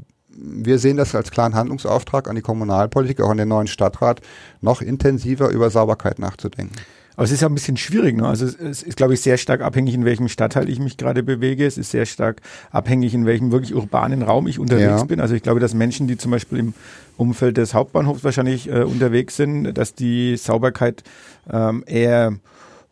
wir 0.41 0.79
sehen 0.79 0.97
das 0.97 1.15
als 1.15 1.31
klaren 1.31 1.53
Handlungsauftrag 1.53 2.27
an 2.27 2.35
die 2.35 2.41
Kommunalpolitik, 2.41 3.21
auch 3.21 3.29
an 3.29 3.37
den 3.37 3.49
neuen 3.49 3.67
Stadtrat, 3.67 4.21
noch 4.61 4.81
intensiver 4.81 5.49
über 5.49 5.69
Sauberkeit 5.69 6.19
nachzudenken. 6.19 6.75
Aber 7.19 7.25
es 7.25 7.33
ist 7.33 7.41
ja 7.41 7.49
ein 7.49 7.53
bisschen 7.53 7.75
schwierig. 7.75 8.15
Ne? 8.15 8.25
Also 8.25 8.45
es 8.45 8.81
ist, 8.81 8.95
glaube 8.95 9.13
ich, 9.13 9.19
sehr 9.19 9.35
stark 9.35 9.59
abhängig, 9.59 9.93
in 9.93 10.05
welchem 10.05 10.29
Stadtteil 10.29 10.69
ich 10.69 10.79
mich 10.79 10.95
gerade 10.95 11.21
bewege. 11.21 11.65
Es 11.65 11.77
ist 11.77 11.91
sehr 11.91 12.05
stark 12.05 12.41
abhängig, 12.71 13.13
in 13.13 13.25
welchem 13.25 13.51
wirklich 13.51 13.75
urbanen 13.75 14.21
Raum 14.21 14.47
ich 14.47 14.57
unterwegs 14.57 15.01
ja. 15.01 15.03
bin. 15.03 15.19
Also 15.19 15.35
ich 15.35 15.43
glaube, 15.43 15.59
dass 15.59 15.73
Menschen, 15.73 16.07
die 16.07 16.15
zum 16.15 16.31
Beispiel 16.31 16.59
im 16.59 16.73
Umfeld 17.17 17.57
des 17.57 17.73
Hauptbahnhofs 17.73 18.23
wahrscheinlich 18.23 18.69
äh, 18.69 18.83
unterwegs 18.83 19.35
sind, 19.35 19.73
dass 19.73 19.93
die 19.93 20.37
Sauberkeit 20.37 21.03
ähm, 21.51 21.83
eher 21.85 22.37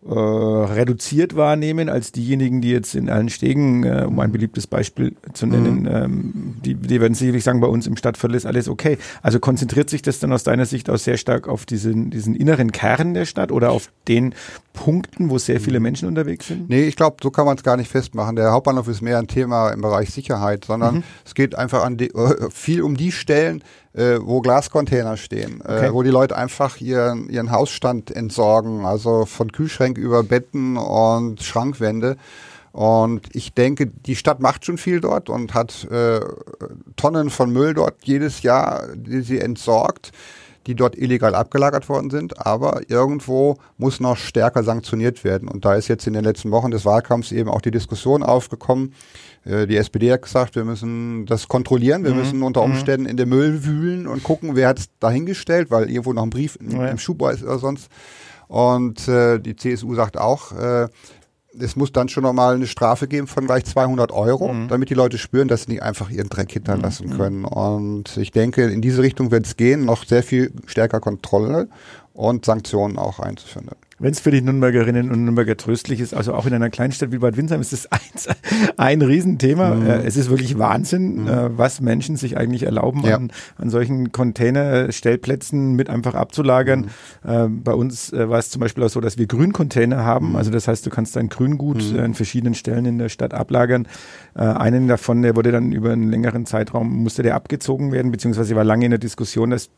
äh, 0.05 0.13
reduziert 0.13 1.35
wahrnehmen 1.35 1.89
als 1.89 2.11
diejenigen, 2.11 2.61
die 2.61 2.69
jetzt 2.69 2.93
in 2.93 3.09
allen 3.09 3.29
Stegen, 3.29 3.83
äh, 3.83 4.05
um 4.07 4.19
ein 4.19 4.31
beliebtes 4.31 4.67
Beispiel 4.67 5.15
zu 5.33 5.47
nennen, 5.47 5.81
mhm. 5.81 5.87
ähm, 5.87 6.55
die, 6.63 6.75
die 6.75 7.01
werden 7.01 7.15
sicherlich 7.15 7.43
sagen, 7.43 7.61
bei 7.61 7.67
uns 7.67 7.87
im 7.87 7.97
Stadtviertel 7.97 8.35
ist 8.35 8.45
alles 8.45 8.69
okay. 8.69 8.99
Also 9.23 9.39
konzentriert 9.39 9.89
sich 9.89 10.03
das 10.03 10.19
dann 10.19 10.31
aus 10.31 10.43
deiner 10.43 10.65
Sicht 10.65 10.91
auch 10.91 10.97
sehr 10.97 11.17
stark 11.17 11.47
auf 11.47 11.65
diesen, 11.65 12.11
diesen 12.11 12.35
inneren 12.35 12.71
Kern 12.71 13.15
der 13.15 13.25
Stadt 13.25 13.51
oder 13.51 13.71
auf 13.71 13.91
den 14.07 14.35
Punkten, 14.73 15.31
wo 15.31 15.39
sehr 15.39 15.59
viele 15.59 15.79
Menschen 15.79 16.07
unterwegs 16.07 16.47
sind? 16.47 16.69
Nee, 16.69 16.83
ich 16.83 16.95
glaube, 16.95 17.17
so 17.23 17.31
kann 17.31 17.47
man 17.47 17.57
es 17.57 17.63
gar 17.63 17.75
nicht 17.75 17.89
festmachen. 17.89 18.35
Der 18.35 18.51
Hauptbahnhof 18.51 18.87
ist 18.87 19.01
mehr 19.01 19.17
ein 19.17 19.27
Thema 19.27 19.71
im 19.71 19.81
Bereich 19.81 20.11
Sicherheit, 20.11 20.65
sondern 20.65 20.97
mhm. 20.97 21.03
es 21.25 21.33
geht 21.33 21.55
einfach 21.55 21.83
an 21.83 21.97
die, 21.97 22.09
äh, 22.13 22.49
viel 22.51 22.83
um 22.83 22.95
die 22.95 23.11
Stellen, 23.11 23.63
äh, 23.97 24.19
wo 24.21 24.41
Glascontainer 24.41 25.17
stehen, 25.17 25.61
äh, 25.61 25.63
okay. 25.63 25.85
äh, 25.87 25.93
wo 25.93 26.03
die 26.03 26.11
Leute 26.11 26.37
einfach 26.37 26.79
ihren, 26.79 27.29
ihren 27.29 27.51
Hausstand 27.51 28.11
entsorgen, 28.11 28.85
also 28.85 29.25
von 29.25 29.51
Kühlschränk 29.51 29.97
über 29.97 30.23
Betten 30.23 30.77
und 30.77 31.41
Schrankwände. 31.41 32.17
Und 32.71 33.27
ich 33.33 33.55
denke, 33.55 33.87
die 33.87 34.15
Stadt 34.15 34.39
macht 34.39 34.65
schon 34.65 34.77
viel 34.77 35.01
dort 35.01 35.31
und 35.31 35.55
hat 35.55 35.85
äh, 35.89 36.19
Tonnen 36.95 37.31
von 37.31 37.51
Müll 37.51 37.73
dort 37.73 37.95
jedes 38.03 38.43
Jahr, 38.43 38.83
die 38.95 39.21
sie 39.21 39.39
entsorgt 39.39 40.11
die 40.67 40.75
dort 40.75 40.97
illegal 40.97 41.33
abgelagert 41.33 41.87
worden 41.87 42.09
sind, 42.09 42.45
aber 42.45 42.81
irgendwo 42.89 43.57
muss 43.77 43.99
noch 43.99 44.17
stärker 44.17 44.63
sanktioniert 44.63 45.23
werden. 45.23 45.47
Und 45.47 45.63
da 45.63 45.75
ist 45.75 45.87
jetzt 45.87 46.05
in 46.05 46.13
den 46.13 46.25
letzten 46.25 46.51
Wochen 46.51 46.71
des 46.71 46.85
Wahlkampfs 46.85 47.31
eben 47.31 47.49
auch 47.49 47.61
die 47.61 47.71
Diskussion 47.71 48.21
aufgekommen. 48.21 48.93
Äh, 49.45 49.65
die 49.65 49.77
SPD 49.77 50.11
hat 50.11 50.23
gesagt, 50.23 50.55
wir 50.55 50.65
müssen 50.65 51.25
das 51.25 51.47
kontrollieren, 51.47 52.03
wir 52.03 52.11
mhm. 52.11 52.17
müssen 52.17 52.43
unter 52.43 52.65
mhm. 52.65 52.73
Umständen 52.73 53.05
in 53.05 53.15
den 53.15 53.29
Müll 53.29 53.65
wühlen 53.65 54.07
und 54.07 54.23
gucken, 54.23 54.55
wer 54.55 54.67
hat 54.67 54.79
es 54.79 54.89
dahingestellt, 54.99 55.71
weil 55.71 55.89
irgendwo 55.89 56.11
noch 56.11 56.23
ein 56.23 56.29
Brief 56.29 56.57
im, 56.57 56.71
ja. 56.71 56.87
im 56.87 56.97
Schuhbau 56.97 57.29
ist 57.29 57.43
oder 57.43 57.59
sonst. 57.59 57.89
Und 58.47 59.07
äh, 59.07 59.39
die 59.39 59.55
CSU 59.55 59.95
sagt 59.95 60.17
auch, 60.17 60.51
äh, 60.53 60.87
es 61.59 61.75
muss 61.75 61.91
dann 61.91 62.09
schon 62.09 62.23
nochmal 62.23 62.55
eine 62.55 62.67
Strafe 62.67 63.07
geben 63.07 63.27
von 63.27 63.45
gleich 63.45 63.65
200 63.65 64.11
Euro, 64.11 64.53
mhm. 64.53 64.67
damit 64.67 64.89
die 64.89 64.93
Leute 64.93 65.17
spüren, 65.17 65.47
dass 65.47 65.63
sie 65.63 65.71
nicht 65.73 65.83
einfach 65.83 66.09
ihren 66.09 66.29
Dreck 66.29 66.51
hinterlassen 66.51 67.09
mhm. 67.09 67.17
können. 67.17 67.45
Und 67.45 68.17
ich 68.17 68.31
denke, 68.31 68.65
in 68.65 68.81
diese 68.81 69.01
Richtung 69.01 69.31
wird 69.31 69.45
es 69.45 69.57
gehen, 69.57 69.85
noch 69.85 70.05
sehr 70.05 70.23
viel 70.23 70.51
stärker 70.65 70.99
Kontrolle 70.99 71.67
und 72.13 72.45
Sanktionen 72.45 72.97
auch 72.97 73.19
einzuführen. 73.19 73.69
Wenn 73.99 74.11
es 74.11 74.19
für 74.19 74.29
die 74.29 74.41
Nürnbergerinnen 74.41 75.09
und 75.09 75.23
Nürnberger 75.23 75.57
tröstlich 75.57 75.99
ist, 75.99 76.13
also 76.13 76.35
auch 76.35 76.45
in 76.45 76.53
einer 76.53 76.69
Kleinstadt 76.69 77.11
wie 77.11 77.17
Bad 77.17 77.35
Windsheim 77.35 77.61
ist 77.61 77.73
es 77.73 77.91
ein, 77.91 77.99
ein 78.77 79.01
Riesenthema. 79.01 79.73
Mhm. 79.73 79.87
Äh, 79.87 79.97
es 80.03 80.17
ist 80.17 80.29
wirklich 80.29 80.59
Wahnsinn, 80.59 81.23
mhm. 81.23 81.27
Äh, 81.27 81.57
was 81.57 81.81
Menschen 81.81 82.15
sich 82.15 82.37
eigentlich 82.37 82.63
erlauben, 82.63 83.03
ja. 83.03 83.15
an, 83.15 83.31
an 83.57 83.71
solchen 83.71 84.11
Containerstellplätzen 84.11 85.73
mit 85.73 85.89
einfach 85.89 86.13
abzulagern. 86.13 86.91
Mhm. 87.23 87.29
Äh, 87.29 87.47
bei 87.49 87.73
uns 87.73 88.11
war 88.11 88.37
es 88.37 88.51
zum 88.51 88.59
Beispiel 88.59 88.83
auch 88.83 88.89
so, 88.89 89.01
dass 89.01 89.17
wir 89.17 89.25
Grüncontainer 89.25 90.03
haben. 90.03 90.29
Mhm. 90.29 90.35
Also 90.35 90.51
das 90.51 90.67
heißt, 90.67 90.85
du 90.85 90.91
kannst 90.91 91.15
dein 91.15 91.29
Grüngut 91.29 91.91
mhm. 91.91 91.99
an 91.99 92.13
verschiedenen 92.13 92.53
Stellen 92.53 92.85
in 92.85 92.99
der 92.99 93.09
Stadt 93.09 93.33
ablagern. 93.33 93.87
einen 94.35 94.87
davon, 94.87 95.23
der 95.23 95.35
wurde 95.35 95.51
dann 95.51 95.71
über 95.71 95.91
einen 95.91 96.09
längeren 96.09 96.45
Zeitraum, 96.45 97.03
musste 97.03 97.23
der 97.23 97.35
abgezogen 97.35 97.91
werden, 97.91 98.11
beziehungsweise 98.11 98.55
war 98.55 98.63
lange 98.63 98.85
in 98.85 98.91
der 98.91 98.99
Diskussion, 98.99 99.49
dass 99.49 99.69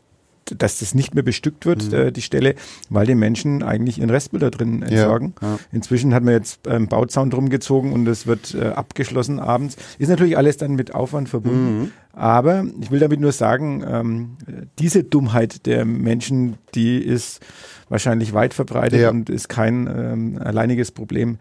dass 0.45 0.79
das 0.79 0.95
nicht 0.95 1.13
mehr 1.13 1.23
bestückt 1.23 1.65
wird, 1.65 1.91
mhm. 1.91 1.93
äh, 1.93 2.11
die 2.11 2.21
Stelle, 2.21 2.55
weil 2.89 3.05
die 3.05 3.15
Menschen 3.15 3.63
eigentlich 3.63 3.99
ihren 3.99 4.09
Restmüll 4.09 4.39
da 4.39 4.49
drin 4.49 4.81
entsorgen. 4.81 5.35
Ja, 5.41 5.47
ja. 5.47 5.59
Inzwischen 5.71 6.13
hat 6.13 6.23
man 6.23 6.33
jetzt 6.33 6.67
einen 6.67 6.87
Bauzaun 6.87 7.29
drum 7.29 7.49
gezogen 7.49 7.93
und 7.93 8.07
es 8.07 8.27
wird 8.27 8.55
äh, 8.55 8.69
abgeschlossen 8.69 9.39
abends. 9.39 9.77
Ist 9.97 10.09
natürlich 10.09 10.37
alles 10.37 10.57
dann 10.57 10.75
mit 10.75 10.93
Aufwand 10.93 11.29
verbunden. 11.29 11.79
Mhm. 11.79 11.91
Aber 12.13 12.65
ich 12.81 12.91
will 12.91 12.99
damit 12.99 13.19
nur 13.19 13.31
sagen, 13.31 13.83
ähm, 13.87 14.37
diese 14.79 15.03
Dummheit 15.03 15.65
der 15.65 15.85
Menschen, 15.85 16.57
die 16.75 16.97
ist 16.97 17.39
wahrscheinlich 17.87 18.33
weit 18.33 18.53
verbreitet 18.53 19.01
ja. 19.01 19.09
und 19.09 19.29
ist 19.29 19.47
kein 19.47 19.87
ähm, 19.87 20.39
alleiniges 20.41 20.91
Problem 20.91 21.37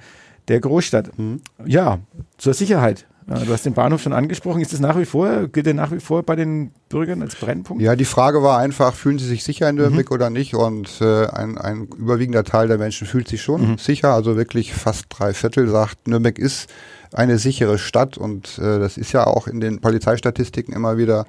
der 0.48 0.60
Großstadt. 0.60 1.18
Mhm. 1.18 1.40
Ja, 1.66 2.00
zur 2.36 2.54
Sicherheit 2.54 3.06
Äh, 3.28 3.44
du 3.44 3.52
hast 3.52 3.66
den 3.66 3.74
Bahnhof 3.74 4.02
schon 4.02 4.12
angesprochen. 4.12 4.60
Ist 4.60 4.72
das 4.72 4.80
nach 4.80 4.98
wie 4.98 5.04
vor, 5.04 5.48
gilt 5.48 5.66
der 5.66 5.74
nach 5.74 5.92
wie 5.92 6.00
vor 6.00 6.22
bei 6.22 6.36
den 6.36 6.72
Bürgern 6.88 7.22
als 7.22 7.36
Brennpunkt? 7.36 7.82
Ja, 7.82 7.96
die 7.96 8.04
Frage 8.04 8.42
war 8.42 8.58
einfach, 8.58 8.94
fühlen 8.94 9.18
sie 9.18 9.26
sich 9.26 9.44
sicher 9.44 9.68
in 9.68 9.76
Nürnberg 9.76 10.10
mhm. 10.10 10.14
oder 10.14 10.30
nicht? 10.30 10.54
Und 10.54 11.00
äh, 11.00 11.26
ein, 11.26 11.58
ein 11.58 11.88
überwiegender 11.98 12.44
Teil 12.44 12.68
der 12.68 12.78
Menschen 12.78 13.06
fühlt 13.06 13.28
sich 13.28 13.42
schon 13.42 13.72
mhm. 13.72 13.78
sicher. 13.78 14.14
Also 14.14 14.36
wirklich 14.36 14.72
fast 14.72 15.06
drei 15.10 15.34
Viertel 15.34 15.68
sagt, 15.68 16.08
Nürnberg 16.08 16.38
ist 16.38 16.68
eine 17.12 17.38
sichere 17.38 17.78
Stadt 17.78 18.18
und 18.18 18.58
äh, 18.58 18.78
das 18.78 18.96
ist 18.96 19.12
ja 19.12 19.26
auch 19.26 19.46
in 19.46 19.60
den 19.60 19.80
Polizeistatistiken 19.80 20.74
immer 20.74 20.98
wieder 20.98 21.26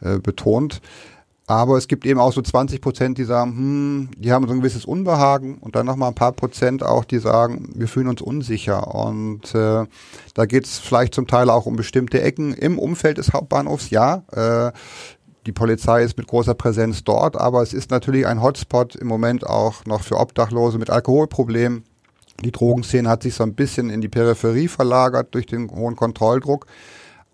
äh, 0.00 0.18
betont. 0.18 0.80
Aber 1.48 1.76
es 1.76 1.86
gibt 1.86 2.04
eben 2.06 2.18
auch 2.18 2.32
so 2.32 2.42
20 2.42 2.80
Prozent, 2.80 3.18
die 3.18 3.24
sagen, 3.24 3.52
hm, 3.52 4.08
die 4.18 4.32
haben 4.32 4.46
so 4.48 4.52
ein 4.52 4.58
gewisses 4.58 4.84
Unbehagen 4.84 5.58
und 5.58 5.76
dann 5.76 5.86
nochmal 5.86 6.08
ein 6.08 6.14
paar 6.14 6.32
Prozent 6.32 6.82
auch, 6.82 7.04
die 7.04 7.18
sagen, 7.18 7.70
wir 7.74 7.86
fühlen 7.86 8.08
uns 8.08 8.20
unsicher. 8.20 8.92
Und 8.94 9.54
äh, 9.54 9.84
da 10.34 10.46
geht 10.46 10.64
es 10.64 10.78
vielleicht 10.78 11.14
zum 11.14 11.28
Teil 11.28 11.48
auch 11.48 11.66
um 11.66 11.76
bestimmte 11.76 12.20
Ecken 12.20 12.52
im 12.52 12.78
Umfeld 12.78 13.18
des 13.18 13.32
Hauptbahnhofs, 13.32 13.90
ja. 13.90 14.24
Äh, 14.32 14.72
die 15.46 15.52
Polizei 15.52 16.02
ist 16.02 16.18
mit 16.18 16.26
großer 16.26 16.54
Präsenz 16.54 17.04
dort, 17.04 17.36
aber 17.36 17.62
es 17.62 17.72
ist 17.72 17.92
natürlich 17.92 18.26
ein 18.26 18.42
Hotspot 18.42 18.96
im 18.96 19.06
Moment 19.06 19.46
auch 19.46 19.84
noch 19.84 20.02
für 20.02 20.18
Obdachlose 20.18 20.78
mit 20.78 20.90
Alkoholproblemen. 20.90 21.84
Die 22.44 22.50
Drogenszene 22.50 23.08
hat 23.08 23.22
sich 23.22 23.34
so 23.34 23.44
ein 23.44 23.54
bisschen 23.54 23.88
in 23.88 24.00
die 24.00 24.08
Peripherie 24.08 24.66
verlagert 24.66 25.32
durch 25.34 25.46
den 25.46 25.70
hohen 25.70 25.94
Kontrolldruck. 25.94 26.66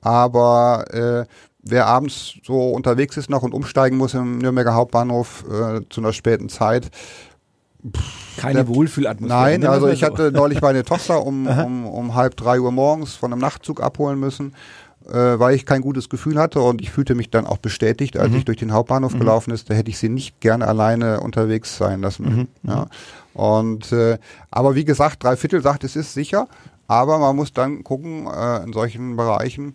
Aber 0.03 0.85
äh, 0.93 1.25
wer 1.63 1.87
abends 1.87 2.35
so 2.45 2.71
unterwegs 2.71 3.17
ist 3.17 3.31
noch 3.31 3.43
und 3.43 3.55
umsteigen 3.55 3.97
muss 3.97 4.15
im 4.15 4.39
Nürnberger 4.39 4.75
Hauptbahnhof 4.75 5.45
äh, 5.49 5.81
zu 5.89 6.01
einer 6.01 6.13
späten 6.13 6.49
Zeit. 6.49 6.91
Pff, 7.85 8.37
Keine 8.37 8.69
Wohlfühlatmosphäre. 8.69 9.41
Nein, 9.41 9.61
ne? 9.61 9.69
also 9.69 9.89
ich 9.89 10.03
hatte 10.03 10.31
neulich 10.33 10.61
meine 10.61 10.85
Tochter 10.85 11.25
um, 11.25 11.47
um, 11.65 11.87
um 11.87 12.15
halb 12.15 12.37
drei 12.37 12.61
Uhr 12.61 12.73
morgens 12.73 13.15
von 13.15 13.33
einem 13.33 13.41
Nachtzug 13.41 13.83
abholen 13.83 14.19
müssen, 14.19 14.55
äh, 15.09 15.15
weil 15.15 15.55
ich 15.55 15.67
kein 15.67 15.83
gutes 15.83 16.09
Gefühl 16.09 16.39
hatte 16.39 16.61
und 16.61 16.81
ich 16.81 16.91
fühlte 16.91 17.15
mich 17.15 17.31
dann 17.31 17.47
auch 17.47 17.59
bestätigt, 17.59 18.17
als 18.17 18.31
mhm. 18.31 18.39
ich 18.39 18.45
durch 18.45 18.59
den 18.59 18.73
Hauptbahnhof 18.73 19.15
mhm. 19.15 19.21
gelaufen 19.21 19.53
ist, 19.53 19.71
da 19.71 19.75
hätte 19.75 19.91
ich 19.91 19.99
sie 19.99 20.09
nicht 20.09 20.41
gerne 20.41 20.67
alleine 20.67 21.21
unterwegs 21.21 21.77
sein 21.77 22.01
lassen. 22.03 22.49
Mhm. 22.65 22.71
Ja. 22.71 22.87
Und 23.35 23.93
äh, 23.93 24.19
aber 24.51 24.75
wie 24.75 24.85
gesagt, 24.85 25.25
drei 25.25 25.37
Viertel 25.37 25.63
sagt, 25.63 25.85
es 25.85 25.97
ist 25.97 26.15
sicher, 26.15 26.49
aber 26.87 27.19
man 27.19 27.35
muss 27.35 27.53
dann 27.53 27.83
gucken 27.83 28.27
äh, 28.27 28.63
in 28.63 28.73
solchen 28.73 29.17
Bereichen 29.17 29.75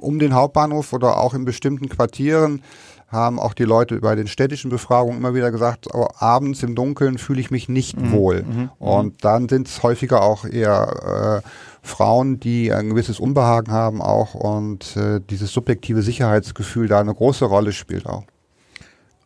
um 0.00 0.18
den 0.18 0.34
Hauptbahnhof 0.34 0.92
oder 0.92 1.18
auch 1.18 1.34
in 1.34 1.44
bestimmten 1.44 1.88
Quartieren 1.88 2.62
haben 3.10 3.40
auch 3.40 3.54
die 3.54 3.64
Leute 3.64 4.00
bei 4.00 4.14
den 4.14 4.28
städtischen 4.28 4.70
Befragungen 4.70 5.18
immer 5.18 5.34
wieder 5.34 5.50
gesagt, 5.50 5.88
oh, 5.92 6.06
abends 6.18 6.62
im 6.62 6.76
Dunkeln 6.76 7.18
fühle 7.18 7.40
ich 7.40 7.50
mich 7.50 7.68
nicht 7.68 8.00
mhm. 8.00 8.12
wohl. 8.12 8.42
Mhm. 8.42 8.70
Und 8.78 9.24
dann 9.24 9.48
sind 9.48 9.66
es 9.66 9.82
häufiger 9.82 10.22
auch 10.22 10.44
eher 10.44 11.42
äh, 11.42 11.48
Frauen, 11.82 12.38
die 12.38 12.72
ein 12.72 12.90
gewisses 12.90 13.18
Unbehagen 13.18 13.72
haben 13.72 14.00
auch 14.00 14.34
und 14.34 14.96
äh, 14.96 15.20
dieses 15.28 15.52
subjektive 15.52 16.02
Sicherheitsgefühl 16.02 16.86
da 16.86 17.00
eine 17.00 17.14
große 17.14 17.44
Rolle 17.44 17.72
spielt 17.72 18.06
auch. 18.06 18.24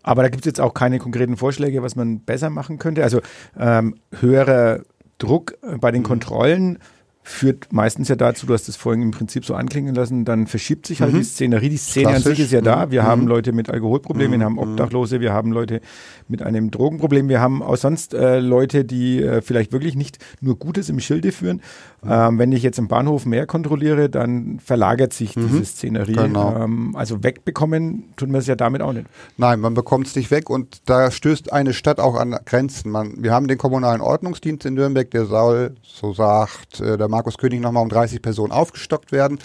Aber 0.02 0.22
da 0.22 0.28
gibt 0.28 0.44
es 0.44 0.46
jetzt 0.46 0.60
auch 0.60 0.74
keine 0.74 0.98
konkreten 0.98 1.36
Vorschläge, 1.36 1.82
was 1.82 1.96
man 1.96 2.20
besser 2.20 2.50
machen 2.50 2.78
könnte. 2.78 3.02
Also 3.02 3.20
ähm, 3.58 3.96
höherer 4.20 4.80
Druck 5.18 5.54
bei 5.80 5.90
den 5.90 6.02
mhm. 6.02 6.06
Kontrollen 6.06 6.78
führt 7.26 7.72
meistens 7.72 8.08
ja 8.08 8.16
dazu, 8.16 8.44
du 8.44 8.52
hast 8.52 8.68
es 8.68 8.76
vorhin 8.76 9.00
im 9.00 9.10
Prinzip 9.10 9.46
so 9.46 9.54
anklingen 9.54 9.94
lassen, 9.94 10.26
dann 10.26 10.46
verschiebt 10.46 10.86
sich 10.86 11.00
halt 11.00 11.14
mhm. 11.14 11.18
die 11.18 11.24
Szenerie. 11.24 11.70
Die 11.70 11.78
Szene 11.78 12.08
Klassisch. 12.08 12.26
an 12.26 12.32
sich 12.32 12.44
ist 12.44 12.52
ja 12.52 12.60
da. 12.60 12.90
Wir 12.90 13.02
mhm. 13.02 13.06
haben 13.06 13.26
Leute 13.26 13.52
mit 13.52 13.70
Alkoholproblemen, 13.70 14.40
wir 14.40 14.44
haben 14.44 14.52
mhm. 14.52 14.58
Obdachlose, 14.58 15.20
wir 15.20 15.32
haben 15.32 15.50
Leute 15.50 15.80
mit 16.28 16.42
einem 16.42 16.70
Drogenproblem, 16.70 17.30
wir 17.30 17.40
haben 17.40 17.62
auch 17.62 17.78
sonst 17.78 18.12
äh, 18.12 18.40
Leute, 18.40 18.84
die 18.84 19.22
äh, 19.22 19.40
vielleicht 19.40 19.72
wirklich 19.72 19.96
nicht 19.96 20.18
nur 20.42 20.58
Gutes 20.58 20.90
im 20.90 21.00
Schilde 21.00 21.32
führen. 21.32 21.62
Ähm, 22.08 22.38
wenn 22.38 22.52
ich 22.52 22.62
jetzt 22.62 22.78
im 22.78 22.88
Bahnhof 22.88 23.26
mehr 23.26 23.46
kontrolliere, 23.46 24.08
dann 24.08 24.58
verlagert 24.64 25.12
sich 25.12 25.36
mhm. 25.36 25.48
diese 25.48 25.64
Szenerie. 25.64 26.12
Genau. 26.12 26.56
Ähm, 26.56 26.94
also 26.96 27.22
wegbekommen 27.22 28.14
tun 28.16 28.32
wir 28.32 28.38
es 28.38 28.46
ja 28.46 28.56
damit 28.56 28.82
auch 28.82 28.92
nicht. 28.92 29.06
Nein, 29.36 29.60
man 29.60 29.74
bekommt 29.74 30.06
es 30.06 30.16
nicht 30.16 30.30
weg 30.30 30.50
und 30.50 30.82
da 30.86 31.10
stößt 31.10 31.52
eine 31.52 31.72
Stadt 31.72 32.00
auch 32.00 32.16
an 32.16 32.36
Grenzen. 32.44 32.90
Man, 32.90 33.22
wir 33.22 33.32
haben 33.32 33.48
den 33.48 33.58
kommunalen 33.58 34.00
Ordnungsdienst 34.00 34.66
in 34.66 34.74
Nürnberg, 34.74 35.10
der 35.10 35.26
soll, 35.26 35.74
so 35.82 36.12
sagt 36.12 36.80
äh, 36.80 36.96
der 36.96 37.08
Markus 37.08 37.38
König 37.38 37.60
nochmal 37.60 37.82
um 37.82 37.88
30 37.88 38.22
Personen 38.22 38.52
aufgestockt 38.52 39.12
werden. 39.12 39.38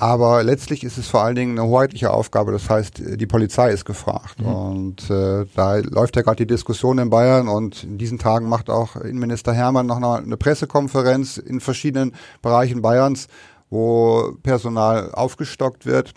Aber 0.00 0.44
letztlich 0.44 0.84
ist 0.84 0.96
es 0.96 1.08
vor 1.08 1.22
allen 1.22 1.34
Dingen 1.34 1.58
eine 1.58 1.68
hoheitliche 1.68 2.12
Aufgabe. 2.12 2.52
Das 2.52 2.70
heißt, 2.70 3.02
die 3.16 3.26
Polizei 3.26 3.72
ist 3.72 3.84
gefragt. 3.84 4.40
Mhm. 4.40 4.46
Und 4.46 5.10
äh, 5.10 5.44
da 5.56 5.76
läuft 5.78 6.14
ja 6.14 6.22
gerade 6.22 6.36
die 6.36 6.46
Diskussion 6.46 6.98
in 6.98 7.10
Bayern 7.10 7.48
und 7.48 7.82
in 7.82 7.98
diesen 7.98 8.20
Tagen 8.20 8.48
macht 8.48 8.70
auch 8.70 8.94
Innenminister 8.94 9.52
Hermann 9.52 9.86
noch 9.86 10.00
eine 10.00 10.36
Pressekonferenz 10.36 11.36
in 11.36 11.58
verschiedenen 11.58 12.14
Bereichen 12.42 12.80
Bayerns, 12.80 13.26
wo 13.70 14.36
Personal 14.44 15.10
aufgestockt 15.12 15.84
wird. 15.84 16.14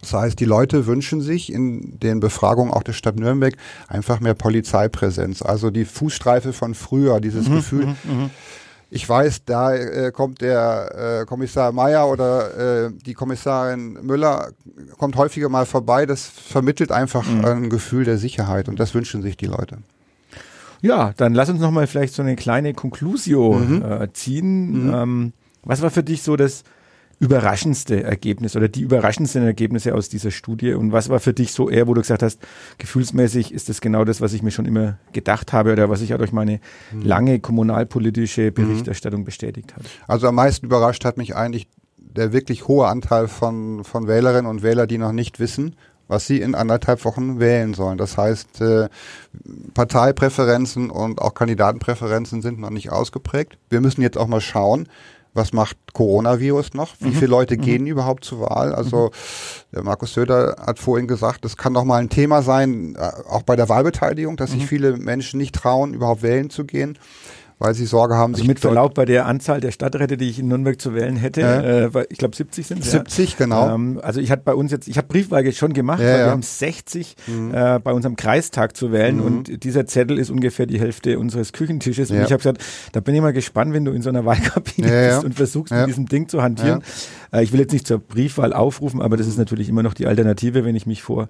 Das 0.00 0.12
heißt, 0.12 0.38
die 0.38 0.44
Leute 0.44 0.86
wünschen 0.86 1.20
sich 1.20 1.52
in 1.52 1.98
den 1.98 2.20
Befragungen 2.20 2.72
auch 2.72 2.84
der 2.84 2.92
Stadt 2.92 3.16
Nürnberg 3.16 3.56
einfach 3.88 4.20
mehr 4.20 4.34
Polizeipräsenz. 4.34 5.42
Also 5.42 5.70
die 5.70 5.86
Fußstreife 5.86 6.52
von 6.52 6.76
früher, 6.76 7.18
dieses 7.20 7.48
mhm, 7.48 7.56
Gefühl. 7.56 7.86
Mhm, 7.86 7.96
mhm. 8.04 8.30
Ich 8.90 9.06
weiß, 9.06 9.44
da 9.44 9.74
äh, 9.74 10.12
kommt 10.12 10.40
der 10.40 11.20
äh, 11.20 11.26
Kommissar 11.26 11.72
Meyer 11.72 12.08
oder 12.08 12.86
äh, 12.86 12.90
die 13.04 13.12
Kommissarin 13.12 13.98
Müller 14.02 14.52
kommt 14.96 15.16
häufiger 15.16 15.50
mal 15.50 15.66
vorbei. 15.66 16.06
Das 16.06 16.26
vermittelt 16.26 16.90
einfach 16.90 17.28
mhm. 17.28 17.44
ein 17.44 17.70
Gefühl 17.70 18.04
der 18.04 18.16
Sicherheit 18.16 18.68
und 18.68 18.80
das 18.80 18.94
wünschen 18.94 19.20
sich 19.20 19.36
die 19.36 19.46
Leute. 19.46 19.78
Ja, 20.80 21.12
dann 21.16 21.34
lass 21.34 21.50
uns 21.50 21.60
noch 21.60 21.70
mal 21.70 21.86
vielleicht 21.86 22.14
so 22.14 22.22
eine 22.22 22.36
kleine 22.36 22.72
Conclusio 22.72 23.54
mhm. 23.54 23.82
äh, 23.82 24.12
ziehen. 24.12 24.86
Mhm. 24.86 24.94
Ähm, 24.94 25.32
was 25.64 25.82
war 25.82 25.90
für 25.90 26.04
dich 26.04 26.22
so 26.22 26.36
das 26.36 26.64
überraschendste 27.20 28.02
Ergebnis 28.02 28.56
oder 28.56 28.68
die 28.68 28.82
überraschendsten 28.82 29.44
Ergebnisse 29.44 29.94
aus 29.94 30.08
dieser 30.08 30.30
Studie? 30.30 30.72
Und 30.72 30.92
was 30.92 31.08
war 31.08 31.20
für 31.20 31.32
dich 31.32 31.52
so 31.52 31.68
eher, 31.68 31.86
wo 31.88 31.94
du 31.94 32.00
gesagt 32.00 32.22
hast, 32.22 32.40
gefühlsmäßig 32.78 33.52
ist 33.52 33.68
das 33.68 33.80
genau 33.80 34.04
das, 34.04 34.20
was 34.20 34.32
ich 34.32 34.42
mir 34.42 34.50
schon 34.50 34.66
immer 34.66 34.98
gedacht 35.12 35.52
habe 35.52 35.72
oder 35.72 35.90
was 35.90 36.00
ich 36.00 36.14
auch 36.14 36.18
durch 36.18 36.32
meine 36.32 36.60
mhm. 36.92 37.02
lange 37.02 37.40
kommunalpolitische 37.40 38.50
mhm. 38.50 38.54
Berichterstattung 38.54 39.24
bestätigt 39.24 39.74
habe? 39.74 39.84
Also 40.06 40.28
am 40.28 40.36
meisten 40.36 40.66
überrascht 40.66 41.04
hat 41.04 41.16
mich 41.16 41.34
eigentlich 41.34 41.68
der 41.96 42.32
wirklich 42.32 42.68
hohe 42.68 42.86
Anteil 42.86 43.28
von, 43.28 43.84
von 43.84 44.08
Wählerinnen 44.08 44.46
und 44.46 44.62
Wählern, 44.62 44.88
die 44.88 44.98
noch 44.98 45.12
nicht 45.12 45.38
wissen, 45.40 45.76
was 46.08 46.26
sie 46.26 46.40
in 46.40 46.54
anderthalb 46.54 47.04
Wochen 47.04 47.38
wählen 47.38 47.74
sollen. 47.74 47.98
Das 47.98 48.16
heißt, 48.16 48.60
äh, 48.60 48.88
Parteipräferenzen 49.74 50.90
und 50.90 51.20
auch 51.20 51.34
Kandidatenpräferenzen 51.34 52.42
sind 52.42 52.58
noch 52.58 52.70
nicht 52.70 52.90
ausgeprägt. 52.90 53.58
Wir 53.68 53.80
müssen 53.80 54.02
jetzt 54.02 54.16
auch 54.16 54.26
mal 54.26 54.40
schauen, 54.40 54.88
was 55.38 55.54
macht 55.54 55.78
Coronavirus 55.94 56.74
noch? 56.74 56.94
Wie 57.00 57.08
mhm. 57.08 57.14
viele 57.14 57.30
Leute 57.30 57.56
mhm. 57.56 57.62
gehen 57.62 57.86
überhaupt 57.86 58.24
zur 58.24 58.40
Wahl? 58.40 58.74
Also 58.74 59.10
der 59.72 59.82
Markus 59.82 60.12
Söder 60.12 60.56
hat 60.60 60.78
vorhin 60.78 61.08
gesagt, 61.08 61.46
das 61.46 61.56
kann 61.56 61.72
doch 61.72 61.84
mal 61.84 61.96
ein 61.96 62.10
Thema 62.10 62.42
sein, 62.42 62.94
äh, 62.98 63.10
auch 63.30 63.42
bei 63.42 63.56
der 63.56 63.70
Wahlbeteiligung, 63.70 64.36
dass 64.36 64.50
sich 64.50 64.62
mhm. 64.62 64.66
viele 64.66 64.96
Menschen 64.98 65.38
nicht 65.38 65.54
trauen, 65.54 65.94
überhaupt 65.94 66.22
wählen 66.22 66.50
zu 66.50 66.66
gehen 66.66 66.98
weil 67.58 67.74
sie 67.74 67.86
Sorge 67.86 68.14
haben. 68.14 68.34
Also 68.34 68.44
mit 68.44 68.60
Verlaub 68.60 68.94
bei 68.94 69.04
der 69.04 69.26
Anzahl 69.26 69.60
der 69.60 69.72
Stadträte, 69.72 70.16
die 70.16 70.28
ich 70.28 70.38
in 70.38 70.48
Nürnberg 70.48 70.80
zu 70.80 70.94
wählen 70.94 71.16
hätte, 71.16 71.42
äh, 71.42 71.84
äh, 71.84 72.06
ich 72.08 72.18
glaube 72.18 72.36
70 72.36 72.66
sind 72.66 72.80
es. 72.84 72.92
70, 72.92 73.30
ja. 73.30 73.36
genau. 73.38 73.74
Ähm, 73.74 74.00
also 74.02 74.20
ich 74.20 74.30
hatte 74.30 74.42
bei 74.44 74.54
uns 74.54 74.70
jetzt, 74.70 74.86
ich 74.86 74.96
habe 74.96 75.08
Briefwahl 75.08 75.50
schon 75.52 75.72
gemacht, 75.72 76.00
ja, 76.00 76.06
weil 76.06 76.18
ja. 76.20 76.26
wir 76.26 76.30
haben 76.32 76.42
60 76.42 77.16
mhm. 77.26 77.54
äh, 77.54 77.80
bei 77.80 77.92
unserem 77.92 78.16
Kreistag 78.16 78.76
zu 78.76 78.92
wählen 78.92 79.16
mhm. 79.16 79.22
und 79.22 79.64
dieser 79.64 79.86
Zettel 79.86 80.18
ist 80.18 80.30
ungefähr 80.30 80.66
die 80.66 80.78
Hälfte 80.78 81.18
unseres 81.18 81.52
Küchentisches. 81.52 82.10
Und 82.10 82.18
ich 82.18 82.24
habe 82.24 82.38
gesagt, 82.38 82.62
da 82.92 83.00
bin 83.00 83.14
ich 83.14 83.20
mal 83.20 83.32
gespannt, 83.32 83.72
wenn 83.72 83.84
du 83.84 83.92
in 83.92 84.02
so 84.02 84.08
einer 84.08 84.24
Wahlkabine 84.24 84.88
bist 84.88 85.24
und 85.24 85.34
versuchst 85.34 85.72
mit 85.72 85.88
diesem 85.88 86.06
Ding 86.06 86.28
zu 86.28 86.42
hantieren. 86.42 86.82
Äh, 87.32 87.42
ich 87.42 87.52
will 87.52 87.60
jetzt 87.60 87.72
nicht 87.72 87.86
zur 87.86 87.98
Briefwahl 87.98 88.52
aufrufen, 88.52 89.02
aber 89.02 89.16
das 89.16 89.26
ist 89.26 89.38
natürlich 89.38 89.68
immer 89.68 89.82
noch 89.82 89.94
die 89.94 90.06
Alternative, 90.06 90.64
wenn 90.64 90.76
ich 90.76 90.86
mich 90.86 91.02
vor 91.02 91.28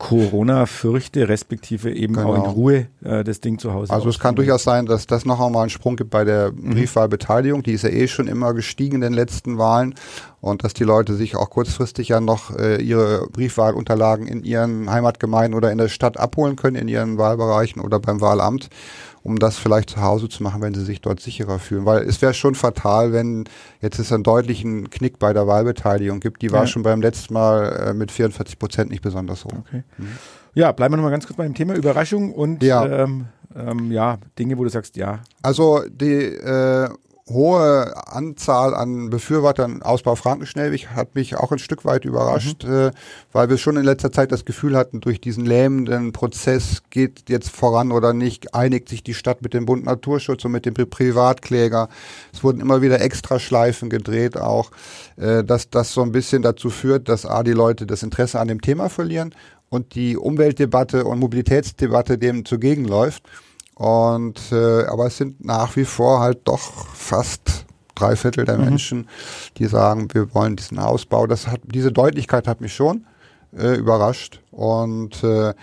Corona 0.00 0.64
fürchte, 0.64 1.28
respektive 1.28 1.92
eben 1.92 2.14
genau. 2.14 2.32
auch 2.32 2.34
in 2.34 2.50
Ruhe 2.50 2.86
äh, 3.04 3.22
das 3.22 3.40
Ding 3.40 3.58
zu 3.58 3.74
Hause. 3.74 3.92
Also 3.92 4.08
es 4.08 4.18
kann 4.18 4.34
durchaus 4.34 4.64
sein, 4.64 4.86
dass 4.86 5.06
das 5.06 5.26
noch 5.26 5.40
einmal 5.40 5.60
einen 5.60 5.70
Sprung 5.70 5.96
gibt 5.96 6.08
bei 6.08 6.24
der 6.24 6.52
mhm. 6.52 6.70
Briefwahlbeteiligung. 6.70 7.62
Die 7.62 7.72
ist 7.72 7.84
ja 7.84 7.90
eh 7.90 8.08
schon 8.08 8.26
immer 8.26 8.54
gestiegen 8.54 8.96
in 8.96 9.00
den 9.02 9.12
letzten 9.12 9.58
Wahlen 9.58 9.94
und 10.40 10.64
dass 10.64 10.72
die 10.72 10.84
Leute 10.84 11.14
sich 11.14 11.36
auch 11.36 11.50
kurzfristig 11.50 12.08
ja 12.08 12.18
noch 12.18 12.56
äh, 12.56 12.80
ihre 12.80 13.26
Briefwahlunterlagen 13.30 14.26
in 14.26 14.42
ihren 14.42 14.90
Heimatgemeinden 14.90 15.54
oder 15.54 15.70
in 15.70 15.76
der 15.76 15.88
Stadt 15.88 16.18
abholen 16.18 16.56
können, 16.56 16.76
in 16.76 16.88
ihren 16.88 17.18
Wahlbereichen 17.18 17.82
oder 17.82 18.00
beim 18.00 18.22
Wahlamt 18.22 18.70
um 19.22 19.38
das 19.38 19.58
vielleicht 19.58 19.90
zu 19.90 20.00
Hause 20.00 20.28
zu 20.28 20.42
machen, 20.42 20.62
wenn 20.62 20.74
sie 20.74 20.84
sich 20.84 21.00
dort 21.00 21.20
sicherer 21.20 21.58
fühlen. 21.58 21.84
Weil 21.84 22.02
es 22.02 22.22
wäre 22.22 22.34
schon 22.34 22.54
fatal, 22.54 23.12
wenn 23.12 23.44
jetzt 23.80 23.98
es 23.98 24.12
einen 24.12 24.22
deutlichen 24.22 24.90
Knick 24.90 25.18
bei 25.18 25.32
der 25.32 25.46
Wahlbeteiligung 25.46 26.20
gibt. 26.20 26.42
Die 26.42 26.52
war 26.52 26.62
ja. 26.62 26.66
schon 26.66 26.82
beim 26.82 27.00
letzten 27.00 27.34
Mal 27.34 27.88
äh, 27.88 27.94
mit 27.94 28.10
44 28.10 28.58
Prozent 28.58 28.90
nicht 28.90 29.02
besonders 29.02 29.44
hoch. 29.44 29.52
Okay. 29.66 29.82
Mhm. 29.98 30.08
Ja, 30.54 30.72
bleiben 30.72 30.92
wir 30.92 30.96
nochmal 30.96 31.12
ganz 31.12 31.26
kurz 31.26 31.36
bei 31.36 31.44
dem 31.44 31.54
Thema 31.54 31.74
Überraschung 31.74 32.32
und 32.32 32.62
ja. 32.62 32.84
Ähm, 32.84 33.26
ähm, 33.54 33.90
ja, 33.90 34.18
Dinge, 34.38 34.58
wo 34.58 34.64
du 34.64 34.70
sagst, 34.70 34.96
ja. 34.96 35.20
Also 35.42 35.82
die 35.88 36.12
äh, 36.12 36.88
hohe 37.30 37.94
Anzahl 38.06 38.74
an 38.74 39.10
Befürwortern 39.10 39.82
Ausbau 39.82 40.14
Frankenschnellweg 40.14 40.88
hat 40.88 41.14
mich 41.14 41.36
auch 41.36 41.52
ein 41.52 41.58
Stück 41.58 41.84
weit 41.84 42.04
überrascht, 42.04 42.64
mhm. 42.64 42.72
äh, 42.72 42.90
weil 43.32 43.48
wir 43.48 43.58
schon 43.58 43.76
in 43.76 43.84
letzter 43.84 44.12
Zeit 44.12 44.32
das 44.32 44.44
Gefühl 44.44 44.76
hatten, 44.76 45.00
durch 45.00 45.20
diesen 45.20 45.46
lähmenden 45.46 46.12
Prozess 46.12 46.82
geht 46.90 47.28
jetzt 47.28 47.50
voran 47.50 47.92
oder 47.92 48.12
nicht, 48.12 48.54
einigt 48.54 48.88
sich 48.88 49.02
die 49.02 49.14
Stadt 49.14 49.42
mit 49.42 49.54
dem 49.54 49.66
Bund 49.66 49.84
Naturschutz 49.84 50.44
und 50.44 50.52
mit 50.52 50.66
dem 50.66 50.74
Privatkläger. 50.74 51.88
Es 52.32 52.44
wurden 52.44 52.60
immer 52.60 52.82
wieder 52.82 53.00
Extraschleifen 53.00 53.90
gedreht 53.90 54.36
auch, 54.36 54.70
äh, 55.16 55.44
dass 55.44 55.70
das 55.70 55.92
so 55.92 56.02
ein 56.02 56.12
bisschen 56.12 56.42
dazu 56.42 56.70
führt, 56.70 57.08
dass 57.08 57.26
A, 57.26 57.42
die 57.42 57.52
Leute 57.52 57.86
das 57.86 58.02
Interesse 58.02 58.40
an 58.40 58.48
dem 58.48 58.60
Thema 58.60 58.88
verlieren 58.88 59.34
und 59.68 59.94
die 59.94 60.16
Umweltdebatte 60.16 61.04
und 61.04 61.20
Mobilitätsdebatte 61.20 62.18
dem 62.18 62.44
zugegenläuft. 62.44 63.22
Und 63.80 64.52
äh, 64.52 64.84
aber 64.84 65.06
es 65.06 65.16
sind 65.16 65.42
nach 65.42 65.74
wie 65.74 65.86
vor 65.86 66.20
halt 66.20 66.40
doch 66.44 66.86
fast 66.92 67.64
drei 67.94 68.14
Viertel 68.14 68.44
der 68.44 68.58
mhm. 68.58 68.64
Menschen, 68.66 69.08
die 69.56 69.64
sagen, 69.64 70.12
wir 70.12 70.34
wollen 70.34 70.56
diesen 70.56 70.78
Ausbau. 70.78 71.26
Das 71.26 71.46
hat 71.46 71.62
diese 71.64 71.90
Deutlichkeit 71.90 72.46
hat 72.46 72.60
mich 72.60 72.74
schon 72.74 73.06
äh, 73.56 73.76
überrascht 73.76 74.42
und 74.50 75.24
äh, 75.24 75.54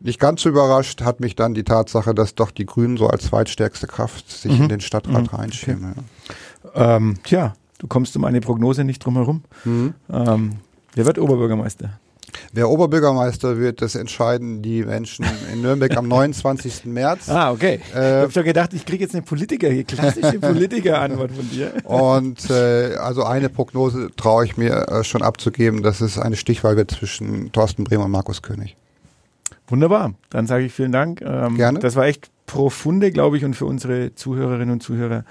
nicht 0.00 0.18
ganz 0.18 0.40
so 0.40 0.48
überrascht 0.48 1.02
hat 1.02 1.20
mich 1.20 1.36
dann 1.36 1.52
die 1.52 1.62
Tatsache, 1.62 2.14
dass 2.14 2.34
doch 2.34 2.52
die 2.52 2.64
Grünen 2.64 2.96
so 2.96 3.06
als 3.06 3.24
zweitstärkste 3.24 3.86
Kraft 3.86 4.30
sich 4.30 4.56
mhm. 4.56 4.62
in 4.62 4.68
den 4.70 4.80
Stadtrat 4.80 5.30
mhm. 5.30 5.36
reinschieben. 5.36 5.94
Okay. 6.64 6.72
Ähm, 6.74 7.18
tja, 7.22 7.52
du 7.80 7.86
kommst 7.86 8.16
um 8.16 8.24
eine 8.24 8.40
Prognose 8.40 8.82
nicht 8.82 9.04
drum 9.04 9.16
herum. 9.16 9.42
Mhm. 9.66 9.92
Ähm, 10.10 10.52
wer 10.94 11.04
wird 11.04 11.18
Oberbürgermeister? 11.18 11.90
Wer 12.52 12.68
Oberbürgermeister 12.68 13.58
wird, 13.58 13.82
das 13.82 13.94
entscheiden 13.94 14.62
die 14.62 14.84
Menschen 14.84 15.26
in 15.52 15.62
Nürnberg 15.62 15.96
am 15.96 16.08
29. 16.08 16.84
März. 16.86 17.28
Ah, 17.28 17.50
okay. 17.52 17.80
Äh, 17.94 18.18
ich 18.18 18.22
habe 18.22 18.32
schon 18.32 18.44
gedacht, 18.44 18.72
ich 18.74 18.84
kriege 18.84 19.04
jetzt 19.04 19.14
eine 19.14 19.22
Politiker, 19.22 19.68
eine 19.68 19.84
klassische 19.84 20.38
Politiker-Antwort 20.40 21.32
von 21.32 21.50
dir. 21.50 21.72
Und 21.84 22.50
äh, 22.50 22.94
also 22.96 23.24
eine 23.24 23.48
Prognose 23.48 24.10
traue 24.16 24.44
ich 24.44 24.56
mir 24.56 24.88
äh, 24.88 25.04
schon 25.04 25.22
abzugeben, 25.22 25.82
dass 25.82 26.00
es 26.00 26.18
eine 26.18 26.36
Stichwahl 26.36 26.76
wird 26.76 26.90
zwischen 26.90 27.52
Thorsten 27.52 27.84
Bremer 27.84 28.04
und 28.04 28.10
Markus 28.10 28.42
König. 28.42 28.76
Wunderbar. 29.68 30.14
Dann 30.30 30.46
sage 30.46 30.64
ich 30.64 30.72
vielen 30.72 30.92
Dank. 30.92 31.22
Ähm, 31.22 31.56
Gerne. 31.56 31.78
Das 31.78 31.96
war 31.96 32.04
echt 32.04 32.30
profunde, 32.46 33.10
glaube 33.12 33.36
ich, 33.38 33.44
und 33.44 33.54
für 33.54 33.64
unsere 33.64 34.14
Zuhörerinnen 34.14 34.70
und 34.70 34.82
Zuhörer 34.82 35.24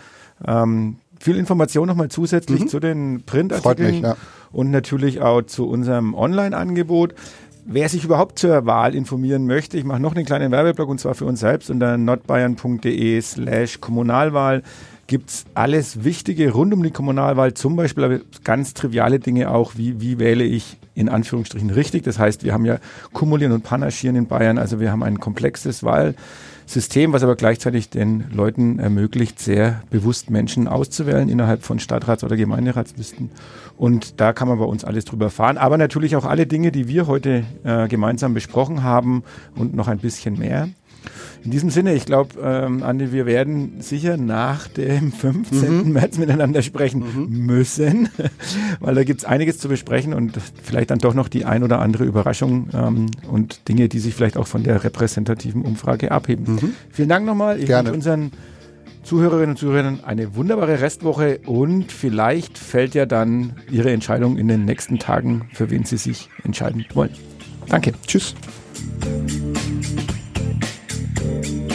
ähm, 0.48 0.98
viel 1.22 1.38
Information 1.38 1.88
nochmal 1.88 2.10
zusätzlich 2.10 2.62
mhm. 2.62 2.68
zu 2.68 2.80
den 2.80 3.24
Printartikeln. 3.26 3.92
Mich, 3.92 4.02
ja 4.02 4.18
und 4.52 4.72
natürlich 4.72 5.22
auch 5.22 5.42
zu 5.44 5.68
unserem 5.68 6.14
Online-Angebot. 6.14 7.14
Wer 7.66 7.90
sich 7.90 8.04
überhaupt 8.04 8.40
zur 8.40 8.66
Wahl 8.66 8.96
informieren 8.96 9.46
möchte, 9.46 9.78
ich 9.78 9.84
mache 9.84 10.00
noch 10.00 10.16
einen 10.16 10.26
kleinen 10.26 10.52
Werbeblock 10.52 10.90
und 10.90 11.00
zwar 11.00 11.14
für 11.14 11.26
uns 11.26 11.42
selbst 11.42 11.70
unter 11.70 11.98
nordbayern.de 11.98 13.22
slash 13.22 13.80
Kommunalwahl 13.80 14.64
gibt 15.06 15.30
es 15.30 15.46
alles 15.54 16.04
Wichtige 16.04 16.52
rund 16.52 16.74
um 16.74 16.82
die 16.82 16.92
Kommunalwahl, 16.92 17.54
zum 17.54 17.76
Beispiel 17.76 18.24
ganz 18.44 18.74
triviale 18.74 19.20
Dinge 19.20 19.52
auch, 19.52 19.74
wie, 19.76 20.00
wie 20.00 20.20
wähle 20.20 20.46
ich 20.46 20.78
in 20.96 21.10
Anführungsstrichen 21.10 21.70
richtig. 21.70 22.04
Das 22.04 22.18
heißt, 22.18 22.44
wir 22.44 22.54
haben 22.54 22.66
ja 22.66 22.78
Kumulieren 23.12 23.52
und 23.52 23.64
Panaschieren 23.64 24.16
in 24.16 24.28
Bayern, 24.28 24.58
also 24.58 24.80
wir 24.80 24.92
haben 24.92 25.04
ein 25.04 25.20
komplexes 25.20 25.84
Wahl. 25.84 26.16
System, 26.72 27.14
was 27.14 27.24
aber 27.24 27.36
gleichzeitig 27.36 27.90
den 27.90 28.26
Leuten 28.32 28.80
ermöglicht, 28.80 29.40
sehr 29.40 29.84
bewusst 29.90 30.30
Menschen 30.30 30.68
auszuwählen 30.68 31.30
innerhalb 31.30 31.64
von 31.64 31.80
Stadtrats- 31.80 32.24
oder 32.24 32.38
Gemeinderatslisten. 32.38 33.30
Und 33.78 34.20
da 34.20 34.34
kann 34.34 34.48
man 34.48 34.60
bei 34.60 34.66
uns 34.66 34.84
alles 34.84 35.06
drüber 35.06 35.30
fahren. 35.30 35.58
Aber 35.58 35.78
natürlich 35.78 36.16
auch 36.16 36.26
alle 36.26 36.48
Dinge, 36.48 36.72
die 36.72 36.88
wir 36.88 37.08
heute 37.08 37.44
äh, 37.64 37.88
gemeinsam 37.88 38.34
besprochen 38.34 38.84
haben 38.84 39.24
und 39.56 39.74
noch 39.76 39.88
ein 39.88 40.00
bisschen 40.00 40.38
mehr. 40.40 40.70
In 41.44 41.52
diesem 41.52 41.70
Sinne, 41.70 41.94
ich 41.94 42.06
glaube, 42.06 42.40
ähm, 42.44 42.84
Andi, 42.84 43.12
wir 43.12 43.26
werden 43.26 43.82
sicher 43.82 44.18
nach 44.18 44.68
dem 44.68 45.12
15. 45.12 45.86
Mhm. 45.86 45.92
März 45.94 46.18
miteinander 46.18 46.62
sprechen 46.62 47.04
mhm. 47.04 47.46
müssen, 47.46 48.10
weil 48.80 48.96
da 48.96 49.04
gibt 49.04 49.22
es 49.22 49.26
einiges 49.26 49.58
zu 49.58 49.68
besprechen 49.68 50.14
und 50.14 50.34
vielleicht 50.64 50.92
dann 50.92 51.00
doch 51.00 51.14
noch 51.14 51.28
die 51.28 51.46
ein 51.46 51.64
oder 51.64 51.80
andere 51.80 52.04
Überraschung 52.04 52.70
ähm, 52.74 53.08
und 53.30 53.68
Dinge, 53.68 53.90
die 53.90 54.00
sich 54.00 54.14
vielleicht 54.14 54.38
auch 54.38 54.48
von 54.48 54.64
der 54.64 54.84
repräsentativen 54.84 55.64
Umfrage 55.64 56.12
abheben. 56.12 56.56
Mhm. 56.56 56.74
Vielen 56.92 57.10
Dank 57.10 57.26
nochmal. 57.26 57.60
Ich 57.60 57.66
Gerne. 57.66 57.92
unseren 57.92 58.32
Zuhörerinnen 59.04 59.52
und 59.52 59.58
Zuhörern 59.58 60.00
eine 60.04 60.36
wunderbare 60.36 60.80
Restwoche 60.80 61.40
und 61.46 61.92
vielleicht 61.92 62.58
fällt 62.58 62.94
ja 62.94 63.06
dann 63.06 63.56
Ihre 63.72 63.92
Entscheidung 63.92 64.38
in 64.38 64.48
den 64.48 64.66
nächsten 64.66 65.00
Tagen, 65.00 65.50
für 65.54 65.70
wen 65.70 65.86
Sie 65.86 65.98
sich 65.98 66.30
entscheiden 66.44 66.86
wollen. 66.94 67.12
Danke. 67.68 67.94
Tschüss. 68.06 68.36